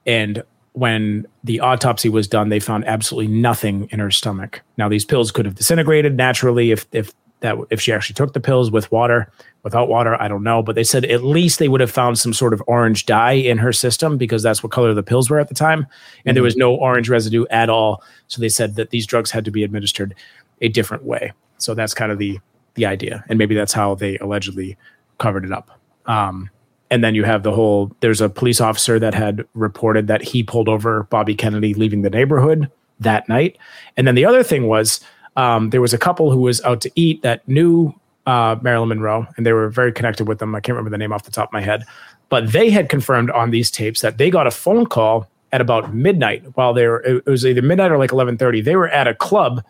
And 0.05 0.43
when 0.73 1.25
the 1.43 1.59
autopsy 1.59 2.09
was 2.09 2.27
done, 2.27 2.49
they 2.49 2.59
found 2.59 2.85
absolutely 2.85 3.33
nothing 3.33 3.88
in 3.91 3.99
her 3.99 4.12
stomach. 4.12 4.62
Now, 4.77 4.89
these 4.89 5.05
pills 5.05 5.31
could 5.31 5.45
have 5.45 5.55
disintegrated 5.55 6.15
naturally 6.15 6.71
if 6.71 6.85
if 6.91 7.13
that 7.41 7.56
if 7.69 7.80
she 7.80 7.93
actually 7.93 8.15
took 8.15 8.34
the 8.34 8.39
pills 8.39 8.71
with 8.71 8.91
water, 8.91 9.32
without 9.63 9.88
water, 9.88 10.21
I 10.21 10.28
don't 10.28 10.43
know. 10.43 10.62
But 10.62 10.75
they 10.75 10.84
said 10.84 11.06
at 11.06 11.23
least 11.23 11.60
they 11.60 11.67
would 11.67 11.82
have 11.82 11.91
found 11.91 12.19
some 12.19 12.34
sort 12.34 12.54
of 12.54 12.62
orange 12.67 13.06
dye 13.06 13.34
in 13.34 13.58
her 13.58 13.73
system 13.73 14.17
because 14.17 14.43
that's 14.43 14.62
what 14.62 14.71
color 14.71 14.93
the 14.93 15.04
pills 15.04 15.30
were 15.30 15.39
at 15.39 15.47
the 15.47 15.56
time, 15.56 15.88
and 16.25 16.36
there 16.36 16.43
was 16.43 16.56
no 16.56 16.75
orange 16.75 17.10
residue 17.10 17.45
at 17.49 17.69
all. 17.69 18.04
So 18.28 18.41
they 18.41 18.49
said 18.49 18.75
that 18.75 18.89
these 18.89 19.06
drugs 19.06 19.32
had 19.32 19.45
to 19.45 19.52
be 19.52 19.63
administered 19.63 20.15
a 20.62 20.67
different 20.67 21.04
way. 21.04 21.32
So 21.58 21.73
that's 21.73 21.93
kind 21.93 22.12
of 22.12 22.17
the 22.17 22.39
the 22.75 22.86
idea, 22.86 23.23
and 23.30 23.38
maybe 23.38 23.56
that's 23.56 23.73
how 23.73 23.95
they 23.95 24.17
allegedly 24.17 24.78
covered 25.17 25.45
it 25.45 25.52
up. 25.52 25.80
Um, 26.06 26.49
and 26.91 27.04
then 27.04 27.15
you 27.15 27.23
have 27.23 27.43
the 27.43 27.52
whole 27.52 27.95
there's 27.99 28.21
a 28.21 28.30
police 28.30 28.60
officer 28.62 28.99
that 28.99 29.13
had 29.13 29.45
reported 29.54 30.08
that 30.08 30.21
he 30.21 30.43
pulled 30.43 30.67
over 30.67 31.04
Bobby 31.04 31.36
Kennedy 31.36 31.73
leaving 31.73 32.02
the 32.02 32.10
neighborhood 32.10 32.69
that 32.99 33.30
night. 33.30 33.58
And 33.95 34.08
then 34.08 34.15
the 34.15 34.25
other 34.25 34.43
thing 34.43 34.67
was 34.67 34.99
um, 35.39 35.69
there 35.69 35.80
was 35.80 35.93
a 35.93 35.97
couple 35.97 36.32
who 36.32 36.41
was 36.41 36.62
out 36.63 36.82
to 36.82 36.91
eat 36.95 37.21
that 37.21 37.47
knew 37.47 37.93
uh, 38.25 38.58
Marilyn 38.62 38.89
Monroe, 38.89 39.25
and 39.38 39.45
they 39.45 39.54
were 39.54 39.69
very 39.69 39.93
connected 39.93 40.28
with 40.28 40.39
them. 40.39 40.54
I 40.54 40.60
can't 40.60 40.75
remember 40.75 40.89
the 40.89 40.97
name 40.97 41.13
off 41.13 41.23
the 41.23 41.32
top 41.32 41.47
of 41.47 41.54
my 41.54 41.62
head, 41.62 41.86
but 42.28 42.52
they 42.52 42.69
had 42.69 42.89
confirmed 42.89 43.32
on 43.32 43.52
these 43.52 43.71
tapes 43.71 44.02
that 44.02 44.17
they 44.17 44.30
got 44.30 44.47
a 44.47 44.52
phone 44.52 44.86
call 44.86 45.30
at 45.54 45.62
about 45.62 45.95
midnight 45.95 46.43
while 46.56 46.73
they 46.73 46.86
were 46.86 46.99
it 47.04 47.25
was 47.25 47.45
either 47.45 47.62
midnight 47.62 47.89
or 47.89 47.97
like 47.97 48.12
11:30 48.12 48.63
they 48.63 48.75
were 48.75 48.89
at 48.89 49.08
a 49.08 49.15
club 49.15 49.63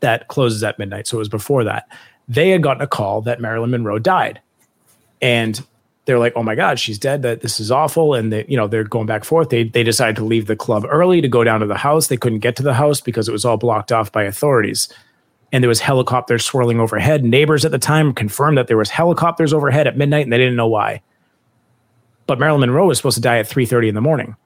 that 0.00 0.28
closes 0.28 0.62
at 0.62 0.78
midnight 0.78 1.06
so 1.06 1.16
it 1.16 1.20
was 1.20 1.28
before 1.28 1.62
that. 1.62 1.88
They 2.28 2.50
had 2.50 2.62
gotten 2.62 2.82
a 2.82 2.88
call 2.88 3.22
that 3.22 3.40
Marilyn 3.40 3.70
Monroe 3.70 4.00
died. 4.00 4.40
And 5.22 5.64
they're 6.06 6.18
like, 6.18 6.32
"Oh 6.34 6.42
my 6.42 6.54
God, 6.54 6.78
she's 6.78 6.98
dead! 6.98 7.22
That 7.22 7.42
this 7.42 7.60
is 7.60 7.70
awful!" 7.70 8.14
And 8.14 8.32
they, 8.32 8.46
you 8.48 8.56
know, 8.56 8.66
they're 8.66 8.84
going 8.84 9.06
back 9.06 9.24
forth. 9.24 9.50
They 9.50 9.64
they 9.64 9.82
decided 9.82 10.16
to 10.16 10.24
leave 10.24 10.46
the 10.46 10.56
club 10.56 10.86
early 10.88 11.20
to 11.20 11.28
go 11.28 11.44
down 11.44 11.60
to 11.60 11.66
the 11.66 11.76
house. 11.76 12.06
They 12.06 12.16
couldn't 12.16 12.38
get 12.38 12.56
to 12.56 12.62
the 12.62 12.74
house 12.74 13.00
because 13.00 13.28
it 13.28 13.32
was 13.32 13.44
all 13.44 13.56
blocked 13.56 13.92
off 13.92 14.10
by 14.10 14.22
authorities, 14.22 14.88
and 15.52 15.62
there 15.62 15.68
was 15.68 15.80
helicopters 15.80 16.44
swirling 16.44 16.80
overhead. 16.80 17.24
Neighbors 17.24 17.64
at 17.64 17.72
the 17.72 17.78
time 17.78 18.14
confirmed 18.14 18.56
that 18.56 18.68
there 18.68 18.76
was 18.76 18.90
helicopters 18.90 19.52
overhead 19.52 19.86
at 19.86 19.98
midnight, 19.98 20.24
and 20.24 20.32
they 20.32 20.38
didn't 20.38 20.56
know 20.56 20.68
why. 20.68 21.02
But 22.26 22.38
Marilyn 22.38 22.60
Monroe 22.60 22.86
was 22.86 22.98
supposed 22.98 23.16
to 23.16 23.20
die 23.20 23.38
at 23.38 23.46
three 23.46 23.66
thirty 23.66 23.88
in 23.88 23.94
the 23.94 24.00
morning. 24.00 24.36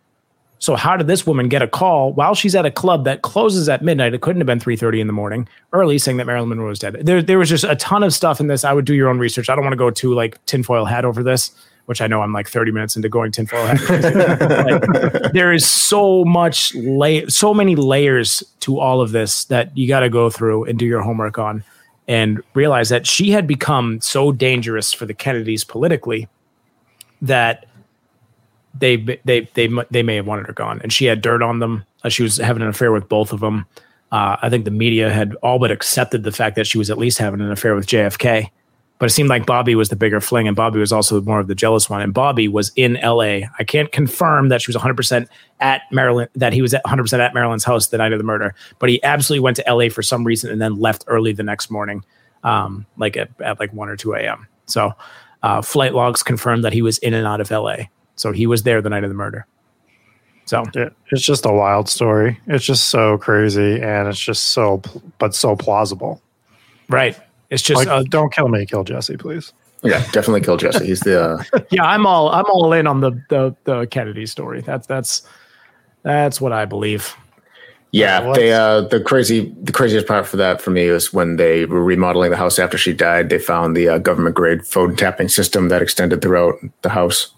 So 0.60 0.76
how 0.76 0.96
did 0.96 1.06
this 1.06 1.26
woman 1.26 1.48
get 1.48 1.62
a 1.62 1.66
call 1.66 2.12
while 2.12 2.34
she's 2.34 2.54
at 2.54 2.66
a 2.66 2.70
club 2.70 3.04
that 3.04 3.22
closes 3.22 3.68
at 3.68 3.82
midnight? 3.82 4.12
It 4.12 4.20
couldn't 4.20 4.40
have 4.40 4.46
been 4.46 4.60
3:30 4.60 5.00
in 5.00 5.06
the 5.06 5.12
morning 5.12 5.48
early 5.72 5.98
saying 5.98 6.18
that 6.18 6.26
Marilyn 6.26 6.50
Monroe 6.50 6.68
was 6.68 6.78
dead. 6.78 6.98
There, 7.02 7.22
there 7.22 7.38
was 7.38 7.48
just 7.48 7.64
a 7.64 7.76
ton 7.76 8.02
of 8.02 8.12
stuff 8.12 8.40
in 8.40 8.46
this. 8.46 8.62
I 8.62 8.74
would 8.74 8.84
do 8.84 8.94
your 8.94 9.08
own 9.08 9.18
research. 9.18 9.48
I 9.48 9.54
don't 9.54 9.64
want 9.64 9.72
to 9.72 9.78
go 9.78 9.90
too 9.90 10.12
like 10.14 10.44
tinfoil 10.44 10.84
hat 10.84 11.06
over 11.06 11.22
this, 11.22 11.50
which 11.86 12.02
I 12.02 12.06
know 12.06 12.20
I'm 12.20 12.34
like 12.34 12.46
30 12.46 12.72
minutes 12.72 12.94
into 12.94 13.08
going 13.08 13.32
tinfoil 13.32 13.64
hat. 13.66 13.80
Like, 14.50 15.32
there 15.32 15.52
is 15.52 15.66
so 15.66 16.26
much 16.26 16.74
lay, 16.74 17.26
so 17.26 17.54
many 17.54 17.74
layers 17.74 18.44
to 18.60 18.78
all 18.78 19.00
of 19.00 19.12
this 19.12 19.44
that 19.46 19.76
you 19.76 19.88
got 19.88 20.00
to 20.00 20.10
go 20.10 20.28
through 20.28 20.64
and 20.64 20.78
do 20.78 20.84
your 20.84 21.00
homework 21.00 21.38
on, 21.38 21.64
and 22.06 22.42
realize 22.52 22.90
that 22.90 23.06
she 23.06 23.30
had 23.30 23.46
become 23.46 23.98
so 24.02 24.30
dangerous 24.30 24.92
for 24.92 25.06
the 25.06 25.14
Kennedys 25.14 25.64
politically 25.64 26.28
that 27.22 27.66
they 28.78 28.96
they 29.24 29.48
they 29.54 29.68
they 29.90 30.02
may 30.02 30.16
have 30.16 30.26
wanted 30.26 30.46
her 30.46 30.52
gone, 30.52 30.80
and 30.83 30.92
she 30.92 31.06
had 31.06 31.22
dirt 31.22 31.42
on 31.42 31.59
them. 31.59 31.85
Uh, 32.04 32.09
she 32.09 32.22
was 32.22 32.37
having 32.37 32.62
an 32.62 32.68
affair 32.68 32.92
with 32.92 33.09
both 33.09 33.33
of 33.33 33.40
them. 33.40 33.66
Uh, 34.12 34.37
I 34.42 34.48
think 34.48 34.64
the 34.64 34.70
media 34.70 35.11
had 35.11 35.35
all 35.37 35.59
but 35.59 35.70
accepted 35.70 36.24
the 36.24 36.33
fact 36.33 36.56
that 36.56 36.66
she 36.66 36.78
was 36.78 36.90
at 36.90 36.98
least 36.98 37.18
having 37.18 37.40
an 37.40 37.52
affair 37.52 37.74
with 37.74 37.87
JFK, 37.87 38.50
but 38.98 39.06
it 39.06 39.11
seemed 39.11 39.28
like 39.28 39.46
Bobby 39.46 39.74
was 39.74 39.88
the 39.88 39.96
bigger 39.96 40.20
fling, 40.20 40.46
and 40.46 40.56
Bobby 40.56 40.78
was 40.78 40.92
also 40.92 41.20
more 41.20 41.40
of 41.40 41.48
the 41.48 41.54
jealous 41.54 41.88
one. 41.88 42.02
And 42.02 42.12
Bobby 42.14 42.48
was 42.48 42.72
in 42.76 42.96
L.A. 42.98 43.48
I 43.59 43.64
can't 43.64 43.90
confirm 43.92 44.48
that 44.48 44.62
she 44.62 44.68
was 44.68 44.76
100 44.76 44.94
percent 44.94 45.28
at 45.61 45.83
Maryland, 45.90 46.30
that 46.35 46.52
he 46.52 46.62
was 46.62 46.74
at 46.74 46.85
100 46.85 47.02
percent 47.02 47.22
at 47.22 47.35
Marilyn's 47.35 47.64
house 47.64 47.88
the 47.88 47.98
night 47.98 48.12
of 48.12 48.18
the 48.18 48.24
murder, 48.24 48.54
but 48.78 48.88
he 48.88 49.02
absolutely 49.02 49.42
went 49.42 49.56
to 49.56 49.66
L.A. 49.68 49.88
for 49.88 50.02
some 50.02 50.24
reason 50.24 50.50
and 50.50 50.61
then 50.61 50.78
left 50.78 51.04
early 51.06 51.33
the 51.33 51.42
next 51.42 51.70
morning, 51.70 52.04
um, 52.44 52.87
like 52.96 53.16
at, 53.16 53.30
at 53.40 53.59
like 53.61 53.72
one 53.72 53.88
or 53.88 53.97
two 53.97 54.14
a.m. 54.14 54.47
So, 54.66 54.92
uh, 55.42 55.62
flight 55.62 55.94
logs 55.94 56.22
confirmed 56.22 56.64
that 56.64 56.72
he 56.72 56.82
was 56.82 56.99
in 56.99 57.14
and 57.14 57.26
out 57.26 57.40
of 57.40 57.51
L.A. 57.51 57.90
So 58.20 58.32
he 58.32 58.46
was 58.46 58.64
there 58.64 58.82
the 58.82 58.90
night 58.90 59.02
of 59.02 59.08
the 59.08 59.14
murder. 59.14 59.46
So 60.44 60.64
Yeah, 60.74 60.90
it's 61.10 61.22
just 61.22 61.46
a 61.46 61.52
wild 61.52 61.88
story. 61.88 62.38
It's 62.46 62.64
just 62.64 62.88
so 62.88 63.16
crazy, 63.16 63.80
and 63.80 64.08
it's 64.08 64.20
just 64.20 64.48
so, 64.48 64.82
but 65.18 65.34
so 65.34 65.56
plausible. 65.56 66.20
right, 66.88 67.18
it's 67.48 67.62
just 67.62 67.78
Like, 67.78 67.88
uh, 67.88 68.02
don't 68.10 68.32
kill 68.32 68.48
me, 68.48 68.66
kill 68.66 68.84
Jesse, 68.84 69.16
please. 69.16 69.52
Yeah, 69.82 70.04
definitely 70.12 70.42
kill 70.42 70.58
Jesse. 70.58 70.84
He's 70.84 71.00
the 71.00 71.22
uh, 71.22 71.42
yeah. 71.70 71.84
I'm 71.84 72.04
all 72.04 72.28
I'm 72.28 72.44
all 72.50 72.70
in 72.74 72.86
on 72.86 73.00
the 73.00 73.12
the 73.30 73.56
the 73.64 73.86
Kennedy 73.86 74.26
story. 74.26 74.60
That's 74.60 74.86
that's 74.86 75.22
that's 76.02 76.40
what 76.40 76.52
I 76.52 76.66
believe. 76.66 77.16
Yeah, 77.92 78.20
What? 78.20 78.34
they 78.34 78.52
uh 78.52 78.82
the 78.82 79.00
crazy 79.00 79.54
the 79.62 79.72
craziest 79.72 80.06
part 80.06 80.26
for 80.26 80.36
that 80.36 80.60
for 80.60 80.70
me 80.70 80.90
was 80.90 81.12
when 81.14 81.36
they 81.36 81.64
were 81.64 81.82
remodeling 81.82 82.30
the 82.30 82.36
house 82.36 82.58
after 82.58 82.76
she 82.76 82.92
died. 82.92 83.30
They 83.30 83.38
found 83.38 83.74
the 83.74 83.88
uh, 83.88 83.98
government 83.98 84.36
grade 84.36 84.66
phone 84.66 84.94
tapping 84.94 85.28
system 85.28 85.70
that 85.70 85.80
extended 85.80 86.20
throughout 86.20 86.56
the 86.82 86.90
house. 86.90 87.32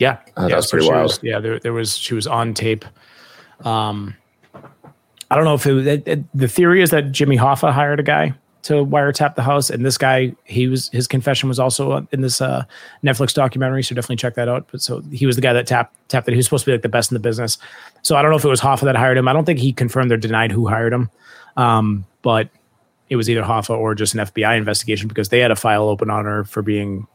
Yeah, 0.00 0.18
Oh, 0.36 0.42
that 0.42 0.50
yeah, 0.50 0.56
was 0.56 0.68
pretty 0.70 0.86
she 0.86 0.90
wild. 0.92 1.02
was- 1.04 1.20
yeah, 1.22 1.38
there, 1.38 1.60
there 1.60 1.72
was 1.72 1.96
she 1.96 2.14
was 2.14 2.26
on 2.26 2.54
tape. 2.54 2.84
Um, 3.64 4.16
I 5.30 5.36
don't 5.36 5.44
know 5.44 5.54
if 5.54 5.66
it, 5.66 5.72
was- 5.72 5.86
it, 5.86 6.02
it- 6.08 6.24
the 6.34 6.48
theory 6.48 6.82
is 6.82 6.90
that 6.90 7.12
Jimmy 7.12 7.36
Hoffa 7.36 7.72
hired 7.72 8.00
a 8.00 8.02
guy 8.02 8.34
to 8.62 8.74
wiretap 8.84 9.36
the 9.36 9.42
house, 9.42 9.70
and 9.70 9.84
this 9.86 9.96
guy 9.96 10.34
he 10.44 10.66
was 10.68 10.88
his 10.90 11.06
confession 11.06 11.48
was 11.48 11.58
also 11.58 12.06
in 12.12 12.20
this 12.20 12.40
uh, 12.42 12.64
Netflix 13.04 13.32
documentary, 13.32 13.82
so 13.82 13.94
definitely 13.94 14.16
check 14.16 14.34
that 14.34 14.48
out. 14.48 14.68
But 14.70 14.82
so 14.82 15.00
he 15.12 15.24
was 15.26 15.36
the 15.36 15.42
guy 15.42 15.52
that 15.54 15.66
tapped 15.66 15.96
tapped 16.08 16.28
it. 16.28 16.32
He 16.32 16.36
was 16.36 16.44
supposed 16.46 16.64
to 16.64 16.70
be 16.70 16.72
like 16.72 16.82
the 16.82 16.88
best 16.90 17.10
in 17.10 17.14
the 17.14 17.20
business. 17.20 17.56
So 18.02 18.16
I 18.16 18.22
don't 18.22 18.30
know 18.30 18.36
if 18.36 18.44
it 18.44 18.48
was 18.48 18.60
Hoffa 18.60 18.82
that 18.82 18.96
hired 18.96 19.16
him. 19.16 19.28
I 19.28 19.32
don't 19.32 19.44
think 19.46 19.60
he 19.60 19.72
confirmed 19.72 20.12
or 20.12 20.16
denied 20.18 20.52
who 20.52 20.66
hired 20.66 20.92
him, 20.92 21.08
um, 21.56 22.04
but 22.22 22.48
it 23.08 23.16
was 23.16 23.28
either 23.30 23.42
Hoffa 23.42 23.76
or 23.76 23.94
just 23.94 24.14
an 24.14 24.20
FBI 24.20 24.56
investigation 24.58 25.08
because 25.08 25.30
they 25.30 25.40
had 25.40 25.50
a 25.50 25.56
file 25.56 25.84
open 25.88 26.10
on 26.10 26.24
her 26.26 26.44
for 26.44 26.60
being 26.62 27.06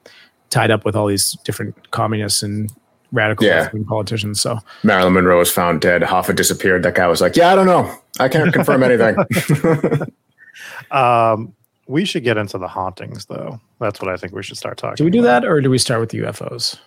tied 0.55 0.71
up 0.71 0.85
with 0.85 0.95
all 0.95 1.05
these 1.07 1.37
different 1.43 1.91
communists 1.91 2.41
and 2.41 2.71
radical 3.11 3.45
Yeah. 3.45 3.69
politicians. 3.87 4.39
So 4.41 4.59
Marilyn 4.83 5.13
Monroe 5.13 5.39
was 5.39 5.51
found 5.51 5.81
dead. 5.81 6.01
Hoffa 6.01 6.33
disappeared. 6.35 6.83
That 6.83 6.95
guy 6.95 7.07
was 7.07 7.19
like, 7.21 7.35
"Yeah, 7.35 7.51
I 7.51 7.55
don't 7.55 7.65
know. 7.67 7.93
I 8.19 8.29
can't 8.29 8.53
confirm 8.53 8.81
anything." 8.83 9.15
Um, 10.91 11.53
we 11.87 12.05
should 12.05 12.23
get 12.23 12.37
into 12.37 12.57
the 12.57 12.67
hauntings, 12.67 13.25
though. 13.25 13.59
That's 13.79 13.99
what 14.01 14.09
I 14.09 14.17
think 14.17 14.33
we 14.33 14.41
should 14.43 14.57
start 14.57 14.77
talking. 14.77 14.95
do 14.95 15.03
we 15.03 15.11
do 15.11 15.19
about. 15.19 15.41
that 15.41 15.47
or 15.47 15.59
do 15.61 15.69
we 15.69 15.77
start 15.77 15.99
with 15.99 16.09
the 16.09 16.19
UFOs? 16.19 16.77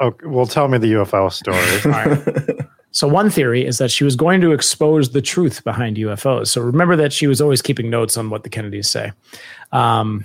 Okay, 0.00 0.26
well, 0.26 0.46
tell 0.46 0.68
me 0.68 0.78
the 0.78 0.92
UFO 0.92 1.30
story. 1.32 1.58
All 1.84 1.90
right. 1.90 2.66
So 2.92 3.08
one 3.08 3.30
theory 3.30 3.66
is 3.66 3.78
that 3.78 3.90
she 3.90 4.04
was 4.04 4.14
going 4.16 4.40
to 4.42 4.52
expose 4.52 5.10
the 5.10 5.22
truth 5.22 5.64
behind 5.64 5.96
UFOs. 5.96 6.48
So 6.48 6.60
remember 6.60 6.94
that 6.96 7.12
she 7.12 7.26
was 7.26 7.40
always 7.40 7.60
keeping 7.62 7.90
notes 7.90 8.16
on 8.16 8.30
what 8.30 8.44
the 8.44 8.50
Kennedys 8.50 8.88
say. 8.88 9.12
Um, 9.72 10.24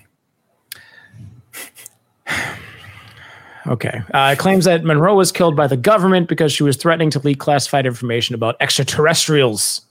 okay. 3.68 4.02
Uh, 4.14 4.36
claims 4.38 4.66
that 4.66 4.84
Monroe 4.84 5.16
was 5.16 5.32
killed 5.32 5.56
by 5.56 5.68
the 5.68 5.78
government 5.78 6.28
because 6.28 6.52
she 6.52 6.64
was 6.64 6.78
threatening 6.78 7.10
to 7.12 7.20
leak 7.20 7.40
classified 7.40 7.86
information 7.86 8.36
about 8.36 8.56
extraterrestrials. 8.60 9.82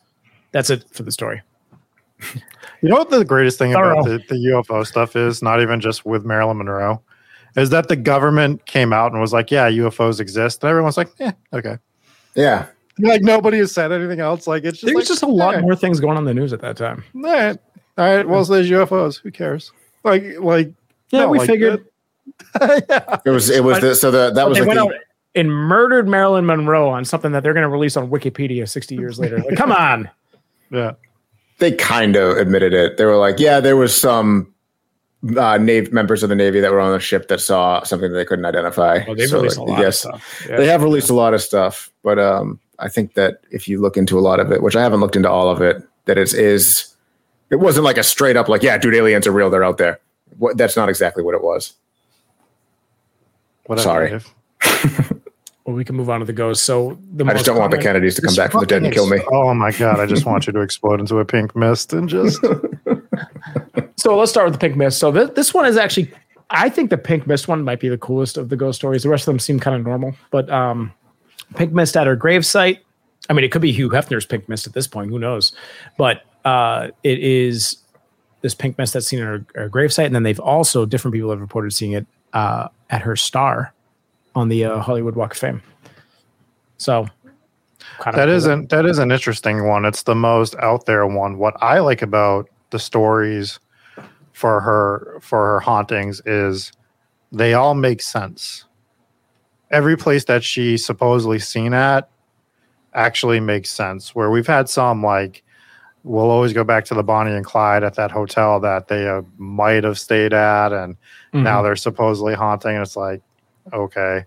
That's 0.53 0.71
it 0.71 0.85
for 0.91 1.03
the 1.03 1.13
story. 1.13 1.43
You 2.83 2.89
know 2.91 2.97
what 2.97 3.11
the 3.11 3.25
greatest 3.25 3.59
thing 3.59 3.73
Thorough. 3.73 4.01
about 4.01 4.05
the, 4.05 4.23
the 4.29 4.35
UFO 4.53 4.87
stuff 4.87 5.17
is? 5.17 5.43
Not 5.43 5.61
even 5.61 5.81
just 5.81 6.05
with 6.05 6.25
Marilyn 6.25 6.59
Monroe, 6.59 7.03
is 7.57 7.71
that 7.71 7.89
the 7.89 7.97
government 7.97 8.65
came 8.67 8.93
out 8.93 9.13
and 9.13 9.21
was 9.21 9.33
like, 9.33 9.51
"Yeah, 9.51 9.69
UFOs 9.71 10.21
exist," 10.21 10.63
and 10.63 10.71
everyone's 10.71 10.97
like, 10.97 11.09
"Yeah, 11.19 11.33
okay." 11.53 11.79
yeah, 12.35 12.67
Like 12.99 13.23
nobody 13.23 13.59
has 13.59 13.73
said 13.73 13.93
anything 13.93 14.21
else. 14.21 14.47
Like 14.47 14.65
it's 14.65 14.79
just 14.79 14.87
There 14.87 14.95
was 14.95 15.05
like, 15.05 15.09
just 15.09 15.23
a 15.23 15.27
lot 15.27 15.55
"Eh, 15.55 15.61
more 15.61 15.75
things 15.75 16.01
going 16.01 16.17
on 16.17 16.23
in 16.23 16.25
the 16.27 16.35
news 16.35 16.53
at 16.53 16.61
that 16.61 16.77
time. 16.77 17.03
All 17.15 17.23
right, 17.23 17.59
all 17.99 18.17
right. 18.17 18.29
Well, 18.29 18.45
so 18.45 18.55
there's 18.55 18.71
UFOs. 18.71 19.21
Who 19.21 19.31
cares? 19.31 19.73
Like, 20.05 20.39
like 20.39 20.73
Yeah, 21.11 21.21
no, 21.21 21.29
we 21.31 21.39
like 21.39 21.49
figured. 21.49 21.87
yeah. 22.61 23.19
it 23.25 23.31
was. 23.31 23.51
It 23.51 23.65
was 23.65 23.81
the, 23.81 23.95
so 23.95 24.11
the 24.11 24.31
that 24.31 24.35
But 24.35 24.49
was 24.49 24.59
they 24.59 24.65
like 24.65 24.77
went 24.77 24.89
the, 24.91 24.97
out 24.97 25.03
and 25.35 25.51
murdered 25.53 26.09
Marilyn 26.09 26.47
Monroe 26.47 26.89
on 26.89 27.05
something 27.05 27.33
that 27.33 27.43
they're 27.43 27.53
going 27.53 27.63
to 27.63 27.69
release 27.69 27.97
on 27.97 28.09
Wikipedia 28.09 28.69
60 28.69 28.95
years 28.95 29.19
later. 29.19 29.39
Like, 29.39 29.57
come 29.57 29.71
on. 29.71 30.11
yeah. 30.71 30.93
they 31.59 31.73
kind 31.73 32.17
of 32.17 32.39
admitted 32.39 32.73
it. 32.73 32.97
They 32.97 33.05
were 33.05 33.17
like, 33.17 33.39
"Yeah, 33.39 33.61
there 33.61 33.77
was 33.77 33.99
some." 33.99 34.53
Uh, 35.37 35.59
Navy 35.59 35.91
members 35.91 36.23
of 36.23 36.29
the 36.29 36.37
Navy 36.37 36.61
that 36.61 36.71
were 36.71 36.79
on 36.79 36.93
the 36.93 37.01
ship 37.01 37.27
that 37.29 37.41
saw 37.41 37.83
something 37.83 38.13
that 38.13 38.17
they 38.17 38.25
couldn't 38.25 38.45
identify. 38.45 39.03
Well, 39.07 39.17
they've 39.17 39.29
So, 39.29 39.39
released 39.39 39.59
like, 39.59 39.67
a 39.67 39.71
lot 39.73 39.81
yes, 39.81 40.05
of 40.05 40.23
stuff. 40.23 40.47
Yeah. 40.49 40.57
They 40.59 40.67
have 40.67 40.83
released 40.85 41.11
a 41.11 41.15
lot 41.15 41.35
of 41.35 41.43
stuff, 41.43 41.91
but 42.05 42.19
um, 42.19 42.61
I 42.79 42.89
think 42.89 43.15
that 43.15 43.41
if 43.51 43.67
you 43.67 43.81
look 43.81 43.97
into 43.97 44.19
a 44.19 44.21
lot 44.21 44.39
of 44.39 44.53
it, 44.53 44.63
which 44.63 44.77
I 44.77 44.83
haven't 44.83 45.01
looked 45.01 45.17
into 45.17 45.29
all 45.31 45.49
of 45.49 45.61
it, 45.63 45.83
that 46.05 46.17
it 46.19 46.33
is, 46.35 46.95
it 47.51 47.57
wasn't 47.57 47.85
like 47.85 47.97
a 47.97 48.05
straight 48.05 48.37
up 48.37 48.49
like, 48.49 48.63
yeah, 48.63 48.79
dude, 48.79 48.95
aliens 48.95 49.27
are 49.27 49.33
real, 49.33 49.51
they're 49.51 49.65
out 49.65 49.79
there. 49.79 49.99
What, 50.39 50.59
that's 50.59 50.77
not 50.77 50.89
exactly 50.89 51.25
what 51.25 51.35
it 51.35 51.43
was. 51.43 51.73
Whatever, 53.67 53.83
Sorry. 53.83 54.21
Well, 55.65 55.75
we 55.75 55.85
can 55.85 55.97
move 55.97 56.09
on 56.09 56.21
to 56.21 56.27
the 56.27 56.33
ghosts. 56.33 56.65
So 56.65 56.97
the 57.13 57.25
I 57.25 57.33
just 57.33 57.39
most 57.39 57.47
don't 57.47 57.59
want 57.59 57.73
the 57.73 57.79
Kennedys 57.79 58.15
to 58.15 58.23
come 58.23 58.37
back 58.37 58.53
from 58.53 58.61
the 58.61 58.67
dead 58.67 58.85
and 58.85 58.95
kill 58.95 59.09
me. 59.09 59.19
Oh 59.33 59.53
my 59.53 59.73
god! 59.73 59.99
I 59.99 60.07
just 60.07 60.25
want 60.25 60.47
you 60.47 60.53
to 60.53 60.61
explode 60.61 61.01
into 61.01 61.19
a 61.19 61.25
pink 61.25 61.57
mist 61.57 61.93
and 61.93 62.09
just. 62.09 62.41
So 64.07 64.17
let's 64.17 64.31
start 64.31 64.47
with 64.47 64.55
the 64.55 64.61
pink 64.61 64.77
mist. 64.77 64.99
So 64.99 65.11
this, 65.11 65.31
this 65.31 65.55
one 65.55 65.67
is 65.67 65.77
actually, 65.77 66.13
I 66.51 66.69
think 66.69 66.91
the 66.91 66.99
pink 66.99 67.27
mist 67.27 67.49
one 67.49 67.65
might 67.65 67.81
be 67.81 67.89
the 67.89 67.99
coolest 67.99 68.37
of 68.37 68.51
the 68.51 68.57
ghost 68.57 68.79
stories. 68.79 69.03
The 69.03 69.09
rest 69.09 69.23
of 69.23 69.33
them 69.33 69.39
seem 69.39 69.59
kind 69.59 69.75
of 69.75 69.85
normal, 69.85 70.15
but 70.31 70.49
um, 70.51 70.93
pink 71.57 71.73
mist 71.73 71.97
at 71.97 72.07
her 72.07 72.17
gravesite. 72.17 72.79
I 73.29 73.33
mean, 73.33 73.45
it 73.45 73.51
could 73.51 73.63
be 73.63 73.73
Hugh 73.73 73.89
Hefner's 73.89 74.27
pink 74.27 74.49
mist 74.49 74.67
at 74.67 74.75
this 74.75 74.87
point. 74.87 75.11
Who 75.11 75.19
knows? 75.19 75.53
But 75.97 76.23
uh, 76.45 76.91
it 77.03 77.19
is 77.19 77.79
this 78.43 78.55
pink 78.55 78.79
mist 78.79 78.93
that's 78.93 79.09
seen 79.09 79.19
at 79.19 79.25
her, 79.25 79.47
her 79.55 79.71
gravesite, 79.71 80.07
and 80.07 80.15
then 80.15 80.23
they've 80.23 80.39
also 80.39 80.87
different 80.87 81.15
people 81.15 81.31
have 81.31 81.41
reported 81.41 81.73
seeing 81.73 81.93
it 81.93 82.07
uh, 82.33 82.69
at 82.91 83.03
her 83.03 83.17
star 83.17 83.73
on 84.35 84.49
the 84.49 84.65
uh, 84.65 84.81
Hollywood 84.81 85.17
Walk 85.17 85.33
of 85.33 85.39
Fame. 85.39 85.63
So 86.79 87.09
kind 87.99 88.17
That 88.17 88.29
isn't 88.29 88.69
that 88.71 88.87
is 88.87 88.99
an 88.99 89.11
interesting 89.11 89.67
one. 89.67 89.85
It's 89.85 90.03
the 90.03 90.15
most 90.15 90.55
out 90.57 90.87
there 90.87 91.07
one. 91.07 91.39
What 91.39 91.55
I 91.63 91.79
like 91.81 92.03
about 92.03 92.49
the 92.71 92.79
stories 92.79 93.59
for 94.33 94.61
her 94.61 95.19
for 95.21 95.39
her 95.39 95.61
hauntings 95.61 96.21
is 96.27 96.73
they 97.33 97.55
all 97.55 97.75
make 97.75 98.03
sense. 98.03 98.65
Every 99.71 99.97
place 99.97 100.25
that 100.27 100.45
she 100.45 100.77
supposedly 100.77 101.39
seen 101.39 101.73
at 101.73 102.09
actually 102.95 103.41
makes 103.41 103.71
sense. 103.71 104.15
Where 104.15 104.31
we've 104.31 104.47
had 104.47 104.69
some 104.69 105.03
like 105.03 105.43
we'll 106.07 106.31
always 106.31 106.53
go 106.53 106.63
back 106.63 106.85
to 106.85 106.95
the 106.95 107.03
Bonnie 107.03 107.33
and 107.33 107.45
Clyde 107.45 107.83
at 107.83 107.95
that 107.95 108.13
hotel 108.13 108.61
that 108.61 108.87
they 108.87 109.09
uh, 109.09 109.23
might 109.39 109.83
have 109.83 109.99
stayed 109.99 110.33
at, 110.33 110.73
and 110.73 110.97
Mhm. 111.35 111.43
now 111.43 111.63
they're 111.63 111.75
supposedly 111.75 112.35
haunting. 112.35 112.75
And 112.77 112.83
it's 112.83 112.97
like, 112.97 113.21
okay. 113.73 114.25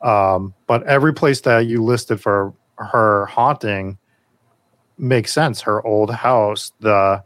Um, 0.00 0.54
but 0.66 0.82
every 0.84 1.12
place 1.12 1.42
that 1.42 1.66
you 1.66 1.84
listed 1.84 2.20
for 2.20 2.54
her 2.78 3.26
haunting 3.26 3.98
makes 4.96 5.32
sense. 5.32 5.60
Her 5.60 5.84
old 5.86 6.10
house, 6.12 6.72
the 6.80 7.22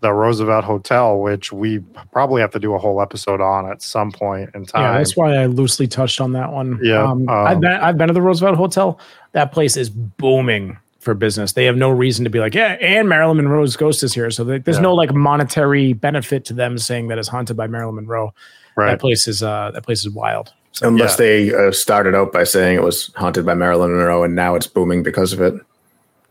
the 0.00 0.12
Roosevelt 0.12 0.64
Hotel, 0.64 1.18
which 1.18 1.52
we 1.52 1.78
probably 2.12 2.40
have 2.42 2.50
to 2.52 2.58
do 2.60 2.74
a 2.74 2.78
whole 2.78 3.00
episode 3.00 3.40
on 3.40 3.68
at 3.68 3.80
some 3.82 4.12
point 4.12 4.50
in 4.54 4.64
time. 4.66 4.82
Yeah, 4.82 4.98
that's 4.98 5.16
why 5.16 5.34
I 5.34 5.46
loosely 5.46 5.88
touched 5.88 6.20
on 6.20 6.32
that 6.32 6.52
one. 6.52 6.78
Yeah, 6.82 7.02
um, 7.02 7.28
um, 7.28 7.46
I've 7.46 7.60
been 7.60 7.72
I've 7.72 7.98
been 7.98 8.08
to 8.08 8.14
the 8.14 8.22
Roosevelt 8.22 8.56
Hotel. 8.56 9.00
That 9.32 9.52
place 9.52 9.76
is 9.76 9.88
booming 9.90 10.76
for 11.06 11.14
business. 11.14 11.52
They 11.52 11.64
have 11.64 11.76
no 11.76 11.88
reason 11.88 12.24
to 12.24 12.30
be 12.30 12.38
like, 12.40 12.54
yeah, 12.54 12.72
and 12.82 13.08
Marilyn 13.08 13.38
Monroe's 13.38 13.76
ghost 13.76 14.02
is 14.02 14.12
here. 14.12 14.30
So 14.30 14.44
they, 14.44 14.58
there's 14.58 14.76
Yeah. 14.76 14.82
no 14.82 14.94
like 14.94 15.14
monetary 15.14 15.94
benefit 15.94 16.44
to 16.46 16.52
them 16.52 16.76
saying 16.76 17.08
that 17.08 17.16
it's 17.18 17.28
haunted 17.28 17.56
by 17.56 17.66
Marilyn 17.68 17.94
Monroe. 17.94 18.34
right. 18.76 18.90
That 18.90 19.00
place 19.00 19.26
is 19.26 19.42
uh 19.42 19.70
that 19.72 19.84
place 19.84 20.00
is 20.04 20.10
wild. 20.10 20.52
So 20.72 20.88
Unless 20.88 21.12
Yeah. 21.12 21.16
they 21.26 21.54
uh, 21.54 21.72
started 21.72 22.14
out 22.14 22.32
by 22.32 22.44
saying 22.44 22.76
it 22.76 22.82
was 22.82 23.10
haunted 23.16 23.46
by 23.46 23.54
Marilyn 23.54 23.92
Monroe 23.92 24.24
and 24.24 24.34
now 24.34 24.54
it's 24.56 24.66
booming 24.66 25.02
because 25.02 25.32
of 25.32 25.40
it. 25.40 25.54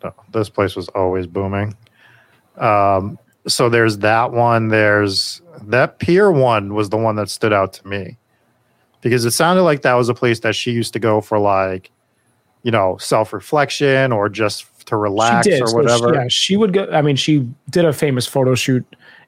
No, 0.03 0.13
this 0.33 0.49
place 0.49 0.75
was 0.75 0.87
always 0.89 1.25
booming. 1.25 1.75
Um, 2.57 3.17
so 3.47 3.69
there's 3.69 3.97
that 3.99 4.31
one. 4.33 4.67
There's 4.67 5.41
that 5.63 5.99
pier 5.99 6.31
one 6.31 6.73
was 6.73 6.89
the 6.89 6.97
one 6.97 7.15
that 7.15 7.29
stood 7.29 7.53
out 7.53 7.73
to 7.73 7.87
me 7.87 8.17
because 9.01 9.23
it 9.25 9.31
sounded 9.31 9.63
like 9.63 9.81
that 9.83 9.93
was 9.93 10.09
a 10.09 10.13
place 10.13 10.41
that 10.41 10.55
she 10.55 10.71
used 10.71 10.93
to 10.93 10.99
go 10.99 11.21
for 11.21 11.39
like, 11.39 11.91
you 12.65 12.71
know, 12.71 12.97
self 12.97 13.31
reflection 13.31 14.11
or 14.11 14.27
just 14.27 14.65
to 14.87 14.97
relax 14.97 15.47
or 15.47 15.67
So 15.67 15.75
whatever. 15.77 16.09
she- 16.09 16.15
yeah, 16.15 16.27
she 16.27 16.57
would 16.57 16.73
go. 16.73 16.89
I 16.91 17.01
mean, 17.03 17.15
she 17.15 17.47
did 17.69 17.85
a 17.85 17.93
famous 17.93 18.25
photo 18.27 18.55
shoot 18.55 18.83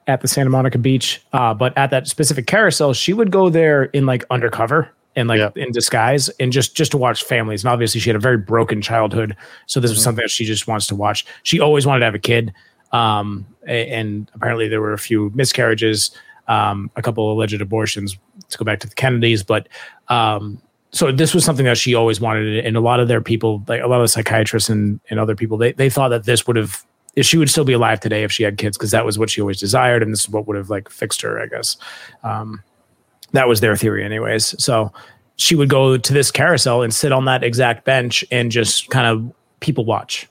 at 0.08 0.20
the 0.22 0.28
Santa 0.28 0.50
Monica 0.50 0.76
beach, 0.78 1.22
uh, 1.32 1.54
but 1.54 1.76
at 1.78 1.90
that 1.90 2.08
specific 2.08 2.46
carousel, 2.48 2.92
she 2.92 3.12
would 3.12 3.30
go 3.30 3.48
there 3.48 3.84
in 3.84 4.06
like 4.06 4.24
undercover 4.30 4.88
and 5.14 5.28
like 5.28 5.38
Yeah. 5.38 5.50
in 5.54 5.70
disguise 5.70 6.28
and 6.40 6.50
just 6.52 6.76
just 6.76 6.90
to 6.92 6.96
watch 6.98 7.22
families. 7.22 7.62
And 7.62 7.70
obviously, 7.70 8.00
she 8.00 8.08
had 8.10 8.16
a 8.16 8.20
very 8.20 8.38
broken 8.38 8.82
childhood, 8.82 9.36
so 9.66 9.78
this 9.78 9.90
was 9.92 10.00
Mhm. 10.00 10.04
something 10.04 10.22
that 10.24 10.30
she 10.30 10.44
just 10.44 10.66
wants 10.66 10.88
to 10.88 10.96
watch. 10.96 11.24
She 11.44 11.60
always 11.60 11.86
wanted 11.86 12.00
to 12.00 12.04
have 12.06 12.14
a 12.16 12.18
kid, 12.18 12.52
um, 12.92 13.46
and 13.68 14.28
apparently 14.34 14.66
there 14.68 14.80
were 14.80 14.92
a 14.94 14.98
few 14.98 15.30
miscarriages, 15.34 16.10
um, 16.48 16.90
a 16.96 17.02
couple 17.02 17.30
alleged 17.32 17.60
abortions. 17.60 18.16
To 18.50 18.56
go 18.58 18.64
back 18.64 18.80
to 18.80 18.88
the 18.88 18.94
Kennedys, 18.94 19.42
but 19.44 19.68
um, 20.08 20.58
so 20.90 21.12
this 21.12 21.34
was 21.34 21.44
something 21.44 21.66
that 21.66 21.76
she 21.76 21.94
always 21.94 22.20
wanted 22.20 22.64
and 22.64 22.76
a 22.76 22.80
lot 22.80 23.00
of 23.00 23.08
their 23.08 23.20
people 23.20 23.62
like 23.68 23.82
a 23.82 23.86
lot 23.86 24.00
of 24.00 24.10
psychiatrists 24.10 24.68
and, 24.68 25.00
and 25.10 25.20
other 25.20 25.36
people 25.36 25.58
they, 25.58 25.72
they 25.72 25.90
thought 25.90 26.08
that 26.08 26.24
this 26.24 26.46
would 26.46 26.56
have 26.56 26.84
if 27.14 27.26
she 27.26 27.36
would 27.36 27.50
still 27.50 27.64
be 27.64 27.72
alive 27.72 28.00
today 28.00 28.22
if 28.22 28.32
she 28.32 28.42
had 28.42 28.58
kids 28.58 28.78
because 28.78 28.90
that 28.90 29.04
was 29.04 29.18
what 29.18 29.28
she 29.28 29.40
always 29.40 29.58
desired 29.58 30.02
and 30.02 30.12
this 30.12 30.20
is 30.20 30.28
what 30.28 30.46
would 30.46 30.56
have 30.56 30.70
like 30.70 30.88
fixed 30.88 31.20
her 31.22 31.40
i 31.40 31.46
guess. 31.46 31.76
Um, 32.22 32.62
that 33.32 33.48
was 33.48 33.60
their 33.60 33.76
theory 33.76 34.04
anyways. 34.04 34.54
So 34.62 34.92
she 35.36 35.54
would 35.54 35.68
go 35.68 35.96
to 35.96 36.12
this 36.12 36.30
carousel 36.30 36.82
and 36.82 36.92
sit 36.92 37.12
on 37.12 37.26
that 37.26 37.44
exact 37.44 37.84
bench 37.84 38.24
and 38.30 38.50
just 38.50 38.88
kind 38.90 39.06
of 39.06 39.32
people 39.60 39.84
watch 39.84 40.28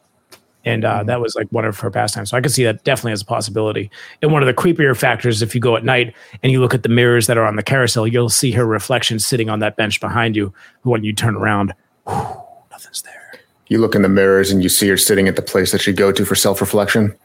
and 0.67 0.85
uh, 0.85 1.03
that 1.03 1.19
was 1.21 1.35
like 1.35 1.47
one 1.51 1.65
of 1.65 1.79
her 1.79 1.89
pastimes. 1.89 2.29
So 2.31 2.37
I 2.37 2.41
could 2.41 2.51
see 2.51 2.63
that 2.63 2.83
definitely 2.83 3.13
as 3.13 3.21
a 3.21 3.25
possibility. 3.25 3.89
And 4.21 4.31
one 4.31 4.41
of 4.41 4.47
the 4.47 4.53
creepier 4.53 4.95
factors, 4.97 5.41
if 5.41 5.55
you 5.55 5.61
go 5.61 5.75
at 5.75 5.83
night 5.83 6.13
and 6.43 6.51
you 6.51 6.59
look 6.61 6.73
at 6.73 6.83
the 6.83 6.89
mirrors 6.89 7.27
that 7.27 7.37
are 7.37 7.45
on 7.45 7.55
the 7.55 7.63
carousel, 7.63 8.07
you'll 8.07 8.29
see 8.29 8.51
her 8.51 8.65
reflection 8.65 9.19
sitting 9.19 9.49
on 9.49 9.59
that 9.59 9.75
bench 9.77 9.99
behind 9.99 10.35
you. 10.35 10.53
When 10.83 11.03
you 11.03 11.13
turn 11.13 11.35
around, 11.35 11.73
whew, 12.07 12.15
nothing's 12.71 13.01
there. 13.01 13.39
you 13.67 13.79
look 13.79 13.95
in 13.95 14.01
the 14.01 14.09
mirrors 14.09 14.51
and 14.51 14.61
you 14.63 14.69
see 14.69 14.87
her 14.89 14.97
sitting 14.97 15.27
at 15.27 15.35
the 15.35 15.41
place 15.41 15.71
that 15.71 15.85
you 15.87 15.93
go 15.93 16.11
to 16.11 16.25
for 16.25 16.35
self 16.35 16.61
reflection. 16.61 17.15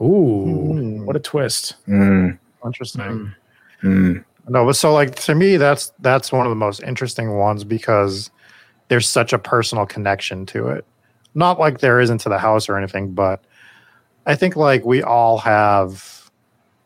Ooh, 0.00 0.74
Mm. 0.74 1.04
what 1.04 1.16
a 1.16 1.20
twist! 1.20 1.74
Mm, 1.88 2.38
Interesting. 2.64 3.32
mm. 3.82 4.24
No, 4.48 4.64
but 4.64 4.74
so 4.76 4.92
like 4.92 5.14
to 5.16 5.34
me, 5.34 5.56
that's 5.56 5.92
that's 6.00 6.30
one 6.32 6.46
of 6.46 6.50
the 6.50 6.56
most 6.56 6.82
interesting 6.82 7.36
ones 7.36 7.64
because 7.64 8.30
there's 8.88 9.08
such 9.08 9.32
a 9.32 9.38
personal 9.38 9.86
connection 9.86 10.46
to 10.46 10.68
it. 10.68 10.84
Not 11.36 11.60
like 11.60 11.78
there 11.78 12.00
isn't 12.00 12.18
to 12.22 12.28
the 12.28 12.38
house 12.38 12.68
or 12.68 12.76
anything, 12.76 13.12
but 13.12 13.44
I 14.26 14.34
think 14.34 14.56
like 14.56 14.84
we 14.84 15.02
all 15.02 15.38
have 15.38 16.30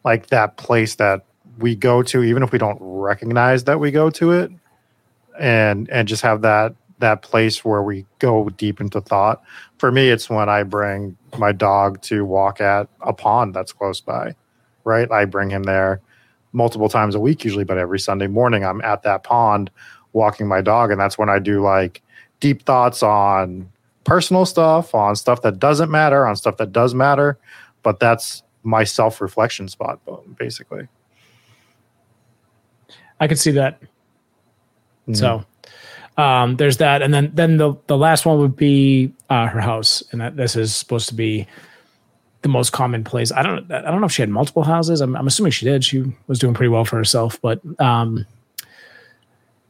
like 0.04 0.26
that 0.26 0.56
place 0.58 0.96
that 0.96 1.24
we 1.58 1.76
go 1.76 2.02
to, 2.02 2.22
even 2.22 2.42
if 2.42 2.52
we 2.52 2.58
don't 2.58 2.78
recognize 2.80 3.64
that 3.64 3.80
we 3.80 3.90
go 3.90 4.10
to 4.10 4.32
it, 4.32 4.50
and 5.38 5.88
and 5.88 6.08
just 6.08 6.22
have 6.22 6.42
that 6.42 6.74
that 6.98 7.22
place 7.22 7.64
where 7.64 7.82
we 7.82 8.04
go 8.18 8.48
deep 8.50 8.80
into 8.80 9.00
thought. 9.00 9.42
For 9.78 9.92
me, 9.92 10.10
it's 10.10 10.28
when 10.28 10.48
I 10.48 10.64
bring 10.64 11.16
my 11.38 11.52
dog 11.52 12.02
to 12.02 12.24
walk 12.24 12.60
at 12.60 12.88
a 13.00 13.12
pond 13.12 13.54
that's 13.54 13.72
close 13.72 14.00
by. 14.00 14.34
Right, 14.84 15.10
I 15.12 15.26
bring 15.26 15.50
him 15.50 15.62
there 15.62 16.00
multiple 16.52 16.88
times 16.88 17.14
a 17.14 17.20
week 17.20 17.44
usually 17.44 17.64
but 17.64 17.78
every 17.78 17.98
sunday 17.98 18.26
morning 18.26 18.64
i'm 18.64 18.80
at 18.82 19.02
that 19.02 19.22
pond 19.22 19.70
walking 20.12 20.48
my 20.48 20.60
dog 20.60 20.90
and 20.90 21.00
that's 21.00 21.16
when 21.16 21.28
i 21.28 21.38
do 21.38 21.62
like 21.62 22.02
deep 22.40 22.62
thoughts 22.62 23.02
on 23.02 23.70
personal 24.10 24.44
stuff 24.44 24.94
on 24.94 25.14
stuff 25.16 25.42
that 25.42 25.58
doesn't 25.58 25.90
matter 25.90 26.26
on 26.26 26.36
stuff 26.36 26.56
that 26.56 26.72
does 26.72 26.94
matter 26.94 27.38
but 27.82 28.00
that's 28.00 28.42
my 28.62 28.84
self-reflection 28.84 29.68
spot 29.68 30.00
basically 30.36 30.88
I 33.20 33.28
could 33.28 33.38
see 33.38 33.52
that. 33.52 33.80
So 35.12 35.44
um, 36.16 36.56
there's 36.56 36.78
that, 36.78 37.02
and 37.02 37.12
then 37.12 37.30
then 37.34 37.58
the 37.58 37.74
the 37.86 37.96
last 37.96 38.24
one 38.24 38.38
would 38.38 38.56
be 38.56 39.12
uh, 39.28 39.46
her 39.46 39.60
house, 39.60 40.02
and 40.10 40.20
that 40.20 40.36
this 40.36 40.56
is 40.56 40.74
supposed 40.74 41.08
to 41.08 41.14
be 41.14 41.46
the 42.42 42.48
most 42.48 42.72
common 42.72 43.04
place. 43.04 43.30
I 43.30 43.42
don't 43.42 43.70
I 43.70 43.82
don't 43.82 44.00
know 44.00 44.06
if 44.06 44.12
she 44.12 44.22
had 44.22 44.30
multiple 44.30 44.62
houses. 44.62 45.00
I'm, 45.00 45.16
I'm 45.16 45.26
assuming 45.26 45.52
she 45.52 45.66
did. 45.66 45.84
She 45.84 46.04
was 46.26 46.38
doing 46.38 46.54
pretty 46.54 46.70
well 46.70 46.84
for 46.84 46.96
herself, 46.96 47.40
but 47.42 47.60
um, 47.78 48.24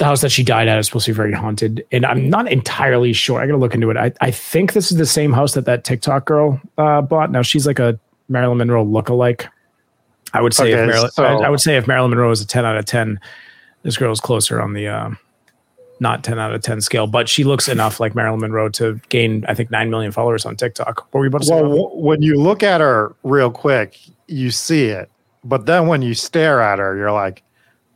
the 0.01 0.07
house 0.07 0.23
that 0.23 0.33
she 0.33 0.43
died 0.43 0.67
at 0.67 0.79
is 0.79 0.87
supposed 0.87 1.05
to 1.05 1.13
be 1.13 1.17
very 1.17 1.33
haunted, 1.35 1.85
and 1.93 2.07
I'm 2.07 2.31
not 2.31 2.51
entirely 2.51 3.13
sure. 3.13 3.39
I 3.41 3.47
got 3.47 3.53
to 3.53 3.59
look 3.59 3.75
into 3.75 3.91
it. 3.91 3.99
I 3.99 4.11
I 4.23 4.31
think 4.31 4.73
this 4.73 4.91
is 4.91 4.97
the 4.97 5.05
same 5.05 5.31
house 5.31 5.53
that 5.53 5.67
that 5.67 5.85
TikTok 5.85 6.25
girl 6.25 6.59
uh, 6.79 7.03
bought. 7.03 7.31
Now 7.31 7.43
she's 7.43 7.67
like 7.67 7.79
a 7.79 8.01
Marilyn 8.31 8.57
Monroe 8.59 8.85
lookalike. 8.85 9.47
I 10.33 10.41
would 10.41 10.55
say 10.55 10.73
Okay, 10.73 10.81
if 10.83 10.87
Marilyn, 10.89 11.11
so- 11.11 11.25
I, 11.25 11.47
I 11.47 11.49
would 11.51 11.61
say 11.61 11.77
if 11.77 11.87
Marilyn 11.87 12.11
Monroe 12.11 12.31
is 12.31 12.41
a 12.41 12.47
10 12.47 12.65
out 12.65 12.77
of 12.77 12.87
10, 12.87 13.21
this 13.83 13.97
girl 13.99 14.11
is 14.11 14.21
closer 14.21 14.63
on 14.63 14.73
the 14.73 14.87
uh, 14.89 15.11
not 15.99 16.25
10 16.25 16.39
out 16.39 16.55
of 16.55 16.63
10 16.63 16.81
scale, 16.81 17.07
but 17.07 17.29
she 17.29 17.45
looks 17.45 17.69
enough 17.69 18.01
like 18.01 18.15
Marilyn 18.15 18.41
Monroe 18.41 18.71
to 18.71 18.99
gain, 19.11 19.45
I 19.49 19.55
think, 19.55 19.71
9 19.71 19.91
million 19.91 20.13
followers 20.13 20.47
on 20.47 20.57
TikTok. 20.57 21.09
What 21.11 21.19
were 21.19 21.25
you 21.27 21.29
about 21.29 21.43
to 21.43 21.47
say? 21.49 21.61
well 21.63 21.91
when 21.95 22.23
you 22.23 22.41
look 22.41 22.63
at 22.63 22.81
her 22.81 23.15
real 23.23 23.51
quick 23.51 23.99
you 24.29 24.51
see 24.51 24.85
it 24.87 25.11
but 25.45 25.67
then 25.67 25.89
when 25.89 26.01
you 26.01 26.15
stare 26.15 26.63
at 26.63 26.79
her 26.79 26.97
you're 26.97 27.13
like 27.13 27.43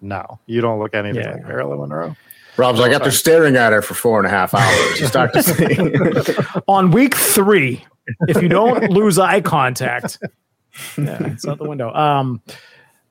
no 0.01 0.39
you 0.47 0.61
don't 0.61 0.79
look 0.79 0.95
anything 0.95 1.23
Yeah. 1.23 1.33
like 1.35 1.47
marilyn 1.47 1.79
monroe 1.79 2.17
Rob's 2.57 2.79
like, 2.79 2.93
after 2.93 3.11
staring 3.11 3.57
at 3.57 3.73
her 3.73 3.83
for 3.83 3.95
four 3.95 4.19
and 4.19 4.29
a 4.29 4.31
half 4.31 4.55
hours, 4.55 5.01
you 5.01 5.09
start 5.09 5.33
to 5.33 5.43
see. 6.53 6.55
on 6.69 6.93
week 6.93 7.17
three, 7.17 7.85
if 8.29 8.41
you 8.41 8.49
don't 8.49 8.91
lose 8.91 9.19
eye 9.19 9.41
contact, 9.41 10.19
yeah, 10.97 11.19
it's 11.33 11.45
out 11.49 11.59
the 11.59 11.69
window. 11.69 11.93
Um, 11.93 12.41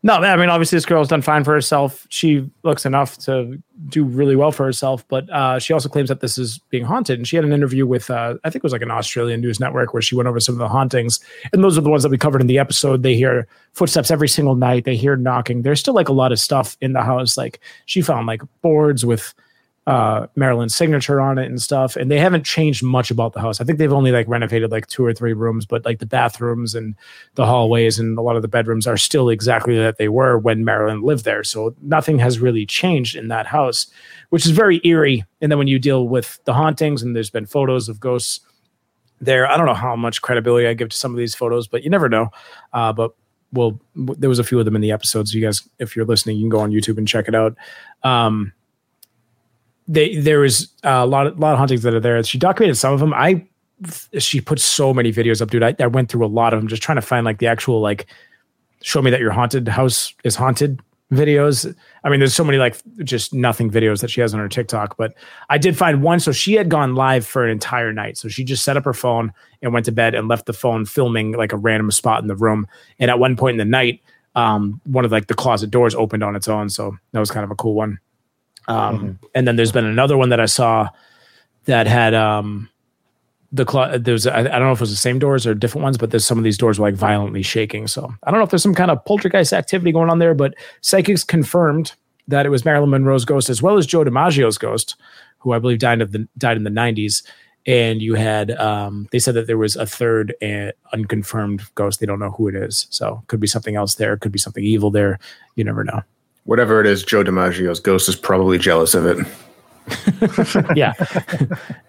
no, 0.06 0.16
I 0.16 0.36
mean, 0.36 0.50
obviously, 0.50 0.76
this 0.76 0.86
girl's 0.86 1.08
done 1.08 1.22
fine 1.22 1.46
for 1.46 1.54
herself. 1.54 2.06
She 2.10 2.50
looks 2.64 2.86
enough 2.86 3.18
to 3.20 3.58
do 3.88 4.04
really 4.04 4.36
well 4.36 4.52
for 4.52 4.66
herself, 4.66 5.08
but 5.08 5.30
uh, 5.30 5.60
she 5.60 5.72
also 5.72 5.88
claims 5.88 6.10
that 6.10 6.20
this 6.20 6.38
is 6.38 6.58
being 6.70 6.84
haunted. 6.84 7.20
And 7.20 7.26
she 7.26 7.38
had 7.38 7.46
an 7.46 7.54
interview 7.54 7.88
with, 7.88 8.10
uh, 8.10 8.36
I 8.44 8.50
think 8.50 8.58
it 8.58 8.64
was 8.64 8.74
like 8.74 8.82
an 8.82 8.92
Australian 8.92 9.40
news 9.40 9.62
network, 9.62 9.94
where 9.94 10.02
she 10.02 10.16
went 10.16 10.28
over 10.28 10.42
some 10.42 10.56
of 10.56 10.60
the 10.60 10.68
hauntings. 10.68 11.22
And 11.54 11.64
those 11.64 11.78
are 11.78 11.82
the 11.82 11.90
ones 11.90 12.04
that 12.04 12.10
we 12.10 12.18
covered 12.18 12.42
in 12.42 12.48
the 12.48 12.60
episode. 12.60 13.02
They 13.02 13.16
hear 13.16 13.48
footsteps 13.72 14.12
every 14.12 14.28
single 14.28 14.56
night. 14.56 14.84
They 14.84 14.98
hear 14.98 15.16
knocking. 15.16 15.62
There's 15.62 15.80
still 15.80 15.94
like 15.94 16.10
a 16.10 16.14
lot 16.14 16.34
of 16.34 16.40
stuff 16.40 16.76
in 16.82 16.92
the 16.92 17.02
house. 17.02 17.38
Like 17.38 17.62
she 17.86 18.02
found 18.02 18.28
like 18.28 18.42
boards 18.62 19.06
with 19.06 19.34
uh 19.86 20.28
Marilyn's 20.36 20.76
signature 20.76 21.20
on 21.20 21.38
it 21.38 21.48
and 21.48 21.62
stuff. 21.62 21.98
And 21.98 22.10
they 22.10 22.20
haven't 22.20 22.46
changed 22.46 22.84
much 22.84 23.12
about 23.12 23.34
the 23.34 23.42
house. 23.42 23.60
I 23.60 23.66
think 23.66 23.80
they've 23.80 23.92
only 23.92 24.12
like 24.12 24.28
renovated 24.30 24.72
like 24.72 24.88
two 24.88 25.06
or 25.06 25.14
three 25.14 25.34
rooms, 25.34 25.66
but 25.66 25.84
like 25.84 26.00
the 26.00 26.06
bathrooms 26.06 26.74
and 26.74 26.96
the 27.36 27.46
hallways 27.46 28.00
and 28.00 28.18
a 28.18 28.22
lot 28.22 28.38
of 28.38 28.42
the 28.42 28.48
bedrooms 28.48 28.88
are 28.88 28.96
still 28.96 29.30
exactly 29.30 29.78
that 29.78 29.98
they 29.98 30.08
were 30.08 30.38
when 30.38 30.64
Marilyn 30.64 31.02
lived 31.02 31.26
there. 31.26 31.44
So 31.44 31.76
nothing 31.82 32.18
has 32.20 32.40
really 32.40 32.66
changed 32.66 33.16
in 33.16 33.28
that 33.28 33.46
house, 33.46 33.88
which 34.30 34.46
is 34.46 34.52
very 34.52 34.80
eerie. 34.86 35.26
And 35.42 35.52
then 35.52 35.60
when 35.60 35.68
you 35.68 35.80
deal 35.80 36.08
with 36.08 36.40
the 36.46 36.54
hauntings 36.54 37.04
and 37.04 37.14
there's 37.14 37.30
been 37.30 37.46
photos 37.46 37.90
of 37.90 38.00
ghosts 38.00 38.40
there, 39.20 39.46
I 39.50 39.58
don't 39.58 39.66
know 39.66 39.74
how 39.74 39.98
much 39.98 40.22
credibility 40.22 40.66
I 40.66 40.76
give 40.76 40.90
to 40.90 40.98
some 40.98 41.12
of 41.12 41.18
these 41.18 41.36
photos, 41.36 41.68
but 41.68 41.84
you 41.84 41.90
never 41.90 42.08
know. 42.08 42.30
Uh, 42.72 42.94
but 42.94 43.16
well, 43.52 43.80
there 43.96 44.30
was 44.30 44.40
a 44.40 44.44
few 44.44 44.60
of 44.60 44.66
them 44.66 44.76
in 44.76 44.82
the 44.82 44.92
episodes. 44.92 45.34
You 45.36 45.42
guys, 45.42 45.68
if 45.78 45.96
you're 45.96 46.06
listening, 46.06 46.38
you 46.38 46.44
can 46.44 46.50
go 46.50 46.60
on 46.60 46.72
YouTube 46.72 46.98
and 46.98 47.08
check 47.08 47.28
it 47.28 47.36
out. 47.36 47.56
Um, 48.04 48.54
they 49.88 50.16
there 50.16 50.40
was 50.40 50.74
a 50.84 51.06
lot 51.06 51.28
of 51.28 51.40
lot 51.40 51.54
of 51.54 51.60
hauntings 51.60 51.84
that 51.84 51.94
are 51.94 52.00
there. 52.00 52.22
She 52.24 52.38
documented 52.38 52.78
some 52.78 52.94
of 52.94 53.00
them. 53.00 53.14
I 53.14 53.46
she 54.18 54.40
put 54.40 54.60
so 54.60 54.94
many 54.94 55.12
videos 55.12 55.42
up, 55.42 55.52
dude. 55.52 55.64
I, 55.64 55.76
I 55.80 55.88
went 55.88 56.10
through 56.10 56.26
a 56.26 56.28
lot 56.28 56.54
of 56.54 56.60
them 56.60 56.68
just 56.68 56.82
trying 56.82 56.96
to 56.96 57.02
find 57.02 57.26
like 57.26 57.40
the 57.40 57.48
actual 57.48 57.82
like 57.82 58.08
show 58.82 59.02
me 59.02 59.12
that 59.12 59.20
your 59.20 59.32
haunted 59.32 59.68
house 59.68 60.14
is 60.24 60.36
haunted 60.36 60.82
videos. 61.12 61.74
I 62.04 62.10
mean, 62.10 62.20
there's 62.20 62.34
so 62.34 62.44
many 62.44 62.58
like 62.58 62.76
just 63.04 63.34
nothing 63.34 63.70
videos 63.72 64.02
that 64.02 64.10
she 64.10 64.22
has 64.22 64.34
on 64.34 64.40
her 64.40 64.50
TikTok, 64.50 64.98
but 64.98 65.14
I 65.50 65.58
did 65.58 65.78
find 65.78 66.02
one. 66.02 66.20
So 66.20 66.32
she 66.32 66.54
had 66.54 66.70
gone 66.70 66.96
live 66.96 67.26
for 67.26 67.44
an 67.44 67.52
entire 67.52 67.94
night. 67.94 68.18
So 68.18 68.28
she 68.28 68.44
just 68.44 68.64
set 68.64 68.78
up 68.78 68.86
her 68.86 68.94
phone 68.94 69.32
and 69.62 69.74
went 69.74 69.86
to 69.86 69.92
bed 69.92 70.16
and 70.16 70.28
left 70.28 70.46
the 70.46 70.54
phone 70.54 70.86
filming 70.86 71.34
like 71.34 71.54
a 71.54 71.58
random 71.58 71.92
spot 71.92 72.22
in 72.22 72.28
the 72.28 72.36
room. 72.36 72.68
And 73.00 73.10
at 73.12 73.20
one 73.20 73.36
point 73.36 73.56
in 73.56 73.58
the 73.60 73.66
night, 73.66 74.02
um, 74.36 74.82
one 74.86 75.06
of 75.06 75.12
like 75.12 75.28
the 75.28 75.34
closet 75.34 75.70
doors 75.70 75.94
opened 75.96 76.24
on 76.24 76.36
its 76.36 76.48
own. 76.48 76.70
So 76.70 76.98
that 77.12 77.20
was 77.20 77.32
kind 77.32 77.44
of 77.44 77.52
a 77.52 77.56
cool 77.56 77.76
one. 77.76 78.00
Um, 78.68 79.20
and 79.36 79.48
then 79.48 79.56
there's 79.56 79.72
been 79.72 79.86
another 79.86 80.18
one 80.18 80.30
that 80.30 80.40
I 80.40 80.46
saw 80.46 80.90
that 81.66 81.88
had 81.88 82.14
um 82.14 82.70
the 83.54 83.66
clo- 83.66 83.98
there's 83.98 84.26
I, 84.26 84.40
I 84.40 84.44
don't 84.44 84.64
know 84.64 84.72
if 84.72 84.80
it 84.80 84.82
was 84.82 84.90
the 84.90 84.96
same 84.96 85.20
doors 85.20 85.46
or 85.46 85.54
different 85.54 85.84
ones, 85.84 85.98
but 85.98 86.10
there's 86.10 86.26
some 86.26 86.40
of 86.40 86.44
these 86.44 86.58
doors 86.58 86.80
were 86.80 86.88
like 86.88 86.96
violently 86.96 87.44
shaking. 87.44 87.88
So 87.88 88.14
I 88.24 88.32
don't 88.32 88.40
know 88.40 88.44
if 88.44 88.50
there's 88.50 88.64
some 88.64 88.74
kind 88.74 88.92
of 88.92 89.06
poltergeist 89.06 89.54
activity 89.54 89.92
going 89.92 90.10
on 90.10 90.20
there, 90.20 90.34
but 90.34 90.56
psychics 90.82 91.24
confirmed 91.24 91.94
that 92.28 92.46
it 92.46 92.50
was 92.50 92.66
Marilyn 92.66 92.90
Monroe's 92.90 93.26
ghost 93.26 93.50
as 93.50 93.62
well 93.62 93.78
as 93.78 93.86
Joe 93.86 94.04
DiMaggio's 94.04 94.58
ghost, 94.58 94.96
who 95.38 95.54
I 95.54 95.60
believe 95.60 95.80
died 95.80 96.02
of 96.02 96.12
the 96.12 96.28
died 96.38 96.58
in 96.58 96.64
the 96.64 96.72
90s. 96.72 97.24
And 97.66 98.02
you 98.02 98.16
had 98.16 98.52
um, 98.52 99.08
they 99.12 99.20
said 99.20 99.36
that 99.36 99.48
there 99.48 99.58
was 99.58 99.76
a 99.76 99.86
third 99.86 100.34
uh, 100.42 100.72
unconfirmed 100.92 101.62
ghost. 101.76 102.00
They 102.00 102.06
don't 102.06 102.20
know 102.20 102.32
who 102.32 102.50
it 102.50 102.56
is, 102.56 102.88
so 102.90 103.24
could 103.28 103.40
be 103.40 103.48
something 103.48 103.76
else 103.76 103.96
there. 103.96 104.18
Could 104.18 104.34
be 104.34 104.40
something 104.40 104.64
evil 104.64 104.92
there. 104.92 105.18
You 105.56 105.64
never 105.64 105.84
know. 105.84 106.02
Whatever 106.46 106.82
it 106.82 106.88
is, 106.88 107.04
Joe 107.04 107.24
DiMaggio's 107.24 107.80
ghost 107.80 108.10
is 108.10 108.16
probably 108.16 108.58
jealous 108.58 108.94
of 108.94 109.06
it. 109.06 109.18
yeah, 110.76 110.94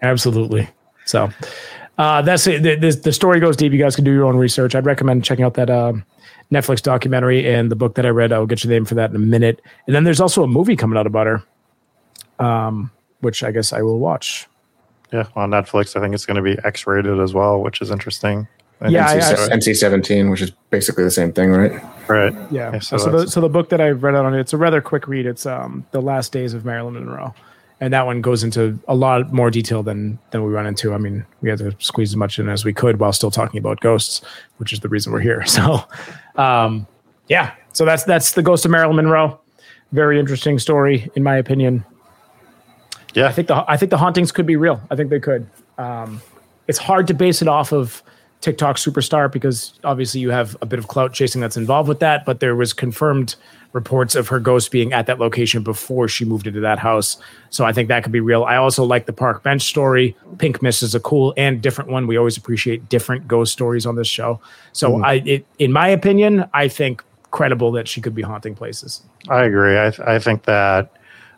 absolutely. 0.01 0.69
So 1.05 1.29
uh, 1.97 2.21
that's 2.21 2.47
it. 2.47 2.63
The, 2.63 2.75
the, 2.75 2.91
the 3.03 3.13
story 3.13 3.39
goes 3.39 3.55
deep. 3.57 3.71
You 3.73 3.79
guys 3.79 3.95
can 3.95 4.05
do 4.05 4.11
your 4.13 4.25
own 4.25 4.37
research. 4.37 4.75
I'd 4.75 4.85
recommend 4.85 5.23
checking 5.23 5.43
out 5.45 5.55
that 5.55 5.69
um, 5.69 6.05
Netflix 6.51 6.81
documentary 6.81 7.47
and 7.53 7.69
the 7.69 7.75
book 7.75 7.95
that 7.95 8.05
I 8.05 8.09
read. 8.09 8.31
I'll 8.31 8.45
get 8.45 8.63
you 8.63 8.67
the 8.69 8.75
name 8.75 8.85
for 8.85 8.95
that 8.95 9.09
in 9.09 9.15
a 9.15 9.19
minute. 9.19 9.61
And 9.87 9.95
then 9.95 10.03
there's 10.03 10.21
also 10.21 10.43
a 10.43 10.47
movie 10.47 10.75
coming 10.75 10.97
out 10.97 11.07
about 11.07 11.27
her, 11.27 11.43
um, 12.39 12.91
which 13.21 13.43
I 13.43 13.51
guess 13.51 13.73
I 13.73 13.81
will 13.81 13.99
watch. 13.99 14.47
yeah 15.13 15.27
on 15.35 15.51
netflix 15.51 15.95
i 15.95 15.99
think 16.01 16.13
it's 16.15 16.25
going 16.25 16.35
to 16.35 16.41
be 16.43 16.57
x-rated 16.65 17.19
as 17.19 17.33
well 17.33 17.61
which 17.61 17.79
is 17.81 17.91
interesting 17.91 18.47
And 18.81 18.91
Yeah, 18.91 19.07
I- 19.07 19.17
NC-17, 19.17 19.49
NC 19.51 19.75
seventeen, 19.75 20.29
which 20.31 20.41
is 20.41 20.51
basically 20.69 21.03
the 21.05 21.11
same 21.11 21.31
thing, 21.31 21.51
right? 21.51 21.71
Right 22.07 22.33
Yeah. 22.51 22.73
Yeah, 22.73 22.79
so, 22.79 22.97
so 22.97 23.11
the, 23.11 23.27
so 23.27 23.41
the 23.41 23.49
book 23.49 23.69
that 23.69 23.81
I 23.81 23.89
read 23.89 24.15
out 24.15 24.25
on 24.25 24.33
it, 24.33 24.39
it's 24.39 24.53
a 24.53 24.57
rather 24.57 24.81
quick 24.81 25.07
read. 25.07 25.25
It's 25.25 25.45
um, 25.45 25.85
The 25.91 26.01
Last 26.01 26.31
Days 26.31 26.53
of 26.53 26.65
Marilyn 26.65 26.93
Monroe. 26.93 27.33
And 27.81 27.91
that 27.93 28.05
one 28.05 28.21
goes 28.21 28.43
into 28.43 28.79
a 28.87 28.95
lot 28.95 29.33
more 29.33 29.51
detail 29.51 29.83
than 29.83 30.17
than 30.31 30.43
we 30.45 30.51
run 30.51 30.65
into. 30.65 30.93
I 30.93 30.97
mean, 30.97 31.25
we 31.41 31.49
had 31.49 31.59
to 31.59 31.75
squeeze 31.79 32.11
as 32.11 32.15
much 32.15 32.39
in 32.39 32.47
as 32.47 32.63
we 32.63 32.71
could 32.71 32.99
while 32.99 33.11
still 33.11 33.31
talking 33.31 33.57
about 33.57 33.81
ghosts, 33.81 34.21
which 34.57 34.71
is 34.71 34.79
the 34.79 34.87
reason 34.87 35.11
we're 35.11 35.19
here. 35.19 35.43
So, 35.47 35.83
um, 36.37 36.87
yeah. 37.27 37.53
So 37.73 37.83
that's 37.83 38.05
that's 38.05 38.31
the 38.31 38.41
ghost 38.41 38.63
of 38.63 38.71
Marilyn 38.71 38.95
Monroe. 38.95 39.39
Very 39.91 40.19
interesting 40.19 40.57
story, 40.57 41.09
in 41.15 41.23
my 41.23 41.35
opinion. 41.35 41.83
yeah 43.13 43.27
I 43.27 43.33
think 43.33 43.49
the 43.49 43.65
I 43.67 43.75
think 43.75 43.89
the 43.89 43.97
hauntings 43.97 44.31
could 44.31 44.45
be 44.45 44.55
real. 44.55 44.81
I 44.89 44.95
think 44.95 45.09
they 45.09 45.19
could. 45.19 45.49
Um, 45.77 46.21
it's 46.67 46.79
hard 46.79 47.07
to 47.07 47.13
base 47.13 47.41
it 47.41 47.49
off 47.49 47.73
of 47.73 48.01
TikTok 48.45 48.75
superstar 48.75 49.31
because 49.31 49.73
obviously 49.83 50.21
you 50.21 50.29
have 50.29 50.55
a 50.61 50.67
bit 50.67 50.77
of 50.77 50.87
clout 50.87 51.13
chasing 51.13 51.41
that's 51.41 51.57
involved 51.57 51.89
with 51.89 51.99
that. 51.99 52.25
But 52.25 52.41
there 52.41 52.55
was 52.55 52.73
confirmed 52.73 53.35
reports 53.73 54.13
of 54.13 54.27
her 54.27 54.39
ghost 54.39 54.69
being 54.69 54.93
at 54.93 55.07
that 55.07 55.17
location 55.17 55.63
before 55.63 56.07
she 56.07 56.25
moved 56.25 56.45
into 56.45 56.59
that 56.59 56.77
house. 56.77 57.17
So 57.49 57.65
I 57.65 57.73
think 57.73 57.87
that 57.87 58.03
could 58.03 58.11
be 58.11 58.19
real. 58.19 58.43
I 58.43 58.57
also 58.57 58.83
like 58.83 59.07
the 59.07 59.13
park 59.13 59.41
bench 59.41 59.63
story. 59.63 60.15
Pink 60.37 60.61
Miss 60.61 60.83
is 60.83 60.93
a 60.93 60.99
cool 60.99 61.33
and 61.35 61.59
different 61.59 61.89
one. 61.89 62.05
We 62.05 62.17
always 62.17 62.37
appreciate 62.37 62.87
different 62.87 63.27
ghost 63.27 63.51
stories 63.51 63.87
on 63.87 63.95
this 63.95 64.07
show. 64.07 64.39
So 64.73 64.91
mm-hmm. 64.91 65.03
I, 65.03 65.13
it, 65.25 65.47
in 65.57 65.71
my 65.73 65.87
opinion, 65.87 66.47
I 66.53 66.67
think 66.67 67.03
credible 67.31 67.71
that 67.71 67.87
she 67.87 67.99
could 67.99 68.13
be 68.13 68.21
haunting 68.21 68.53
places. 68.53 69.01
I 69.27 69.43
agree. 69.43 69.75
I 69.75 69.87
I 70.05 70.19
think 70.19 70.43
that 70.43 70.91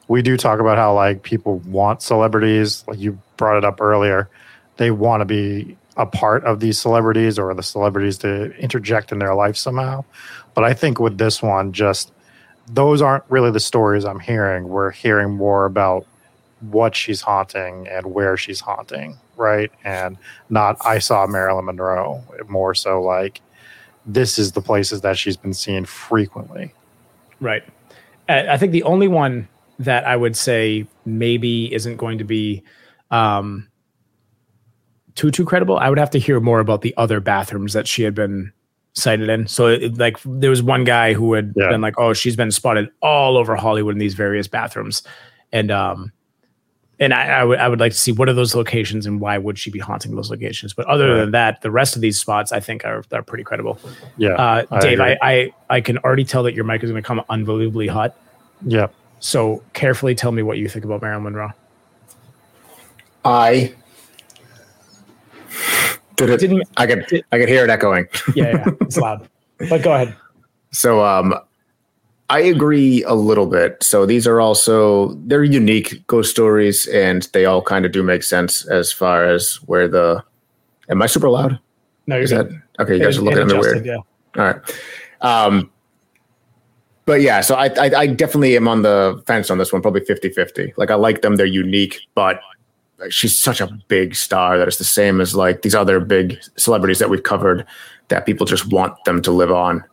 we 0.10 0.22
do 0.22 0.36
talk 0.36 0.60
about 0.60 0.78
how 0.78 0.94
like 0.94 1.24
people 1.24 1.60
want 1.60 2.02
celebrities. 2.02 2.84
Like 2.86 3.00
you 3.00 3.18
brought 3.38 3.58
it 3.58 3.64
up 3.64 3.80
earlier, 3.80 4.30
they 4.76 4.92
want 4.92 5.22
to 5.22 5.26
be 5.26 5.78
a 5.98 6.06
part 6.06 6.44
of 6.46 6.60
these 6.60 6.80
celebrities 6.80 7.38
or 7.38 7.54
the 7.54 7.64
celebrities 7.64 8.18
to 8.20 8.56
interject 8.58 9.12
in 9.12 9.20
their 9.20 9.36
life 9.36 9.58
somehow. 9.58 10.06
But 10.54 10.64
I 10.64 10.74
think 10.74 11.00
with 11.00 11.18
this 11.18 11.42
one, 11.42 11.74
just 11.74 12.14
those 12.68 13.02
aren't 13.02 13.24
really 13.30 13.52
the 13.52 13.60
stories 13.60 14.06
I'm 14.06 14.20
hearing. 14.20 14.68
We're 14.68 14.92
hearing 14.92 15.32
more 15.32 15.66
about 15.66 16.06
what 16.62 16.96
she's 16.96 17.22
haunting 17.22 17.88
and 17.88 18.08
where 18.08 18.38
she's 18.38 18.60
haunting, 18.60 19.18
right? 19.36 19.72
And 19.84 20.18
not 20.50 20.78
I 20.86 21.00
saw 21.00 21.28
Marilyn 21.28 21.66
Monroe, 21.66 22.24
more 22.48 22.74
so 22.74 23.02
like 23.02 23.42
this 24.06 24.40
is 24.40 24.54
the 24.54 24.62
places 24.62 25.02
that 25.02 25.18
she's 25.18 25.38
been 25.38 25.54
seen 25.54 25.86
frequently. 25.86 26.74
Right. 27.40 27.64
I 28.30 28.58
think 28.58 28.72
the 28.72 28.84
only 28.84 29.08
one 29.08 29.48
that 29.80 30.06
I 30.06 30.16
would 30.16 30.36
say 30.36 30.88
maybe 31.06 31.74
isn't 31.74 31.98
going 31.98 32.18
to 32.18 32.24
be 32.24 32.64
um, 33.12 33.68
too 35.18 35.32
too 35.32 35.44
credible. 35.44 35.78
I 35.78 35.90
would 35.90 36.00
have 36.00 36.12
to 36.12 36.20
hear 36.20 36.40
more 36.40 36.60
about 36.60 36.82
the 36.82 36.94
other 36.96 37.20
bathrooms 37.20 37.74
that 37.74 37.88
she 37.88 38.04
had 38.04 38.16
been 38.16 38.54
sighted 38.94 39.30
in. 39.30 39.48
So, 39.48 39.68
it, 39.68 39.98
like, 39.98 40.18
there 40.24 40.50
was 40.50 40.64
one 40.64 40.84
guy 40.84 41.14
who 41.14 41.34
had 41.34 41.54
yeah. 41.58 41.70
been 41.70 41.82
like, 41.82 41.96
"Oh, 41.98 42.14
she's 42.14 42.36
been 42.36 42.52
spotted 42.52 42.90
all 43.02 43.36
over 43.36 43.56
Hollywood 43.56 43.96
in 43.96 44.00
these 44.00 44.14
various 44.14 44.48
bathrooms," 44.48 45.04
and 45.52 45.72
um, 45.72 46.12
and 47.00 47.14
I, 47.14 47.40
I 47.40 47.44
would 47.44 47.60
I 47.60 47.68
would 47.68 47.80
like 47.80 47.92
to 47.94 47.98
see 47.98 48.12
what 48.12 48.30
are 48.30 48.34
those 48.34 48.54
locations 48.56 49.06
and 49.08 49.20
why 49.20 49.38
would 49.38 49.58
she 49.58 49.72
be 49.72 49.80
haunting 49.80 50.16
those 50.16 50.30
locations. 50.30 50.74
But 50.74 50.86
other 50.86 51.10
right. 51.10 51.20
than 51.20 51.32
that, 51.32 51.62
the 51.62 51.72
rest 51.72 51.96
of 51.96 52.02
these 52.02 52.20
spots 52.20 52.52
I 52.52 52.60
think 52.60 52.86
are 52.86 53.04
are 53.12 53.24
pretty 53.24 53.44
credible. 53.44 53.80
Yeah, 54.18 54.34
uh, 54.36 54.80
Dave, 54.80 55.00
I, 55.00 55.18
I 55.22 55.52
I 55.70 55.82
can 55.82 55.98
already 55.98 56.26
tell 56.26 56.44
that 56.44 56.54
your 56.54 56.64
mic 56.64 56.84
is 56.84 56.92
going 56.92 57.02
to 57.02 57.08
come 57.08 57.24
unbelievably 57.28 57.88
hot. 57.88 58.16
Yeah. 58.66 58.88
So 59.20 59.64
carefully 59.74 60.14
tell 60.14 60.32
me 60.32 60.44
what 60.44 60.60
you 60.60 60.70
think 60.70 60.86
about 60.86 61.02
Marilyn 61.02 61.24
Monroe. 61.24 61.52
I 63.26 63.74
did 66.18 66.30
it. 66.30 66.40
Didn't, 66.40 66.64
I 66.78 66.86
could 66.86 67.06
did, 67.08 67.26
I 67.32 67.40
could 67.40 67.50
hear 67.50 67.64
it 67.64 67.70
echoing. 67.70 68.08
yeah, 68.36 68.50
yeah, 68.50 68.66
it's 68.82 68.98
loud. 68.98 69.28
But 69.70 69.82
go 69.82 69.92
ahead. 69.92 70.16
So 70.72 71.04
um 71.04 71.34
I 72.30 72.42
agree 72.42 73.04
a 73.04 73.14
little 73.14 73.48
bit. 73.48 73.82
So 73.82 74.06
these 74.06 74.28
are 74.28 74.42
also 74.42 75.14
they're 75.26 75.44
unique 75.44 76.06
ghost 76.08 76.30
stories, 76.30 76.86
and 76.88 77.24
they 77.32 77.46
all 77.46 77.62
kind 77.62 77.86
of 77.86 77.92
do 77.92 78.04
make 78.04 78.24
sense 78.24 78.66
as 78.68 78.92
far 78.92 79.26
as 79.26 79.56
where 79.66 79.88
the. 79.88 80.24
Am 80.90 81.02
I 81.02 81.06
super 81.06 81.30
loud? 81.30 81.60
No, 82.06 82.16
you're 82.16 82.24
Is 82.24 82.32
good. 82.32 82.52
That, 82.52 82.84
okay, 82.84 82.98
you 82.98 83.04
guys 83.04 83.18
are 83.18 83.22
looking 83.22 83.40
at 83.40 83.48
me 83.48 83.58
weird. 83.58 83.86
Yeah. 83.86 83.96
All 83.96 84.06
right. 84.36 84.56
Um, 85.22 85.72
but 87.06 87.22
yeah, 87.22 87.42
so 87.42 87.56
I, 87.56 87.68
I, 87.68 88.00
I 88.00 88.08
definitely 88.08 88.56
am 88.58 88.68
on 88.68 88.82
the 88.82 89.22
fence 89.26 89.50
on 89.50 89.58
this 89.58 89.72
one, 89.72 89.82
probably 89.82 90.02
50-50. 90.02 90.74
Like 90.78 90.92
I 90.92 90.96
like 90.96 91.22
them, 91.22 91.38
they're 91.38 91.46
unique, 91.46 92.02
but 92.16 92.42
she's 93.10 93.38
such 93.38 93.62
a 93.62 93.68
big 93.88 94.16
star 94.16 94.58
that 94.58 94.68
it's 94.68 94.78
the 94.78 94.84
same 94.84 95.22
as 95.22 95.36
like 95.36 95.62
these 95.62 95.76
other 95.76 96.00
big 96.00 96.38
celebrities 96.58 97.00
that 97.00 97.10
we've 97.10 97.24
covered 97.24 97.66
that 98.08 98.26
people 98.26 98.46
just 98.46 98.72
want 98.72 98.96
them 99.06 99.22
to 99.22 99.32
live 99.32 99.52
on 99.52 99.84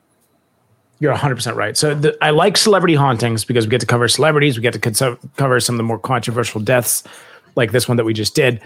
you're 1.00 1.14
100% 1.14 1.55
right. 1.55 1.76
So 1.76 1.94
the, 1.94 2.16
I 2.22 2.30
like 2.30 2.57
celebrity 2.57 2.94
hauntings 2.94 3.44
because 3.44 3.66
we 3.66 3.70
get 3.70 3.80
to 3.80 3.86
cover 3.86 4.09
celebrities, 4.09 4.57
we 4.57 4.62
get 4.62 4.72
to 4.74 4.78
co- 4.78 5.18
cover 5.36 5.61
some 5.61 5.74
of 5.74 5.76
the 5.76 5.82
more 5.82 5.98
controversial 5.98 6.61
deaths 6.61 7.02
like 7.57 7.72
this 7.72 7.88
one 7.88 7.96
that 7.96 8.05
we 8.05 8.14
just 8.14 8.34
did. 8.34 8.62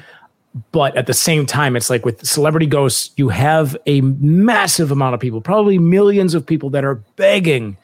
But 0.72 0.96
at 0.96 1.06
the 1.06 1.14
same 1.14 1.46
time, 1.46 1.76
it's 1.76 1.90
like 1.90 2.04
with 2.04 2.24
celebrity 2.26 2.66
ghosts, 2.66 3.10
you 3.16 3.28
have 3.28 3.76
a 3.86 4.00
massive 4.02 4.90
amount 4.90 5.14
of 5.14 5.20
people, 5.20 5.40
probably 5.40 5.78
millions 5.78 6.34
of 6.34 6.44
people 6.44 6.70
that 6.70 6.84
are 6.84 6.96
begging 7.16 7.76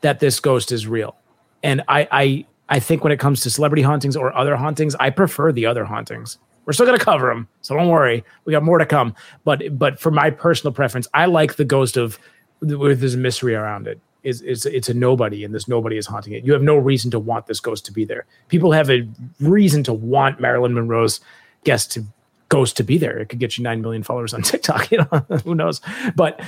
that 0.00 0.20
this 0.20 0.40
ghost 0.40 0.72
is 0.72 0.86
real. 0.86 1.16
And 1.62 1.82
I 1.88 2.08
I 2.10 2.46
I 2.70 2.78
think 2.78 3.02
when 3.04 3.12
it 3.12 3.18
comes 3.18 3.40
to 3.42 3.50
celebrity 3.50 3.82
hauntings 3.82 4.16
or 4.16 4.34
other 4.36 4.56
hauntings, 4.56 4.94
I 5.00 5.10
prefer 5.10 5.52
the 5.52 5.66
other 5.66 5.84
hauntings. 5.84 6.38
We're 6.64 6.72
still 6.72 6.86
going 6.86 6.98
to 6.98 7.04
cover 7.04 7.28
them, 7.28 7.48
so 7.62 7.74
don't 7.74 7.88
worry. 7.88 8.24
We 8.44 8.52
got 8.52 8.62
more 8.62 8.78
to 8.78 8.86
come. 8.86 9.14
But 9.44 9.78
but 9.78 9.98
for 9.98 10.10
my 10.10 10.30
personal 10.30 10.72
preference, 10.72 11.08
I 11.12 11.26
like 11.26 11.56
the 11.56 11.64
ghost 11.64 11.96
of 11.96 12.18
where 12.60 12.94
there's 12.94 13.16
mystery 13.16 13.54
around 13.54 13.86
it 13.88 14.00
is 14.22 14.42
it's 14.42 14.66
it's 14.66 14.88
a 14.88 14.94
nobody 14.94 15.44
and 15.44 15.54
this 15.54 15.66
nobody 15.66 15.96
is 15.96 16.06
haunting 16.06 16.32
it. 16.32 16.44
You 16.44 16.52
have 16.52 16.62
no 16.62 16.76
reason 16.76 17.10
to 17.12 17.18
want 17.18 17.46
this 17.46 17.58
ghost 17.60 17.86
to 17.86 17.92
be 17.92 18.04
there. 18.04 18.26
People 18.48 18.72
have 18.72 18.90
a 18.90 19.08
reason 19.40 19.82
to 19.84 19.92
want 19.92 20.40
Marilyn 20.40 20.74
Monroe's 20.74 21.20
guest 21.64 21.90
to 21.92 22.04
ghost 22.48 22.76
to 22.76 22.84
be 22.84 22.98
there. 22.98 23.18
It 23.18 23.30
could 23.30 23.38
get 23.38 23.56
you 23.56 23.64
nine 23.64 23.80
million 23.80 24.02
followers 24.02 24.34
on 24.34 24.42
TikTok. 24.50 24.90
You 24.90 24.98
know, 24.98 25.38
who 25.44 25.54
knows? 25.54 25.80
But 26.14 26.40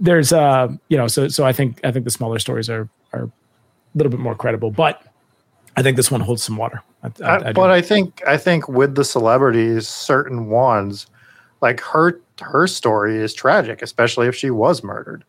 there's 0.00 0.32
uh, 0.32 0.68
you 0.88 0.96
know, 0.96 1.06
so 1.06 1.28
so 1.28 1.44
I 1.44 1.52
think 1.52 1.80
I 1.84 1.92
think 1.92 2.04
the 2.04 2.10
smaller 2.10 2.38
stories 2.38 2.68
are 2.68 2.88
are 3.12 3.24
a 3.24 3.32
little 3.94 4.10
bit 4.10 4.20
more 4.20 4.34
credible, 4.34 4.70
but 4.70 5.02
I 5.76 5.82
think 5.82 5.96
this 5.96 6.10
one 6.10 6.20
holds 6.20 6.42
some 6.42 6.56
water. 6.56 6.82
I, 7.02 7.10
I, 7.24 7.48
I 7.48 7.52
but 7.52 7.70
I 7.70 7.80
think 7.80 8.22
I 8.26 8.36
think 8.36 8.68
with 8.68 8.94
the 8.94 9.04
celebrities, 9.04 9.88
certain 9.88 10.46
ones, 10.48 11.06
like 11.60 11.80
her 11.80 12.20
her 12.40 12.66
story 12.66 13.16
is 13.16 13.34
tragic, 13.34 13.82
especially 13.82 14.26
if 14.26 14.34
she 14.34 14.50
was 14.50 14.82
murdered. 14.82 15.24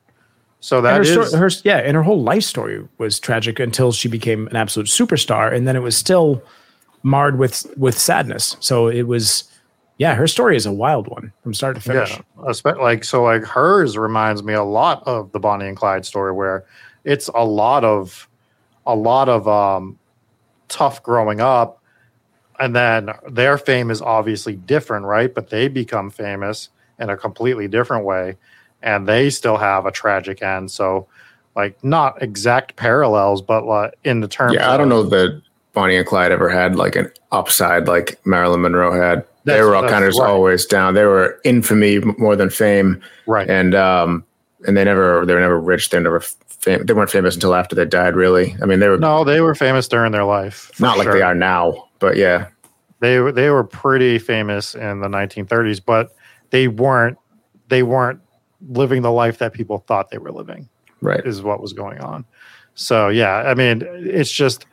So 0.59 0.81
that 0.81 0.95
her, 0.95 1.21
is 1.21 1.33
her, 1.33 1.49
yeah, 1.63 1.77
and 1.77 1.95
her 1.95 2.01
whole 2.01 2.23
life 2.23 2.43
story 2.43 2.83
was 2.97 3.19
tragic 3.19 3.59
until 3.59 3.91
she 3.91 4.07
became 4.07 4.47
an 4.47 4.55
absolute 4.55 4.87
superstar, 4.87 5.53
and 5.53 5.67
then 5.67 5.75
it 5.75 5.81
was 5.81 5.95
still 5.95 6.41
marred 7.03 7.37
with 7.37 7.67
with 7.77 7.97
sadness. 7.97 8.57
So 8.59 8.87
it 8.87 9.03
was, 9.03 9.43
yeah, 9.99 10.15
her 10.15 10.27
story 10.27 10.55
is 10.57 10.65
a 10.65 10.71
wild 10.71 11.07
one 11.07 11.31
from 11.43 11.53
start 11.53 11.75
to 11.75 11.81
finish. 11.81 12.17
Yeah, 12.17 12.71
like 12.79 13.03
so, 13.03 13.23
like 13.23 13.43
hers 13.43 13.95
reminds 13.95 14.41
me 14.41 14.53
a 14.53 14.63
lot 14.63 15.03
of 15.05 15.31
the 15.33 15.39
Bonnie 15.39 15.67
and 15.67 15.77
Clyde 15.77 16.03
story, 16.03 16.31
where 16.31 16.65
it's 17.03 17.27
a 17.35 17.45
lot 17.45 17.83
of 17.83 18.27
a 18.87 18.95
lot 18.95 19.29
of 19.29 19.47
um, 19.47 19.99
tough 20.67 21.03
growing 21.03 21.41
up, 21.41 21.81
and 22.59 22.75
then 22.75 23.09
their 23.29 23.57
fame 23.57 23.91
is 23.91 24.01
obviously 24.01 24.55
different, 24.55 25.05
right? 25.05 25.33
But 25.33 25.49
they 25.49 25.67
become 25.67 26.09
famous 26.09 26.69
in 26.99 27.09
a 27.09 27.17
completely 27.17 27.67
different 27.67 28.05
way 28.05 28.37
and 28.85 29.07
they 29.07 29.29
still 29.29 29.57
have 29.57 29.85
a 29.85 29.91
tragic 29.91 30.41
end. 30.41 30.71
So, 30.71 31.07
like, 31.55 31.83
not 31.83 32.21
exact 32.21 32.75
parallels, 32.75 33.41
but 33.41 33.65
like 33.65 33.95
in 34.03 34.21
the 34.21 34.27
terms. 34.27 34.53
Yeah, 34.53 34.71
I 34.71 34.77
don't 34.77 34.89
know 34.89 35.03
that 35.03 35.41
Bonnie 35.73 35.97
and 35.97 36.05
Clyde 36.05 36.31
ever 36.31 36.47
had 36.47 36.75
like 36.75 36.95
an 36.95 37.11
upside 37.31 37.87
like 37.87 38.23
Marilyn 38.25 38.61
Monroe 38.61 38.93
had. 38.93 39.25
they 39.43 39.61
were 39.61 39.75
all 39.75 39.87
kind 39.87 40.05
of 40.05 40.13
right. 40.15 40.29
always 40.29 40.65
down. 40.65 40.93
They 40.93 41.05
were 41.05 41.39
infamy 41.43 41.99
more 41.99 42.35
than 42.35 42.49
fame, 42.49 43.01
right? 43.25 43.49
And 43.49 43.73
um, 43.73 44.23
and 44.67 44.77
they 44.77 44.83
never 44.83 45.25
they 45.25 45.33
were 45.33 45.41
never 45.41 45.59
rich. 45.59 45.89
They 45.89 45.99
never 45.99 46.21
fam- 46.65 46.85
they 46.85 46.93
weren't 46.93 47.11
famous 47.11 47.35
until 47.35 47.55
after 47.55 47.75
they 47.75 47.85
died. 47.85 48.15
Really, 48.15 48.55
I 48.61 48.65
mean, 48.65 48.79
they 48.79 48.89
were 48.89 48.97
no, 48.97 49.23
they 49.23 49.39
were 49.39 49.55
famous 49.55 49.87
during 49.87 50.11
their 50.11 50.25
life. 50.25 50.71
Not 50.79 50.95
sure. 50.95 51.05
like 51.05 51.13
they 51.13 51.21
are 51.21 51.35
now, 51.35 51.87
but 51.99 52.17
yeah, 52.17 52.47
they 52.99 53.19
were 53.19 53.31
they 53.31 53.49
were 53.49 53.63
pretty 53.63 54.19
famous 54.19 54.75
in 54.75 54.99
the 54.99 55.07
1930s, 55.07 55.81
but 55.85 56.15
they 56.49 56.67
weren't 56.67 57.17
they 57.69 57.83
weren't 57.83 58.19
living 58.67 59.01
the 59.03 59.11
life 59.11 59.37
that 59.37 59.53
people 59.53 59.79
thought 59.79 60.09
they 60.09 60.17
were 60.17 60.31
living. 60.31 60.67
Right. 61.01 61.25
Is 61.25 61.41
what 61.41 61.61
was 61.61 61.73
going 61.73 61.99
on. 61.99 62.25
So 62.73 63.09
yeah, 63.09 63.35
I 63.35 63.53
mean, 63.53 63.83
it's 63.85 64.31
just 64.31 64.65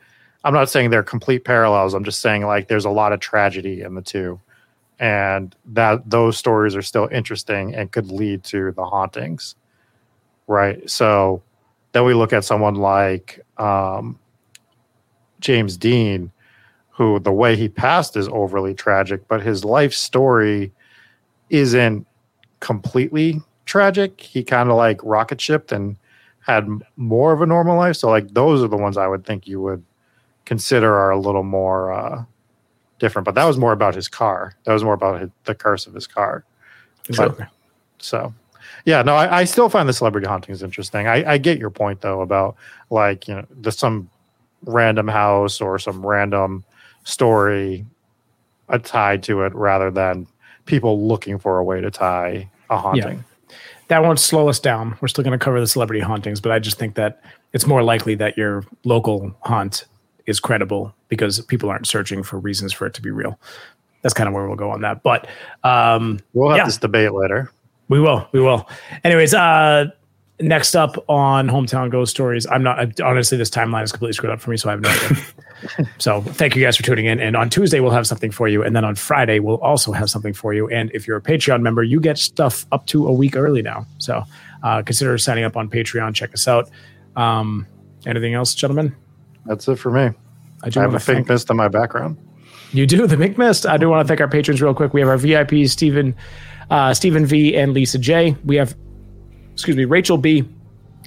I'm 0.43 0.53
not 0.53 0.69
saying 0.69 0.89
they're 0.89 1.03
complete 1.03 1.45
parallels. 1.45 1.93
I'm 1.93 2.03
just 2.03 2.21
saying 2.21 2.45
like 2.45 2.67
there's 2.67 2.85
a 2.85 2.89
lot 2.89 3.13
of 3.13 3.19
tragedy 3.19 3.81
in 3.81 3.95
the 3.95 4.01
two. 4.01 4.41
And 4.99 5.55
that 5.65 6.09
those 6.09 6.37
stories 6.37 6.75
are 6.75 6.81
still 6.81 7.09
interesting 7.11 7.75
and 7.75 7.91
could 7.91 8.09
lead 8.11 8.43
to 8.45 8.71
the 8.71 8.85
hauntings. 8.85 9.55
Right. 10.47 10.89
So 10.89 11.41
then 11.93 12.05
we 12.05 12.13
look 12.13 12.33
at 12.33 12.43
someone 12.43 12.75
like 12.75 13.39
um, 13.57 14.19
James 15.39 15.77
Dean, 15.77 16.31
who 16.89 17.19
the 17.19 17.31
way 17.31 17.55
he 17.55 17.69
passed 17.69 18.17
is 18.17 18.27
overly 18.29 18.73
tragic, 18.73 19.27
but 19.27 19.41
his 19.41 19.63
life 19.63 19.93
story 19.93 20.71
isn't 21.49 22.05
completely 22.59 23.41
tragic. 23.65 24.19
He 24.19 24.43
kind 24.43 24.69
of 24.69 24.75
like 24.75 24.99
rocket 25.03 25.39
shipped 25.39 25.71
and 25.71 25.97
had 26.39 26.67
more 26.97 27.31
of 27.31 27.41
a 27.41 27.45
normal 27.45 27.77
life. 27.77 27.95
So 27.95 28.09
like 28.09 28.33
those 28.33 28.63
are 28.63 28.67
the 28.67 28.77
ones 28.77 28.97
I 28.97 29.07
would 29.07 29.25
think 29.25 29.47
you 29.47 29.61
would 29.61 29.83
consider 30.45 30.93
are 30.93 31.11
a 31.11 31.19
little 31.19 31.43
more 31.43 31.91
uh, 31.91 32.25
different. 32.99 33.25
But 33.25 33.35
that 33.35 33.45
was 33.45 33.57
more 33.57 33.71
about 33.71 33.95
his 33.95 34.07
car. 34.07 34.55
That 34.65 34.73
was 34.73 34.83
more 34.83 34.93
about 34.93 35.21
his, 35.21 35.29
the 35.45 35.55
curse 35.55 35.87
of 35.87 35.93
his 35.93 36.07
car. 36.07 36.43
Exactly. 37.07 37.45
But, 37.45 37.49
so 37.99 38.33
yeah, 38.85 39.01
no, 39.01 39.15
I, 39.15 39.39
I, 39.39 39.43
still 39.45 39.69
find 39.69 39.87
the 39.87 39.93
celebrity 39.93 40.27
hauntings 40.27 40.61
interesting. 40.61 41.07
I, 41.07 41.33
I 41.33 41.37
get 41.37 41.57
your 41.57 41.69
point 41.69 42.01
though 42.01 42.21
about 42.21 42.55
like 42.89 43.27
you 43.27 43.35
know 43.35 43.45
just 43.61 43.79
some 43.79 44.09
random 44.65 45.07
house 45.07 45.61
or 45.61 45.79
some 45.79 46.05
random 46.05 46.63
story 47.03 47.85
tied 48.83 49.23
to 49.23 49.43
it 49.43 49.53
rather 49.53 49.91
than 49.91 50.27
people 50.65 51.07
looking 51.07 51.37
for 51.37 51.59
a 51.59 51.63
way 51.63 51.81
to 51.81 51.91
tie 51.91 52.49
a 52.69 52.77
haunting. 52.77 53.17
Yeah 53.17 53.23
that 53.87 54.01
won't 54.01 54.19
slow 54.19 54.49
us 54.49 54.59
down. 54.59 54.97
We're 55.01 55.07
still 55.07 55.23
going 55.23 55.37
to 55.37 55.43
cover 55.43 55.59
the 55.59 55.67
celebrity 55.67 56.01
hauntings, 56.01 56.41
but 56.41 56.51
I 56.51 56.59
just 56.59 56.77
think 56.77 56.95
that 56.95 57.21
it's 57.51 57.67
more 57.67 57.83
likely 57.83 58.15
that 58.15 58.37
your 58.37 58.65
local 58.85 59.35
haunt 59.41 59.85
is 60.25 60.39
credible 60.39 60.95
because 61.09 61.41
people 61.41 61.69
aren't 61.69 61.87
searching 61.87 62.23
for 62.23 62.39
reasons 62.39 62.73
for 62.73 62.87
it 62.87 62.93
to 62.95 63.01
be 63.01 63.11
real. 63.11 63.39
That's 64.01 64.13
kind 64.13 64.27
of 64.27 64.33
where 64.33 64.47
we'll 64.47 64.55
go 64.55 64.71
on 64.71 64.81
that. 64.81 65.03
But 65.03 65.27
um, 65.63 66.19
we'll 66.33 66.49
have 66.49 66.57
yeah. 66.57 66.65
this 66.65 66.77
debate 66.77 67.13
later. 67.13 67.51
We 67.89 67.99
will. 67.99 68.27
We 68.31 68.41
will. 68.41 68.67
Anyways, 69.03 69.33
uh, 69.33 69.85
next 70.39 70.75
up 70.75 70.97
on 71.09 71.47
Hometown 71.47 71.89
Ghost 71.89 72.11
Stories, 72.11 72.47
I'm 72.47 72.63
not 72.63 72.99
honestly 73.01 73.37
this 73.37 73.49
timeline 73.49 73.83
is 73.83 73.91
completely 73.91 74.13
screwed 74.13 74.31
up 74.31 74.41
for 74.41 74.51
me, 74.51 74.57
so 74.57 74.69
I 74.69 74.71
have 74.71 74.81
no 74.81 74.89
idea. 74.89 75.89
so 75.97 76.21
thank 76.21 76.55
you 76.55 76.63
guys 76.63 76.77
for 76.77 76.83
tuning 76.83 77.05
in. 77.05 77.19
And 77.19 77.35
on 77.35 77.49
Tuesday 77.49 77.79
we'll 77.79 77.91
have 77.91 78.07
something 78.07 78.31
for 78.31 78.47
you, 78.47 78.63
and 78.63 78.75
then 78.75 78.85
on 78.85 78.95
Friday 78.95 79.39
we'll 79.39 79.61
also 79.61 79.91
have 79.91 80.09
something 80.09 80.33
for 80.33 80.53
you. 80.53 80.67
And 80.69 80.91
if 80.93 81.07
you're 81.07 81.17
a 81.17 81.21
Patreon 81.21 81.61
member, 81.61 81.83
you 81.83 81.99
get 81.99 82.17
stuff 82.17 82.65
up 82.71 82.85
to 82.87 83.07
a 83.07 83.11
week 83.11 83.35
early 83.35 83.61
now. 83.61 83.85
So 83.97 84.23
uh, 84.63 84.81
consider 84.81 85.17
signing 85.17 85.43
up 85.43 85.57
on 85.57 85.69
Patreon. 85.69 86.15
Check 86.15 86.33
us 86.33 86.47
out. 86.47 86.69
Um, 87.15 87.67
anything 88.05 88.33
else, 88.33 88.55
gentlemen? 88.55 88.95
That's 89.45 89.67
it 89.67 89.75
for 89.75 89.91
me. 89.91 90.15
I, 90.63 90.69
do 90.69 90.79
I 90.79 90.83
have 90.83 90.91
a 90.91 90.93
wanna 90.93 90.99
fake 90.99 91.27
mist 91.27 91.49
in 91.49 91.57
my 91.57 91.67
background. 91.67 92.17
You 92.73 92.87
do 92.87 93.05
the 93.05 93.15
Mick 93.15 93.37
Mist. 93.37 93.67
I 93.67 93.77
do 93.77 93.87
want 93.87 94.03
to 94.03 94.07
thank 94.07 94.19
our 94.19 94.27
patrons 94.27 94.59
real 94.59 94.73
quick. 94.73 94.93
We 94.95 95.01
have 95.01 95.09
our 95.09 95.17
vip 95.17 95.69
Stephen, 95.69 96.15
uh, 96.69 96.93
Stephen 96.93 97.25
V, 97.25 97.55
and 97.55 97.73
Lisa 97.73 97.97
J. 97.97 98.35
We 98.45 98.55
have, 98.55 98.75
excuse 99.53 99.75
me, 99.77 99.85
Rachel 99.85 100.17
B, 100.17 100.47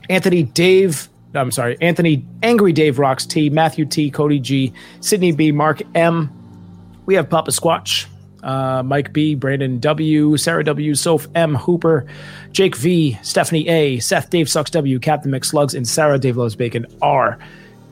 Anthony 0.09 0.45
Dave. 0.45 1.09
I'm 1.35 1.51
sorry, 1.51 1.77
Anthony 1.81 2.25
Angry 2.43 2.73
Dave 2.73 2.99
Rocks 2.99 3.27
T, 3.27 3.51
Matthew 3.51 3.85
T, 3.85 4.11
Cody 4.11 4.41
G, 4.41 4.73
Sydney 5.01 5.33
B, 5.33 5.53
Mark 5.53 5.83
M. 5.95 6.33
We 7.05 7.15
have 7.15 7.29
Papa 7.29 7.51
Squatch, 7.51 8.07
uh, 8.43 8.83
Mike 8.83 9.13
B, 9.13 9.35
Brandon 9.35 9.79
W, 9.81 10.37
Sarah 10.37 10.65
W, 10.65 10.95
Soph 10.95 11.27
M, 11.35 11.55
Hooper, 11.57 12.07
Jake 12.53 12.77
V, 12.77 13.19
Stephanie 13.23 13.69
A, 13.69 13.99
Seth 13.99 14.31
Dave 14.31 14.49
Sucks 14.49 14.71
W, 14.71 14.99
Captain 14.99 15.31
McSlugs, 15.31 15.75
and 15.75 15.87
Sarah 15.87 16.19
Dave 16.19 16.37
Loves 16.37 16.57
Bacon 16.57 16.87
R. 17.03 17.39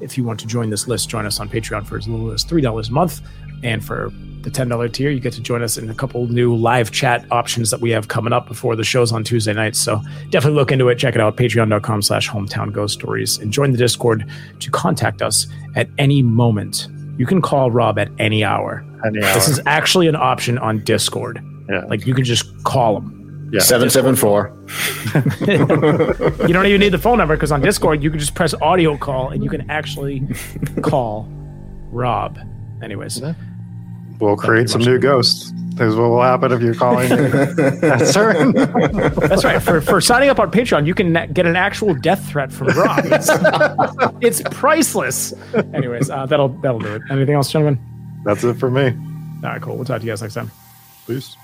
If 0.01 0.17
you 0.17 0.25
want 0.25 0.41
to 0.41 0.47
join 0.47 0.71
this 0.71 0.89
list, 0.89 1.09
join 1.09 1.27
us 1.27 1.41
on 1.41 1.49
Patreon 1.49 1.87
for 1.87 1.97
as 1.97 2.09
little 2.09 2.31
as 2.31 2.45
$3 2.45 2.89
a 2.89 2.93
month. 2.93 3.21
And 3.65 3.85
for 3.85 4.13
the 4.43 4.51
$10 4.51 4.93
tier, 4.93 5.11
you 5.11 5.21
get 5.21 5.33
to 5.33 5.41
join 5.41 5.63
us 5.63 5.79
in 5.79 5.89
a 5.89 5.95
couple 5.95 6.27
new 6.27 6.55
live 6.55 6.91
chat 6.91 7.25
options 7.33 7.71
that 7.71 7.81
we 7.81 7.91
have 7.91 8.09
coming 8.09 8.33
up 8.33 8.47
before 8.47 8.77
the 8.77 8.85
shows 8.85 9.11
on 9.11 9.25
Tuesday 9.25 9.55
nights. 9.55 9.79
So 9.79 10.03
definitely 10.29 10.59
look 10.59 10.71
into 10.71 10.89
it. 10.91 10.97
Check 10.99 11.15
it 11.15 11.21
out, 11.23 11.37
patreon.com 11.39 12.03
slash 12.03 12.29
hometown 12.29 12.71
ghost 12.71 12.93
stories. 12.95 13.39
And 13.39 13.51
join 13.51 13.73
the 13.73 13.79
Discord 13.79 14.31
to 14.61 14.71
contact 14.71 15.23
us 15.23 15.47
at 15.77 15.89
any 15.97 16.23
moment. 16.23 16.89
You 17.17 17.25
can 17.25 17.41
call 17.41 17.71
Rob 17.71 17.99
at 17.99 18.11
any 18.19 18.45
hour. 18.45 18.85
Any 19.07 19.23
hour. 19.25 19.33
This 19.35 19.49
is 19.49 19.61
actually 19.67 20.09
an 20.09 20.17
option 20.17 20.59
on 20.59 20.85
Discord. 20.85 21.43
Yeah. 21.71 21.85
Like 21.87 22.07
you 22.07 22.15
can 22.15 22.25
just 22.25 22.63
call 22.65 22.99
him. 22.99 23.51
yeah. 23.51 23.61
Seven 23.61 23.89
seven 23.89 24.15
four. 24.15 24.53
You 25.47 26.53
don't 26.53 26.67
even 26.67 26.81
need 26.81 26.93
the 26.93 26.99
phone 27.01 27.17
number 27.19 27.35
because 27.37 27.53
on 27.53 27.63
Discord 27.63 28.03
you 28.03 28.11
can 28.11 28.19
just 28.19 28.35
press 28.35 28.53
audio 28.61 28.99
call 28.99 29.31
and 29.31 29.43
you 29.43 29.49
can 29.49 29.71
actually 29.71 30.23
call 30.83 31.27
Rob. 31.91 32.39
Anyways, 32.83 33.23
We'll 34.21 34.37
create 34.37 34.71
some 34.71 34.81
new 34.83 34.99
ghosts. 34.99 35.53
This 35.75 35.89
is 35.89 35.97
what 35.97 36.09
will 36.09 36.23
happen 36.23 36.53
if 36.53 36.63
you're 36.63 36.75
calling 36.75 37.11
a 37.13 38.07
certain. 38.07 38.53
that's 38.53 39.45
right. 39.45 39.61
For 39.61 39.81
for 39.81 40.01
signing 40.01 40.29
up 40.29 40.39
on 40.39 40.53
Patreon, 40.53 40.87
you 40.87 40.95
can 40.95 41.13
get 41.33 41.47
an 41.47 41.57
actual 41.57 41.95
death 41.95 42.25
threat 42.29 42.53
from 42.53 42.69
Rob. 42.69 43.01
It's, 43.07 43.29
it's 44.21 44.43
priceless. 44.57 45.35
Anyways, 45.75 46.11
uh, 46.11 46.27
that'll 46.27 46.51
that'll 46.61 46.79
do 46.79 46.95
it. 46.95 47.03
Anything 47.11 47.35
else, 47.35 47.51
gentlemen? 47.51 47.81
That's 48.25 48.45
it 48.45 48.55
for 48.55 48.71
me. 48.71 48.87
All 48.87 49.51
right, 49.51 49.61
cool. 49.61 49.75
We'll 49.75 49.85
talk 49.85 50.01
to 50.01 50.07
you 50.07 50.13
guys 50.13 50.23
next 50.23 50.35
time. 50.35 50.51
Peace. 51.09 51.37